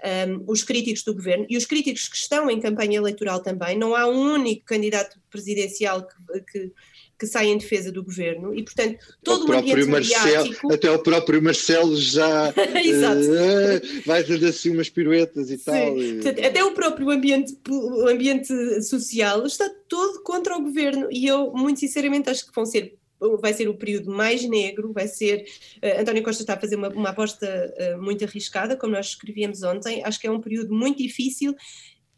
Um, 0.02 0.08
ehm, 0.08 0.44
os 0.48 0.64
críticos 0.64 1.04
do 1.04 1.14
governo 1.14 1.46
e 1.50 1.58
os 1.58 1.66
críticos 1.66 2.08
que 2.08 2.16
estão 2.16 2.50
em 2.50 2.62
campanha 2.62 2.96
eleitoral 2.96 3.42
também. 3.42 3.78
Não 3.78 3.94
há 3.94 4.08
um 4.08 4.34
único 4.34 4.64
candidato 4.64 5.20
presidencial 5.30 6.08
que, 6.08 6.42
que 6.50 6.72
que 7.20 7.28
sai 7.28 7.48
em 7.48 7.58
defesa 7.58 7.92
do 7.92 8.02
governo 8.02 8.56
e, 8.56 8.64
portanto, 8.64 8.98
todo 9.22 9.46
o, 9.46 9.50
o 9.50 9.54
ambiente 9.54 9.86
Marcelo, 9.86 10.26
mediático... 10.26 10.74
Até 10.74 10.90
o 10.90 11.00
próprio 11.00 11.44
Marcelo 11.44 11.98
já 11.98 12.50
uh, 12.56 14.04
vai 14.06 14.24
fazer 14.24 14.48
assim 14.48 14.72
umas 14.72 14.90
piruetas 14.90 15.50
e 15.50 15.58
Sim. 15.58 15.64
tal. 15.66 16.02
E... 16.02 16.14
Portanto, 16.14 16.46
até 16.46 16.64
o 16.64 16.72
próprio 16.72 17.10
ambiente, 17.10 17.58
o 17.68 18.08
ambiente 18.08 18.82
social 18.82 19.46
está 19.46 19.70
todo 19.90 20.24
contra 20.24 20.56
o 20.56 20.62
governo 20.62 21.10
e 21.12 21.28
eu, 21.28 21.52
muito 21.52 21.82
sinceramente, 21.82 22.30
acho 22.30 22.48
que 22.48 22.56
vão 22.56 22.66
ser 22.66 22.98
vai 23.42 23.54
ser 23.54 23.68
o 23.68 23.74
período 23.74 24.10
mais 24.10 24.48
negro, 24.48 24.94
vai 24.94 25.06
ser, 25.06 25.44
uh, 25.84 26.00
António 26.00 26.24
Costa 26.24 26.42
está 26.42 26.54
a 26.54 26.60
fazer 26.60 26.78
uma, 26.78 26.88
uma 26.88 27.10
aposta 27.10 27.46
uh, 27.78 28.02
muito 28.02 28.24
arriscada, 28.24 28.78
como 28.78 28.94
nós 28.94 29.08
escrevíamos 29.08 29.62
ontem, 29.62 30.02
acho 30.06 30.18
que 30.18 30.26
é 30.26 30.32
um 30.32 30.40
período 30.40 30.74
muito 30.74 31.00
difícil 31.00 31.54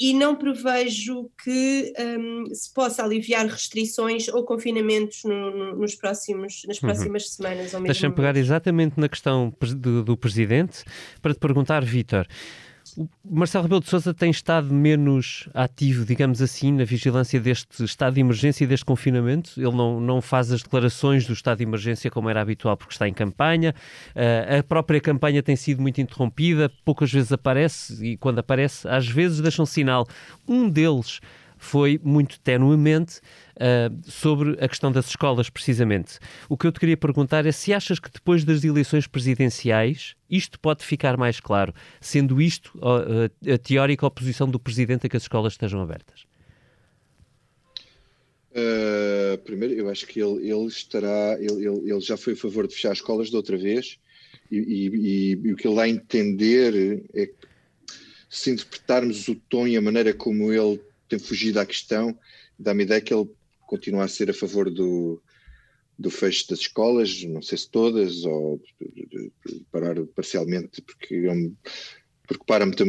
e 0.02 0.16
não 0.16 0.36
prevejo 0.36 1.30
que 1.44 1.94
um, 2.00 2.46
se 2.56 2.74
possa 2.74 3.04
aliviar 3.04 3.46
restrições 3.46 4.28
ou 4.30 4.44
confinamentos 4.44 5.24
no, 5.24 5.52
no, 5.52 5.76
nos 5.76 5.94
próximos, 5.94 6.64
nas 6.68 6.78
uhum. 6.78 6.90
próximas 6.90 7.24
uhum. 7.26 7.30
semanas. 7.30 7.72
Deixa-me 7.84 8.16
pegar 8.16 8.36
exatamente 8.36 9.00
na 9.00 9.08
questão 9.08 9.54
do, 9.78 10.04
do 10.04 10.18
Presidente 10.18 10.84
para 11.22 11.36
te 11.36 11.40
perguntar, 11.40 11.86
Vítor, 11.86 12.26
O 12.98 13.10
Marcelo 13.24 13.64
Rebelo 13.64 13.82
de 13.82 13.90
Sousa 13.90 14.14
tem 14.14 14.30
estado 14.30 14.74
menos 14.74 15.48
ativo, 15.54 16.06
digamos 16.06 16.42
assim, 16.42 16.72
na 16.72 16.84
vigilância 16.84 17.40
deste 17.40 17.84
estado 17.84 18.16
de 18.16 18.22
emergência 18.22 18.64
e 18.64 18.68
deste 18.68 18.86
confinamento. 18.86 19.52
Ele 19.58 19.76
não, 19.76 20.00
não 20.00 20.22
faz 20.22 20.52
as 20.52 20.62
declarações 20.62 21.26
do 21.26 21.34
estado 21.34 21.60
de 21.60 21.64
emergência 21.64 22.10
como 22.12 22.30
era 22.30 22.42
habitual 22.42 22.76
porque 22.76 22.94
está 22.94 23.08
em 23.08 23.14
campanha. 23.14 23.74
Uh, 24.16 24.60
a 24.60 24.64
própria 24.64 25.00
campanha 25.00 25.42
tem 25.42 25.56
sido 25.56 25.82
muito 25.82 26.02
interrompida, 26.02 26.72
poucas 26.84 27.12
vezes 27.12 27.32
aparece 27.32 28.06
e 28.06 28.18
quando 28.18 28.40
aparece, 28.40 28.88
às 28.88 29.08
vezes 29.08 29.40
deixa 29.42 29.62
um 29.62 29.66
sinal. 29.66 30.08
Um 30.48 30.70
deles 30.70 31.20
foi 31.62 32.02
muito 32.04 32.40
tenuemente 32.40 33.20
uh, 33.56 34.12
sobre 34.12 34.58
a 34.60 34.68
questão 34.68 34.92
das 34.92 35.08
escolas, 35.08 35.48
precisamente. 35.48 36.18
O 36.50 36.58
que 36.58 36.66
eu 36.66 36.72
te 36.72 36.80
queria 36.80 36.98
perguntar 36.98 37.46
é 37.46 37.52
se 37.52 37.72
achas 37.72 38.00
que 38.00 38.10
depois 38.12 38.44
das 38.44 38.64
eleições 38.64 39.06
presidenciais 39.06 40.16
isto 40.28 40.60
pode 40.60 40.84
ficar 40.84 41.16
mais 41.18 41.40
claro, 41.40 41.72
sendo 42.02 42.42
isto 42.42 42.76
uh, 42.80 43.54
a 43.54 43.58
teórica 43.60 44.08
oposição 44.08 44.50
do 44.50 44.60
Presidente 44.60 45.06
a 45.06 45.10
que 45.10 45.16
as 45.16 45.22
escolas 45.22 45.54
estejam 45.54 45.80
abertas. 45.80 46.24
Uh, 48.50 49.38
primeiro, 49.46 49.76
eu 49.76 49.90
acho 49.90 50.08
que 50.08 50.20
ele, 50.20 50.50
ele 50.50 50.66
estará, 50.66 51.38
ele, 51.40 51.68
ele, 51.68 51.92
ele, 51.92 52.02
já 52.02 52.18
foi 52.18 52.34
a 52.34 52.38
favor 52.38 52.68
de 52.68 52.74
fechar 52.74 52.92
as 52.92 52.98
escolas 52.98 53.30
de 53.30 53.36
outra 53.36 53.56
vez 53.56 54.00
e, 54.52 54.58
e, 54.58 54.88
e, 54.88 55.42
e 55.44 55.54
o 55.54 55.56
que 55.56 55.68
ele 55.68 55.76
dá 55.76 55.84
a 55.84 55.90
entender 55.90 57.04
é 57.14 57.28
que 57.28 57.36
se 58.28 58.50
interpretarmos 58.50 59.28
o 59.28 59.36
tom 59.36 59.68
e 59.68 59.78
a 59.78 59.82
maneira 59.82 60.12
como 60.12 60.52
ele 60.52 60.82
tem 61.12 61.20
fugido 61.20 61.60
à 61.60 61.66
questão, 61.66 62.18
dá-me 62.58 62.84
ideia 62.84 63.02
que 63.02 63.14
ele 63.14 63.30
continua 63.68 64.06
a 64.06 64.08
ser 64.08 64.30
a 64.30 64.34
favor 64.34 64.72
do, 64.72 65.22
do 66.00 66.10
fecho 66.10 66.48
das 66.48 66.60
escolas, 66.60 67.22
não 67.26 67.42
sei 67.42 67.58
se 67.58 67.70
todas, 67.70 68.24
ou 68.24 68.62
parar 69.72 69.96
parcialmente, 70.16 70.82
porque, 70.82 71.16
é 71.16 71.52
porque 72.26 72.46
para, 72.46 72.66
muita, 72.66 72.86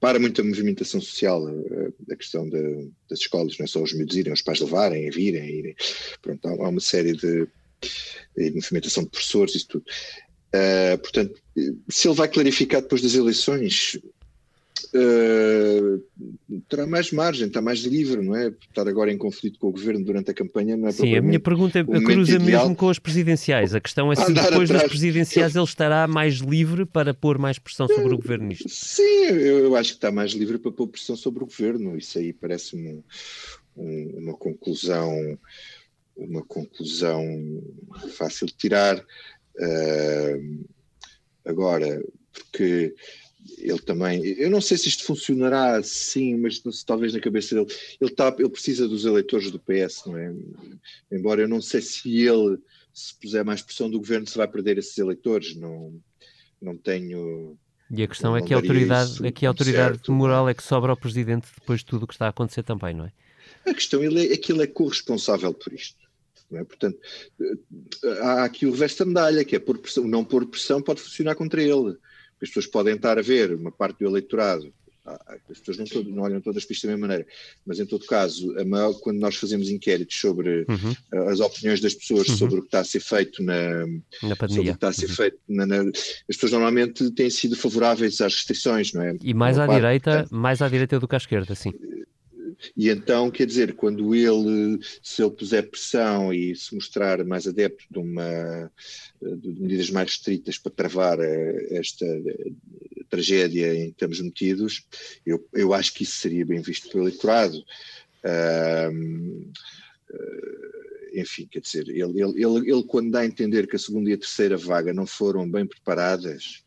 para 0.00 0.18
muita 0.18 0.42
movimentação 0.42 1.00
social 1.00 1.46
a, 1.46 2.12
a 2.12 2.16
questão 2.16 2.48
das 2.48 3.20
escolas, 3.20 3.56
não 3.56 3.64
é 3.64 3.68
só 3.68 3.80
os 3.80 3.92
miúdos 3.92 4.16
irem, 4.16 4.32
os 4.32 4.42
pais 4.42 4.60
levarem, 4.60 5.08
a 5.08 5.10
virem, 5.12 5.42
a 5.42 5.50
irem. 5.50 5.76
Pronto, 6.20 6.48
há, 6.48 6.50
há 6.50 6.68
uma 6.68 6.80
série 6.80 7.12
de, 7.12 7.46
de 8.36 8.50
movimentação 8.50 9.04
de 9.04 9.10
professores, 9.10 9.54
isso 9.54 9.68
tudo. 9.68 9.84
Uh, 10.48 10.98
portanto, 10.98 11.40
se 11.88 12.08
ele 12.08 12.16
vai 12.16 12.26
clarificar 12.26 12.82
depois 12.82 13.02
das 13.02 13.14
eleições, 13.14 13.98
uh, 14.94 16.60
terá 16.68 16.86
mais 16.86 17.10
margem, 17.10 17.46
está 17.46 17.60
mais 17.60 17.80
livre, 17.80 18.22
não 18.22 18.34
é? 18.34 18.48
Estar 18.48 18.88
agora 18.88 19.12
em 19.12 19.18
conflito 19.18 19.58
com 19.58 19.68
o 19.68 19.72
governo 19.72 20.04
durante 20.04 20.30
a 20.30 20.34
campanha 20.34 20.76
não 20.76 20.88
é 20.88 20.92
Sim, 20.92 21.16
a 21.16 21.22
minha 21.22 21.40
pergunta 21.40 21.84
cruza 21.84 22.36
ideal. 22.36 22.62
mesmo 22.62 22.76
com 22.76 22.88
as 22.88 22.98
presidenciais. 22.98 23.74
A 23.74 23.80
questão 23.80 24.12
é 24.12 24.16
se 24.16 24.22
Andar 24.22 24.50
depois 24.50 24.70
atrás. 24.70 24.82
das 24.82 24.90
presidenciais 24.90 25.54
ele 25.54 25.64
estará 25.64 26.06
mais 26.06 26.36
livre 26.36 26.84
para 26.86 27.12
pôr 27.12 27.38
mais 27.38 27.58
pressão 27.58 27.86
sobre 27.88 28.14
o 28.14 28.18
governo 28.18 28.48
nisto. 28.48 28.68
Sim, 28.68 29.02
eu, 29.02 29.58
eu 29.64 29.76
acho 29.76 29.90
que 29.90 29.96
está 29.96 30.10
mais 30.10 30.32
livre 30.32 30.58
para 30.58 30.72
pôr 30.72 30.88
pressão 30.88 31.16
sobre 31.16 31.42
o 31.42 31.46
governo. 31.46 31.96
Isso 31.96 32.18
aí 32.18 32.32
parece-me 32.32 33.02
um, 33.76 34.14
uma 34.16 34.34
conclusão 34.34 35.38
uma 36.18 36.42
conclusão 36.42 37.22
fácil 38.16 38.46
de 38.48 38.54
tirar. 38.54 38.98
Uh, 38.98 40.68
agora, 41.44 42.02
porque 42.32 42.94
ele 43.58 43.78
também, 43.78 44.24
eu 44.24 44.50
não 44.50 44.60
sei 44.60 44.76
se 44.76 44.88
isto 44.88 45.04
funcionará 45.04 45.76
assim, 45.76 46.36
mas 46.36 46.60
talvez 46.84 47.12
na 47.14 47.20
cabeça 47.20 47.54
dele, 47.54 47.72
ele, 48.00 48.10
tá, 48.10 48.34
ele 48.38 48.48
precisa 48.48 48.88
dos 48.88 49.04
eleitores 49.04 49.50
do 49.50 49.60
PS, 49.60 50.04
não 50.06 50.16
é? 50.16 50.34
Embora 51.10 51.42
eu 51.42 51.48
não 51.48 51.60
sei 51.62 51.80
se 51.80 52.26
ele, 52.26 52.58
se 52.92 53.14
puser 53.14 53.44
mais 53.44 53.62
pressão 53.62 53.88
do 53.88 53.98
governo, 53.98 54.26
se 54.26 54.36
vai 54.36 54.48
perder 54.48 54.78
esses 54.78 54.96
eleitores, 54.98 55.54
não, 55.54 55.94
não 56.60 56.76
tenho... 56.76 57.56
E 57.90 58.02
a 58.02 58.08
questão 58.08 58.36
é 58.36 58.42
que 58.42 58.52
a 58.52 58.56
autoridade, 58.56 59.26
é 59.26 59.32
que 59.32 59.46
a 59.46 59.48
autoridade 59.48 59.96
certo, 59.96 60.12
moral 60.12 60.48
é 60.48 60.52
que 60.52 60.62
sobra 60.62 60.90
ao 60.90 60.96
Presidente 60.96 61.48
depois 61.58 61.80
de 61.80 61.86
tudo 61.86 62.02
o 62.02 62.06
que 62.06 62.14
está 62.14 62.26
a 62.26 62.30
acontecer 62.30 62.62
também, 62.62 62.94
não 62.94 63.06
é? 63.06 63.12
A 63.64 63.72
questão 63.72 64.02
é, 64.02 64.06
é 64.06 64.36
que 64.36 64.52
ele 64.52 64.62
é 64.62 64.66
corresponsável 64.66 65.54
por 65.54 65.72
isto. 65.72 66.06
Não 66.50 66.60
é? 66.60 66.64
Portanto, 66.64 66.98
há 68.20 68.44
aqui 68.44 68.66
o 68.66 68.72
reverso 68.72 68.98
da 68.98 69.06
medalha, 69.06 69.44
que 69.44 69.56
é 69.56 69.58
por 69.58 69.78
pressão, 69.78 70.06
não 70.06 70.24
pôr 70.24 70.46
pressão 70.46 70.82
pode 70.82 71.00
funcionar 71.00 71.34
contra 71.34 71.62
ele 71.62 71.96
as 72.42 72.48
pessoas 72.48 72.66
podem 72.66 72.94
estar 72.94 73.18
a 73.18 73.22
ver 73.22 73.54
uma 73.54 73.72
parte 73.72 73.98
do 73.98 74.06
eleitorado, 74.06 74.72
ah, 75.06 75.36
as 75.50 75.58
pessoas 75.58 75.78
não, 75.78 75.86
todo, 75.86 76.10
não 76.10 76.22
olham 76.22 76.40
todas 76.40 76.58
as 76.58 76.64
pistas 76.64 76.88
da 76.88 76.94
mesma 76.94 77.08
maneira, 77.08 77.28
mas 77.64 77.80
em 77.80 77.86
todo 77.86 78.04
caso, 78.04 78.54
maior, 78.66 78.92
quando 79.00 79.18
nós 79.18 79.36
fazemos 79.36 79.70
inquéritos 79.70 80.18
sobre 80.18 80.66
uhum. 80.68 80.94
Ah, 81.12 81.30
as 81.30 81.40
opiniões 81.40 81.80
das 81.80 81.94
pessoas 81.94 82.28
uhum. 82.28 82.36
sobre 82.36 82.58
o 82.58 82.62
que 82.62 82.68
está 82.68 82.80
a 82.80 82.84
ser 82.84 83.00
feito 83.00 83.42
na, 83.42 83.86
na 84.22 84.36
pandemia. 84.36 84.48
Sobre 84.48 84.60
o 84.60 84.64
que 84.64 84.70
está 84.70 84.88
a 84.88 84.92
ser 84.92 85.08
uhum. 85.08 85.14
feito 85.14 85.38
na, 85.48 85.66
na, 85.66 85.80
as 85.82 86.36
pessoas 86.36 86.52
normalmente 86.52 87.10
têm 87.12 87.30
sido 87.30 87.56
favoráveis 87.56 88.20
às 88.20 88.34
restrições, 88.34 88.92
não 88.92 89.02
é? 89.02 89.16
E 89.22 89.32
mais 89.32 89.58
à 89.58 89.66
parte, 89.66 89.80
direita, 89.80 90.10
portanto, 90.10 90.34
mais 90.34 90.60
à 90.60 90.68
direita 90.68 91.00
do 91.00 91.08
que 91.08 91.14
à 91.14 91.18
esquerda, 91.18 91.54
sim. 91.54 91.72
E 92.76 92.88
então, 92.88 93.30
quer 93.30 93.46
dizer, 93.46 93.74
quando 93.74 94.14
ele, 94.14 94.78
se 95.02 95.22
ele 95.22 95.30
puser 95.30 95.68
pressão 95.70 96.32
e 96.32 96.54
se 96.56 96.74
mostrar 96.74 97.24
mais 97.24 97.46
adepto 97.46 97.84
de, 97.90 97.98
uma, 97.98 98.70
de 99.20 99.60
medidas 99.60 99.90
mais 99.90 100.10
restritas 100.10 100.58
para 100.58 100.72
travar 100.72 101.20
eh, 101.20 101.68
esta 101.70 102.04
eh, 102.04 102.52
tragédia 103.08 103.74
em 103.74 103.86
que 103.86 103.92
estamos 103.92 104.20
metidos, 104.20 104.86
eu, 105.24 105.46
eu 105.52 105.72
acho 105.72 105.94
que 105.94 106.02
isso 106.02 106.16
seria 106.16 106.44
bem 106.44 106.60
visto 106.60 106.88
pelo 106.90 107.04
eleitorado. 107.04 107.58
Uh, 108.24 109.50
enfim, 111.14 111.46
quer 111.50 111.60
dizer, 111.60 111.88
ele, 111.88 112.20
ele, 112.20 112.44
ele, 112.44 112.70
ele, 112.70 112.82
quando 112.84 113.10
dá 113.10 113.20
a 113.20 113.26
entender 113.26 113.66
que 113.66 113.76
a 113.76 113.78
segunda 113.78 114.10
e 114.10 114.14
a 114.14 114.18
terceira 114.18 114.56
vaga 114.56 114.92
não 114.92 115.06
foram 115.06 115.48
bem 115.48 115.66
preparadas. 115.66 116.64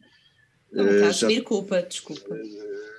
Não 0.72 0.90
está 0.90 1.08
a 1.08 1.10
assumir 1.10 1.44
culpa, 1.44 1.82
desculpa. 1.82 2.40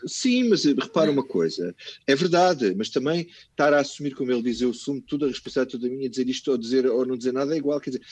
Sim, 0.07 0.49
mas 0.49 0.65
repara 0.65 1.11
uma 1.11 1.23
coisa, 1.23 1.75
é 2.07 2.15
verdade, 2.15 2.75
mas 2.77 2.91
também 2.91 3.29
estar 3.51 3.73
a 3.73 3.81
assumir, 3.81 4.15
como 4.15 4.33
ele 4.33 4.43
diz, 4.43 4.61
eu 4.61 4.71
assumo 4.71 5.01
tudo 5.01 5.25
a 5.25 5.29
responsabilidade 5.29 5.79
toda 5.79 5.93
minha, 5.93 6.11
dizer 6.11 6.29
isto 6.29 6.51
ou 6.51 6.59
dizer 6.59 6.87
ou 6.87 7.07
não 7.07 7.17
dizer 7.17 7.33
nada 7.33 7.55
é 7.55 7.59
igual, 7.59 7.81
quer 7.81 7.91
dizer, 7.91 8.03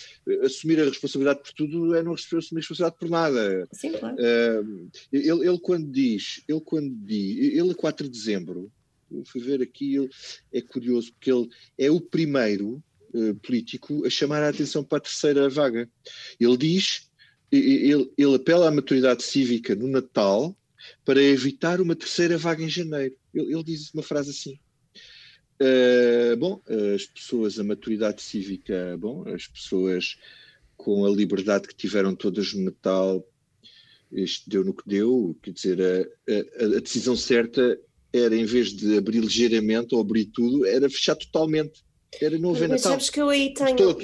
assumir 0.45 0.81
a 0.81 0.85
responsabilidade 0.85 1.41
por 1.43 1.53
tudo 1.53 1.95
é 1.95 2.03
não 2.03 2.15
assumir 2.15 2.39
a 2.39 2.61
responsabilidade 2.61 2.97
por 2.99 3.11
nada. 3.11 3.69
Sim, 3.73 3.93
claro. 3.93 4.17
Uh, 4.17 4.91
ele, 5.13 5.49
ele 5.49 5.59
quando 5.59 5.91
diz, 5.91 6.43
ele 6.49 6.61
quando 6.61 6.95
diz, 7.05 7.59
ele 7.59 7.73
a 7.73 7.75
4 7.75 8.07
de 8.07 8.13
dezembro, 8.13 8.71
eu 9.11 9.25
fui 9.25 9.41
ver 9.41 9.61
aqui, 9.61 9.97
ele, 9.97 10.09
é 10.53 10.61
curioso, 10.61 11.13
porque 11.13 11.33
ele 11.33 11.49
é 11.77 11.91
o 11.91 12.01
primeiro 12.01 12.83
uh, 13.13 13.35
político 13.37 14.07
a 14.07 14.11
chamar 14.11 14.43
a 14.43 14.49
atenção 14.49 14.85
para 14.85 14.99
a 14.99 15.03
terceira 15.03 15.49
vaga. 15.49 15.89
Ele 16.39 16.57
diz, 16.57 17.10
ele, 17.59 18.13
ele 18.17 18.35
apela 18.35 18.69
à 18.69 18.71
maturidade 18.71 19.23
cívica 19.23 19.75
no 19.75 19.89
Natal, 19.89 20.57
para 21.05 21.23
evitar 21.23 21.81
uma 21.81 21.95
terceira 21.95 22.39
vaga 22.39 22.63
em 22.63 22.69
janeiro. 22.69 23.15
Ele, 23.35 23.55
ele 23.55 23.65
diz 23.65 23.93
uma 23.93 24.03
frase 24.03 24.31
assim. 24.31 24.59
Uh, 25.61 26.37
bom, 26.39 26.63
as 26.95 27.05
pessoas, 27.05 27.59
a 27.59 27.65
maturidade 27.65 28.23
cívica, 28.23 28.97
bom, 28.99 29.29
as 29.29 29.47
pessoas 29.47 30.17
com 30.77 31.05
a 31.05 31.11
liberdade 31.11 31.69
que 31.69 31.75
tiveram 31.75 32.15
todas 32.15 32.55
no 32.55 32.65
Natal, 32.65 33.23
isto 34.11 34.49
deu 34.49 34.65
no 34.65 34.73
que 34.73 34.89
deu, 34.89 35.37
quer 35.43 35.53
dizer, 35.53 35.81
a, 35.83 36.65
a, 36.65 36.77
a 36.77 36.81
decisão 36.81 37.15
certa 37.15 37.79
era, 38.13 38.35
em 38.35 38.47
vez 38.47 38.73
de 38.73 38.97
abrir 38.97 39.21
ligeiramente 39.21 39.95
ou 39.95 40.01
abrir 40.01 40.25
tudo, 40.27 40.65
era 40.65 40.89
fechar 40.89 41.15
totalmente. 41.15 41.85
Era 42.21 42.37
haver 42.37 42.43
Mas 42.43 42.61
Natal. 42.69 42.93
sabes 42.93 43.11
que 43.11 43.21
eu 43.21 43.29
aí 43.29 43.55
tenho. 43.55 43.97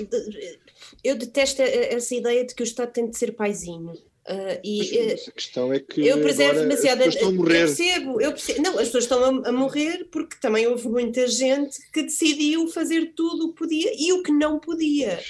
Eu 1.02 1.16
detesto 1.16 1.62
essa 1.62 2.14
ideia 2.14 2.44
de 2.44 2.54
que 2.54 2.62
o 2.62 2.64
Estado 2.64 2.92
tem 2.92 3.08
de 3.08 3.18
ser 3.18 3.32
paizinho. 3.32 3.92
Uh, 4.28 4.58
e, 4.64 5.06
mas, 5.12 5.28
a 5.28 5.32
questão 5.32 5.72
é 5.72 5.78
que 5.78 6.04
eu 6.04 6.20
preservo 6.20 6.60
demasiado. 6.60 7.02
As 7.02 7.14
estão 7.14 7.28
a 7.28 7.32
morrer. 7.32 7.62
Eu 7.62 7.66
percebo, 7.66 8.20
eu 8.20 8.30
percebo, 8.32 8.62
não, 8.62 8.72
as 8.72 8.86
pessoas 8.86 9.04
estão 9.04 9.24
a, 9.24 9.48
a, 9.48 9.52
morrer 9.52 10.08
porque 10.10 10.36
também 10.40 10.66
houve 10.66 10.88
muita 10.88 11.28
gente 11.28 11.78
que 11.92 12.02
decidiu 12.02 12.66
fazer 12.66 13.12
tudo 13.14 13.46
o 13.46 13.48
que 13.52 13.58
podia 13.58 13.92
e 13.96 14.12
o 14.12 14.24
que 14.24 14.32
não 14.32 14.58
podia. 14.58 15.20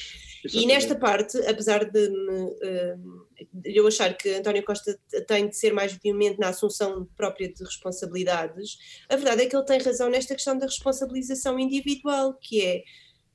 E 0.52 0.66
nesta 0.66 0.94
parte, 0.94 1.38
apesar 1.46 1.84
de, 1.84 2.08
uh, 2.08 3.26
eu 3.64 3.86
achar 3.86 4.16
que 4.16 4.30
António 4.30 4.64
Costa 4.64 4.98
tem 5.26 5.48
de 5.48 5.56
ser 5.56 5.72
mais 5.72 5.92
veemente 5.92 6.38
na 6.38 6.48
assunção 6.48 7.08
própria 7.16 7.52
de 7.52 7.62
responsabilidades, 7.64 8.78
a 9.08 9.16
verdade 9.16 9.42
é 9.42 9.46
que 9.46 9.56
ele 9.56 9.64
tem 9.64 9.80
razão 9.80 10.08
nesta 10.08 10.34
questão 10.34 10.58
da 10.58 10.66
responsabilização 10.66 11.58
individual, 11.58 12.34
que 12.34 12.64
é 12.64 12.82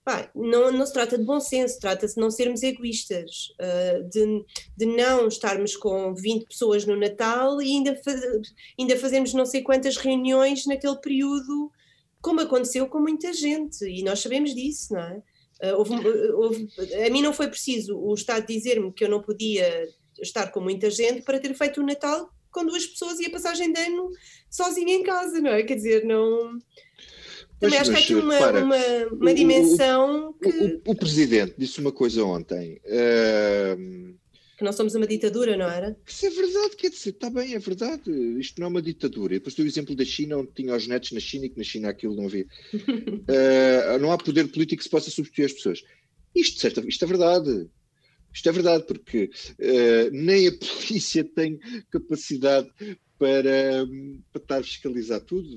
Pá, 0.04 0.32
não, 0.34 0.72
não 0.72 0.84
se 0.84 0.94
trata 0.94 1.16
de 1.16 1.24
bom 1.24 1.40
senso, 1.40 1.80
trata-se 1.80 2.16
de 2.16 2.22
não 2.22 2.32
sermos 2.32 2.64
egoístas, 2.64 3.50
uh, 3.62 4.04
de, 4.10 4.44
de 4.76 4.86
não 4.88 5.28
estarmos 5.28 5.76
com 5.76 6.16
20 6.16 6.48
pessoas 6.48 6.86
no 6.88 6.98
Natal 6.98 7.62
e 7.62 7.68
ainda, 7.68 7.96
faz, 8.04 8.20
ainda 8.80 8.98
fazermos 8.98 9.32
não 9.36 9.46
sei 9.46 9.62
quantas 9.62 9.98
reuniões 9.98 10.66
naquele 10.66 10.96
período, 10.96 11.72
como 12.20 12.42
aconteceu 12.42 12.88
com 12.88 13.00
muita 13.00 13.32
gente, 13.32 13.86
e 13.86 14.04
nós 14.04 14.20
sabemos 14.22 14.56
disso, 14.56 14.92
não 14.94 15.02
é? 15.02 15.22
Uh, 15.64 15.78
houve, 15.78 15.94
houve, 16.34 16.70
a 17.06 17.10
mim 17.10 17.22
não 17.22 17.34
foi 17.34 17.48
preciso 17.48 17.98
o 17.98 18.14
Estado 18.14 18.48
dizer-me 18.48 18.92
que 18.92 19.04
eu 19.04 19.10
não 19.10 19.22
podia 19.22 19.88
estar 20.20 20.52
com 20.52 20.60
muita 20.60 20.90
gente 20.90 21.22
para 21.22 21.40
ter 21.40 21.54
feito 21.54 21.82
o 21.82 21.86
Natal 21.86 22.32
com 22.52 22.66
duas 22.66 22.86
pessoas 22.86 23.20
e 23.20 23.28
a 23.28 23.30
passagem 23.30 23.72
de 23.72 23.80
ano 23.80 24.10
sozinha 24.50 24.94
em 24.94 25.04
casa, 25.04 25.40
não 25.40 25.52
é? 25.52 25.64
Quer 25.64 25.76
dizer, 25.76 26.04
não 26.04 26.60
também 27.62 27.78
mas, 27.78 27.90
acho 27.90 27.92
que 27.92 27.98
há 27.98 28.00
aqui 28.00 28.16
uma, 28.16 28.38
para, 28.38 28.64
uma, 28.64 28.76
uma 29.12 29.34
dimensão 29.36 30.30
o, 30.30 30.34
que. 30.34 30.50
O, 30.50 30.82
o, 30.90 30.92
o, 30.92 30.96
Presidente 30.96 31.54
disse 31.56 31.80
uma 31.80 31.92
coisa 31.92 32.26
ontem. 32.26 32.82
Uh, 32.86 34.16
Que 34.62 34.66
não 34.66 34.74
somos 34.74 34.94
uma 34.94 35.08
ditadura, 35.08 35.58
não 35.58 35.66
era? 35.66 35.98
Isso 36.08 36.24
é 36.24 36.30
verdade, 36.30 36.76
quer 36.76 36.92
dizer, 36.92 37.10
está 37.10 37.32
bem, 37.32 37.56
é 37.56 37.58
verdade. 37.58 38.12
Isto 38.40 38.60
não 38.60 38.68
é 38.68 38.70
uma 38.70 38.82
ditadura. 38.84 39.34
E 39.34 39.40
depois 39.40 39.56
tem 39.56 39.66
o 39.66 39.68
exemplo 39.68 39.96
da 39.96 40.06
China, 40.06 40.38
onde 40.38 40.52
tinha 40.54 40.76
os 40.76 40.86
netos 40.86 41.14
na 41.14 41.20
China 41.20 41.48
e 41.48 41.50
que 41.50 41.58
na 41.58 41.64
China 41.64 41.90
aquilo 41.90 42.16
não 42.16 42.28
havia. 42.28 42.46
uh, 42.76 43.98
não 44.00 44.12
há 44.12 44.20
poder 44.20 44.48
político 44.50 44.78
que 44.78 44.84
se 44.84 44.90
possa 44.92 45.10
substituir 45.10 45.46
as 45.46 45.54
pessoas. 45.54 45.82
Isto, 46.36 46.60
certo, 46.60 46.88
isto 46.88 47.04
é 47.04 47.08
verdade. 47.08 47.70
Isto 48.32 48.50
é 48.50 48.52
verdade, 48.52 48.84
porque 48.86 49.32
uh, 49.58 50.12
nem 50.12 50.48
a 50.48 50.52
polícia 50.54 51.24
tem 51.24 51.58
capacidade 51.90 52.70
para, 53.18 53.88
para 54.32 54.42
estar 54.44 54.58
a 54.60 54.64
fiscalizar 54.64 55.22
tudo. 55.22 55.50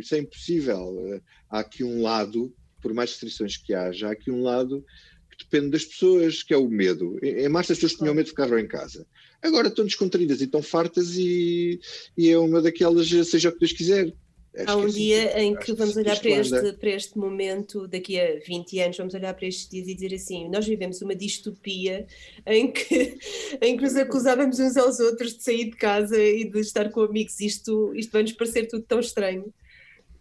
Isso 0.00 0.16
é 0.16 0.18
impossível. 0.18 1.22
Há 1.48 1.60
aqui 1.60 1.84
um 1.84 2.02
lado, 2.02 2.52
por 2.82 2.92
mais 2.92 3.10
restrições 3.10 3.56
que 3.56 3.72
haja, 3.74 4.08
há 4.08 4.10
aqui 4.10 4.28
um 4.28 4.42
lado 4.42 4.84
depende 5.44 5.70
das 5.70 5.84
pessoas, 5.84 6.42
que 6.42 6.54
é 6.54 6.56
o 6.56 6.68
medo. 6.68 7.18
Em 7.22 7.48
março 7.48 7.72
as 7.72 7.78
pessoas 7.78 7.98
tinham 7.98 8.14
medo 8.14 8.26
de 8.26 8.30
ficar 8.30 8.58
em 8.58 8.66
casa. 8.66 9.06
Agora 9.42 9.68
estão 9.68 9.84
descontraídas 9.84 10.40
e 10.40 10.44
estão 10.44 10.62
fartas 10.62 11.16
e, 11.16 11.80
e 12.16 12.30
é 12.30 12.38
uma 12.38 12.60
daquelas, 12.60 13.08
seja 13.08 13.48
o 13.48 13.52
que 13.52 13.60
Deus 13.60 13.72
quiser. 13.72 14.12
Há 14.66 14.74
um 14.74 14.88
dia 14.88 15.40
em 15.40 15.54
que 15.54 15.72
vamos 15.72 15.96
olhar 15.96 16.18
para 16.18 16.30
este, 16.30 16.72
para 16.72 16.90
este 16.90 17.16
momento, 17.16 17.86
daqui 17.86 18.18
a 18.18 18.40
20 18.44 18.80
anos, 18.80 18.96
vamos 18.96 19.14
olhar 19.14 19.32
para 19.32 19.46
estes 19.46 19.68
dias 19.68 19.86
e 19.86 19.94
dizer 19.94 20.14
assim: 20.14 20.48
nós 20.48 20.66
vivemos 20.66 21.00
uma 21.00 21.14
distopia 21.14 22.04
em 22.44 22.72
que, 22.72 23.16
em 23.62 23.76
que 23.76 23.82
nos 23.82 23.94
acusávamos 23.94 24.58
uns 24.58 24.76
aos 24.76 24.98
outros 24.98 25.36
de 25.36 25.44
sair 25.44 25.66
de 25.66 25.76
casa 25.76 26.20
e 26.20 26.44
de 26.44 26.58
estar 26.58 26.90
com 26.90 27.02
amigos. 27.02 27.38
Isto, 27.38 27.94
isto 27.94 28.10
vai 28.10 28.22
nos 28.22 28.32
parecer 28.32 28.66
tudo 28.66 28.82
tão 28.82 28.98
estranho. 28.98 29.52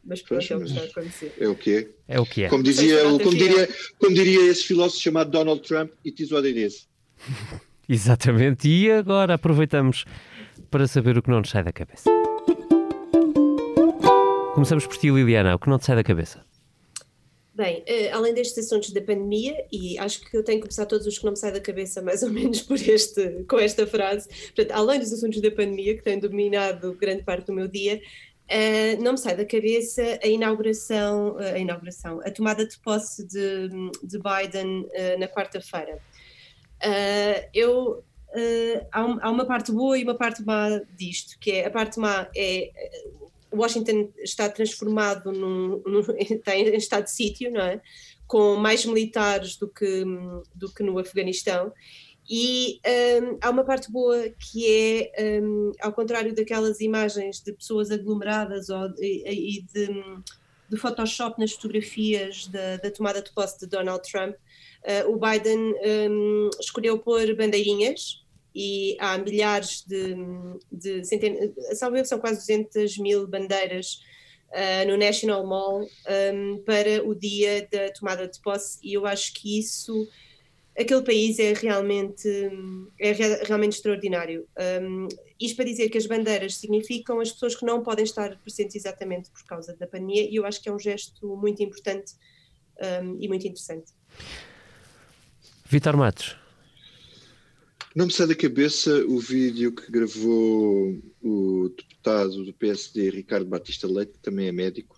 Mas 0.09 0.23
pronto, 0.23 0.47
pois, 0.47 0.51
é 0.51 0.55
o 0.55 0.59
que 0.59 0.65
está 0.65 0.81
a 0.81 0.85
acontecer. 0.85 1.33
É 1.39 1.47
o 1.47 1.55
que 1.55 1.71
é. 1.71 1.87
É 2.07 2.19
o 2.19 2.25
que 2.25 2.43
é. 2.43 2.49
Como, 2.49 2.63
dizia, 2.63 3.03
como, 3.03 3.29
diria, 3.29 3.69
como 3.99 4.15
diria 4.15 4.49
esse 4.49 4.63
filósofo 4.63 4.99
chamado 4.99 5.29
Donald 5.29 5.61
Trump, 5.61 5.91
it 6.03 6.21
is 6.21 6.31
what 6.31 6.47
it 6.47 6.59
is. 6.59 6.87
Exatamente. 7.87 8.67
E 8.67 8.91
agora 8.91 9.35
aproveitamos 9.35 10.05
para 10.71 10.87
saber 10.87 11.15
o 11.15 11.21
que 11.21 11.29
não 11.29 11.39
nos 11.39 11.51
sai 11.51 11.63
da 11.63 11.71
cabeça. 11.71 12.09
Começamos 14.55 14.87
por 14.87 14.97
ti, 14.97 15.11
Liliana, 15.11 15.53
o 15.53 15.59
que 15.59 15.69
não 15.69 15.77
te 15.77 15.85
sai 15.85 15.95
da 15.95 16.03
cabeça? 16.03 16.43
Bem, 17.53 17.79
uh, 17.79 18.15
além 18.15 18.33
destes 18.33 18.65
assuntos 18.65 18.91
da 18.91 19.01
pandemia, 19.01 19.53
e 19.69 19.99
acho 19.99 20.21
que 20.21 20.37
eu 20.37 20.41
tenho 20.41 20.59
que 20.59 20.67
começar 20.67 20.85
todos 20.85 21.05
os 21.05 21.19
que 21.19 21.25
não 21.25 21.33
me 21.33 21.37
saem 21.37 21.53
da 21.53 21.59
cabeça 21.59 22.01
mais 22.01 22.23
ou 22.23 22.29
menos 22.31 22.61
por 22.63 22.77
este, 22.77 23.43
com 23.49 23.59
esta 23.59 23.85
frase, 23.85 24.29
portanto, 24.55 24.71
além 24.71 24.97
dos 24.97 25.11
assuntos 25.11 25.41
da 25.41 25.51
pandemia, 25.51 25.97
que 25.97 26.01
têm 26.01 26.17
dominado 26.17 26.93
grande 26.93 27.21
parte 27.23 27.47
do 27.47 27.53
meu 27.53 27.67
dia, 27.67 28.01
uh, 28.49 29.01
não 29.01 29.13
me 29.13 29.17
sai 29.17 29.35
da 29.35 29.45
cabeça 29.45 30.19
a 30.23 30.27
inauguração, 30.27 31.35
uh, 31.35 31.55
a 31.55 31.59
inauguração, 31.59 32.21
a 32.21 32.31
tomada 32.31 32.65
de 32.65 32.77
posse 32.79 33.25
de, 33.27 33.69
de 34.03 34.19
Biden 34.19 34.87
na 35.19 35.27
quarta-feira. 35.27 35.99
eu 37.53 38.03
há, 38.91 39.05
um, 39.05 39.19
há, 39.21 39.29
uma 39.29 39.45
parte 39.45 39.71
boa 39.71 39.97
e 39.97 40.03
uma 40.03 40.15
parte 40.15 40.43
má 40.43 40.79
disto, 40.97 41.37
que 41.39 41.51
é 41.51 41.65
a 41.65 41.71
parte 41.71 41.99
má 41.99 42.29
é 42.35 42.71
Washington 43.53 44.11
está 44.19 44.49
transformado 44.49 45.31
num, 45.31 45.81
num 45.85 45.99
está 46.17 46.55
em 46.55 46.75
estado 46.75 47.05
de 47.05 47.11
sítio, 47.11 47.51
não 47.51 47.61
é? 47.61 47.81
Com 48.27 48.55
mais 48.55 48.85
militares 48.85 49.57
do 49.57 49.67
que, 49.67 50.03
do 50.53 50.71
que 50.71 50.83
no 50.83 50.99
Afeganistão. 50.99 51.73
E 52.29 52.79
um, 53.21 53.37
há 53.41 53.49
uma 53.49 53.63
parte 53.63 53.91
boa 53.91 54.29
que 54.29 55.09
é, 55.17 55.41
um, 55.41 55.71
ao 55.81 55.91
contrário 55.91 56.35
daquelas 56.35 56.79
imagens 56.79 57.41
de 57.41 57.51
pessoas 57.53 57.89
aglomeradas 57.89 58.69
ou, 58.69 58.93
e, 58.99 59.57
e 59.57 59.61
de, 59.63 59.87
de, 60.69 60.77
Photoshop 60.77 61.39
nas 61.39 61.53
fotografias 61.53 62.45
da, 62.47 62.77
da, 62.77 62.91
tomada 62.91 63.21
de 63.21 63.33
posse 63.33 63.59
de 63.59 63.65
Donald 63.65 64.03
Trump, 64.09 64.35
uh, 64.35 65.11
o 65.11 65.17
Biden 65.17 65.73
um, 66.09 66.49
escolheu 66.59 66.99
pôr 66.99 67.35
bandeirinhas 67.35 68.23
e 68.53 68.95
há 68.99 69.17
milhares 69.17 69.83
de, 69.87 70.15
de 70.71 71.03
centenas, 71.03 71.51
salvo 71.73 72.03
são 72.05 72.19
quase 72.19 72.39
200 72.39 72.97
mil 72.99 73.27
bandeiras 73.27 74.01
uh, 74.49 74.87
no 74.87 74.97
National 74.97 75.45
Mall 75.45 75.81
um, 76.33 76.61
para 76.63 77.03
o 77.03 77.15
dia 77.15 77.67
da 77.71 77.91
tomada 77.91 78.27
de 78.27 78.39
posse. 78.39 78.79
E 78.83 78.93
eu 78.93 79.05
acho 79.05 79.33
que 79.33 79.59
isso, 79.59 80.07
aquele 80.79 81.01
país 81.01 81.37
é 81.39 81.53
realmente, 81.53 82.27
é 82.99 83.11
realmente 83.43 83.73
extraordinário. 83.73 84.47
Um, 84.81 85.07
isto 85.39 85.57
para 85.57 85.65
dizer 85.65 85.89
que 85.89 85.97
as 85.97 86.05
bandeiras 86.05 86.55
significam 86.55 87.19
as 87.19 87.31
pessoas 87.31 87.55
que 87.55 87.65
não 87.65 87.83
podem 87.83 88.05
estar 88.05 88.37
presentes 88.39 88.75
exatamente 88.75 89.29
por 89.29 89.43
causa 89.43 89.75
da 89.75 89.85
pandemia 89.85 90.29
e 90.29 90.35
eu 90.35 90.45
acho 90.45 90.61
que 90.61 90.69
é 90.69 90.71
um 90.71 90.79
gesto 90.79 91.35
muito 91.35 91.61
importante 91.61 92.13
um, 93.03 93.17
e 93.19 93.27
muito 93.27 93.45
interessante. 93.45 93.91
Vitor 95.65 95.97
Matos, 95.97 96.35
não 97.93 98.05
me 98.05 98.13
sai 98.13 98.27
da 98.27 98.35
cabeça 98.35 99.05
o 99.05 99.19
vídeo 99.19 99.73
que 99.73 99.91
gravou 99.91 100.97
o 101.21 101.69
deputado 101.69 102.45
do 102.45 102.53
PSD, 102.53 103.09
Ricardo 103.09 103.45
Batista 103.45 103.85
Leite, 103.85 104.13
que 104.13 104.19
também 104.19 104.47
é 104.47 104.51
médico. 104.51 104.97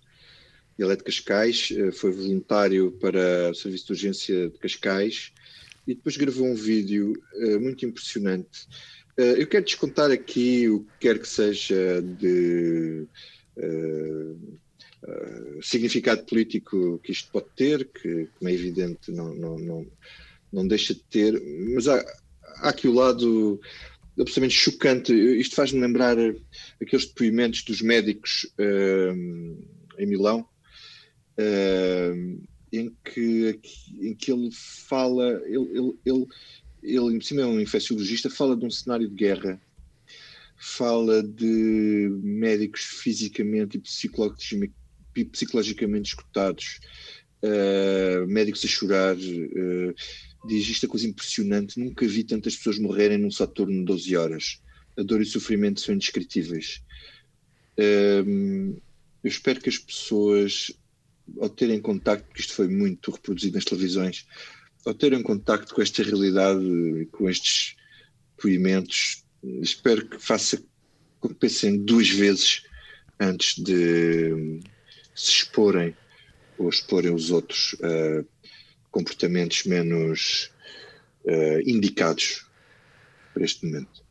Ele 0.78 0.92
é 0.92 0.96
de 0.96 1.04
Cascais, 1.04 1.72
eh, 1.76 1.92
foi 1.92 2.10
voluntário 2.10 2.92
para 2.92 3.50
o 3.50 3.54
Serviço 3.54 3.86
de 3.86 3.92
Urgência 3.92 4.48
de 4.48 4.58
Cascais 4.58 5.32
e 5.86 5.94
depois 5.94 6.16
gravou 6.16 6.46
um 6.46 6.54
vídeo 6.54 7.12
uh, 7.34 7.60
muito 7.60 7.84
impressionante. 7.84 8.66
Uh, 9.18 9.36
eu 9.36 9.46
quero 9.46 9.64
descontar 9.64 10.10
aqui 10.10 10.68
o 10.68 10.80
que 10.80 10.98
quer 11.00 11.18
que 11.18 11.28
seja 11.28 12.00
de 12.00 13.06
uh, 13.56 14.62
significado 15.60 16.24
político 16.24 16.98
que 17.00 17.12
isto 17.12 17.30
pode 17.30 17.46
ter, 17.56 17.84
que, 17.86 18.28
como 18.38 18.48
é 18.48 18.52
evidente, 18.54 19.10
não, 19.10 19.34
não, 19.34 19.58
não, 19.58 19.86
não 20.52 20.66
deixa 20.66 20.94
de 20.94 21.02
ter, 21.04 21.42
mas 21.74 21.88
há, 21.88 22.04
há 22.58 22.68
aqui 22.68 22.86
o 22.86 22.94
lado 22.94 23.60
absolutamente 24.18 24.54
chocante. 24.54 25.12
Isto 25.12 25.56
faz-me 25.56 25.80
lembrar 25.80 26.16
aqueles 26.80 27.06
depoimentos 27.06 27.62
dos 27.62 27.80
médicos 27.80 28.46
uh, 28.58 29.58
em 29.98 30.06
Milão, 30.06 30.46
uh, 31.38 32.42
em, 32.72 32.96
que, 33.04 33.60
em 34.00 34.14
que 34.14 34.32
ele 34.32 34.50
fala, 34.52 35.42
ele, 35.44 35.68
ele, 35.72 35.98
ele, 36.04 36.26
ele, 36.82 37.16
em 37.16 37.20
cima 37.20 37.42
é 37.42 37.46
um 37.46 37.60
infecciologista, 37.60 38.30
fala 38.30 38.56
de 38.56 38.64
um 38.64 38.70
cenário 38.70 39.08
de 39.08 39.14
guerra, 39.14 39.60
fala 40.56 41.22
de 41.22 42.08
médicos 42.22 42.80
fisicamente 42.80 43.76
e 43.76 45.24
psicologicamente 45.24 46.08
escutados, 46.08 46.80
uh, 47.42 48.26
médicos 48.26 48.64
a 48.64 48.68
chorar. 48.68 49.16
Uh, 49.16 49.94
diz 50.46 50.68
isto 50.68 50.86
é 50.86 50.88
coisa 50.88 51.06
impressionante, 51.06 51.78
nunca 51.78 52.06
vi 52.06 52.24
tantas 52.24 52.56
pessoas 52.56 52.78
morrerem 52.78 53.18
num 53.18 53.30
só 53.30 53.46
turno 53.46 53.78
de 53.80 53.84
12 53.84 54.16
horas. 54.16 54.62
A 54.96 55.02
dor 55.02 55.20
e 55.20 55.22
o 55.22 55.26
sofrimento 55.26 55.80
são 55.80 55.94
indescritíveis. 55.94 56.82
Um, 57.78 58.76
eu 59.22 59.28
espero 59.28 59.60
que 59.60 59.68
as 59.68 59.78
pessoas, 59.78 60.72
ao 61.40 61.48
terem 61.48 61.80
contacto, 61.80 62.26
porque 62.26 62.40
isto 62.40 62.54
foi 62.54 62.68
muito 62.68 63.10
reproduzido 63.10 63.54
nas 63.54 63.64
televisões, 63.64 64.26
ao 64.84 64.94
terem 64.94 65.22
contacto 65.22 65.74
com 65.74 65.82
esta 65.82 66.02
realidade, 66.02 67.08
com 67.12 67.28
estes 67.28 67.76
depoimentos, 68.36 69.24
espero 69.42 70.06
que 70.06 70.18
faça 70.18 70.56
que 70.56 71.34
pensem 71.34 71.78
duas 71.78 72.08
vezes 72.08 72.64
antes 73.20 73.62
de 73.62 74.60
se 75.14 75.30
exporem 75.30 75.94
ou 76.58 76.68
exporem 76.68 77.14
os 77.14 77.30
outros 77.30 77.74
uh, 77.74 78.26
comportamentos 78.90 79.64
menos 79.64 80.50
uh, 81.24 81.60
indicados 81.64 82.44
para 83.32 83.44
este 83.44 83.64
momento. 83.66 84.02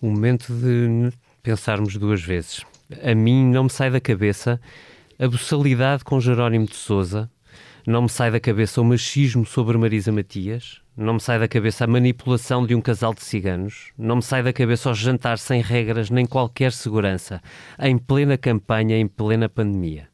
O 0.00 0.06
momento 0.10 0.52
de 0.52 1.12
pensarmos 1.42 1.96
duas 1.96 2.22
vezes. 2.22 2.60
A 3.02 3.14
mim 3.14 3.50
não 3.50 3.64
me 3.64 3.70
sai 3.70 3.90
da 3.90 4.00
cabeça 4.00 4.60
a 5.20 5.26
boçalidade 5.26 6.04
com 6.04 6.20
Jerónimo 6.20 6.66
de 6.66 6.76
Souza, 6.76 7.28
não 7.84 8.02
me 8.02 8.08
sai 8.08 8.30
da 8.30 8.38
cabeça 8.38 8.80
o 8.80 8.84
machismo 8.84 9.44
sobre 9.44 9.76
Marisa 9.76 10.12
Matias, 10.12 10.80
não 10.96 11.14
me 11.14 11.20
sai 11.20 11.40
da 11.40 11.48
cabeça 11.48 11.82
a 11.82 11.88
manipulação 11.88 12.64
de 12.64 12.72
um 12.72 12.80
casal 12.80 13.12
de 13.12 13.22
ciganos, 13.22 13.90
não 13.98 14.16
me 14.16 14.22
sai 14.22 14.44
da 14.44 14.52
cabeça 14.52 14.90
o 14.90 14.94
jantar 14.94 15.38
sem 15.38 15.60
regras 15.60 16.08
nem 16.08 16.24
qualquer 16.24 16.70
segurança, 16.70 17.42
em 17.80 17.98
plena 17.98 18.38
campanha, 18.38 18.96
em 18.96 19.08
plena 19.08 19.48
pandemia. 19.48 20.08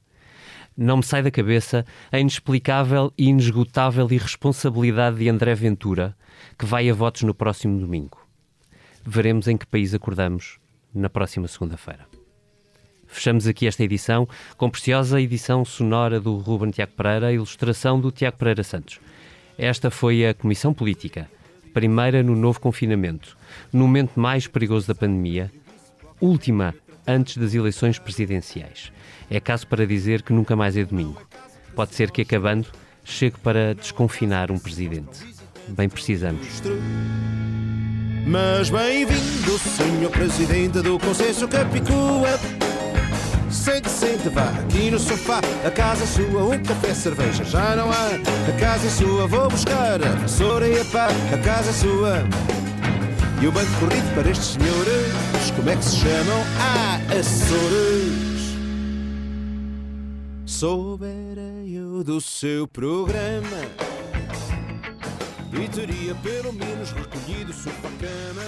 Não 0.74 0.96
me 0.96 1.05
sai 1.05 1.22
da 1.22 1.30
cabeça 1.30 1.84
a 2.11 2.18
inexplicável 2.18 3.12
e 3.18 3.28
inesgotável 3.28 4.11
irresponsabilidade 4.11 5.18
de 5.18 5.28
André 5.28 5.55
Ventura, 5.55 6.16
que 6.59 6.64
vai 6.64 6.88
a 6.88 6.94
votos 6.94 7.24
no 7.24 7.34
próximo 7.34 7.78
domingo. 7.78 8.26
Veremos 9.05 9.48
em 9.48 9.59
que 9.59 9.66
país 9.66 9.92
acordamos 9.92 10.59
na 10.94 11.11
próxima 11.11 11.46
segunda-feira. 11.46 12.23
Fechamos 13.14 13.46
aqui 13.46 13.68
esta 13.68 13.84
edição 13.84 14.28
com 14.56 14.68
preciosa 14.68 15.20
edição 15.20 15.64
sonora 15.64 16.18
do 16.18 16.36
Ruben 16.36 16.72
Tiago 16.72 16.94
Pereira, 16.96 17.32
ilustração 17.32 18.00
do 18.00 18.10
Tiago 18.10 18.36
Pereira 18.36 18.64
Santos. 18.64 18.98
Esta 19.56 19.88
foi 19.88 20.26
a 20.26 20.34
Comissão 20.34 20.74
Política, 20.74 21.30
primeira 21.72 22.24
no 22.24 22.34
novo 22.34 22.58
confinamento, 22.58 23.38
no 23.72 23.84
momento 23.84 24.18
mais 24.18 24.48
perigoso 24.48 24.88
da 24.88 24.96
pandemia, 24.96 25.48
última 26.20 26.74
antes 27.06 27.36
das 27.36 27.54
eleições 27.54 28.00
presidenciais. 28.00 28.90
É 29.30 29.38
caso 29.38 29.68
para 29.68 29.86
dizer 29.86 30.22
que 30.22 30.32
nunca 30.32 30.56
mais 30.56 30.76
é 30.76 30.84
domingo. 30.84 31.22
Pode 31.76 31.94
ser 31.94 32.10
que 32.10 32.22
acabando 32.22 32.66
chegue 33.04 33.38
para 33.38 33.76
desconfinar 33.76 34.50
um 34.50 34.58
presidente. 34.58 35.20
Bem 35.68 35.88
precisamos. 35.88 36.62
Mas 38.26 38.70
bem-vindo, 38.70 39.56
senhor 39.56 40.10
presidente 40.10 40.80
do 40.80 40.98
Conselho 40.98 41.46
Capicua. 41.46 42.73
Sente, 43.55 43.88
sente, 43.88 44.28
vá 44.28 44.50
aqui 44.50 44.90
no 44.90 44.98
sofá. 44.98 45.40
A 45.64 45.70
casa 45.70 46.02
é 46.02 46.07
sua, 46.07 46.42
um 46.42 46.62
café, 46.62 46.92
cerveja 46.92 47.44
já 47.44 47.76
não 47.76 47.88
há. 47.88 48.09
A 48.48 48.61
casa 48.61 48.86
é 48.86 48.90
sua, 48.90 49.26
vou 49.28 49.48
buscar 49.48 50.05
a 50.05 50.12
vassoura 50.16 50.66
e 50.66 50.80
a 50.80 50.84
pá. 50.86 51.07
A 51.32 51.38
casa 51.38 51.70
é 51.70 51.72
sua. 51.72 52.18
E 53.40 53.46
o 53.46 53.52
banco 53.52 53.70
corrido 53.78 54.14
para 54.14 54.28
estes 54.28 54.48
senhores, 54.48 55.50
como 55.57 55.70
é 55.70 55.76
que 55.76 55.84
se 55.84 55.96
chamam? 55.96 56.42
Ah, 56.59 57.00
Açores. 57.16 58.55
Soubera 60.44 61.64
eu 61.64 62.02
do 62.02 62.20
seu 62.20 62.66
programa 62.66 63.61
e 65.52 65.68
teria 65.68 66.14
pelo 66.16 66.52
menos 66.52 66.90
recolhido 66.90 67.52
o 67.52 67.55
sofá-cama. 67.55 68.42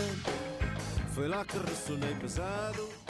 Foi 1.14 1.28
lá 1.28 1.44
que 1.44 1.57
ressonei 1.59 2.14
pesado. 2.16 3.05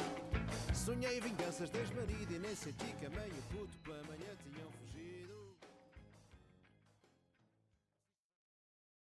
Sonhei 0.87 1.21
vinganças 1.21 1.69
desmarido 1.71 2.33
e 2.33 2.39
nem 2.39 2.55
senti 2.55 2.85
que 3.01 3.07
a 3.07 3.11
mãe 3.11 3.29
o 3.29 3.43
puto 3.53 3.77
pela. 3.79 4.16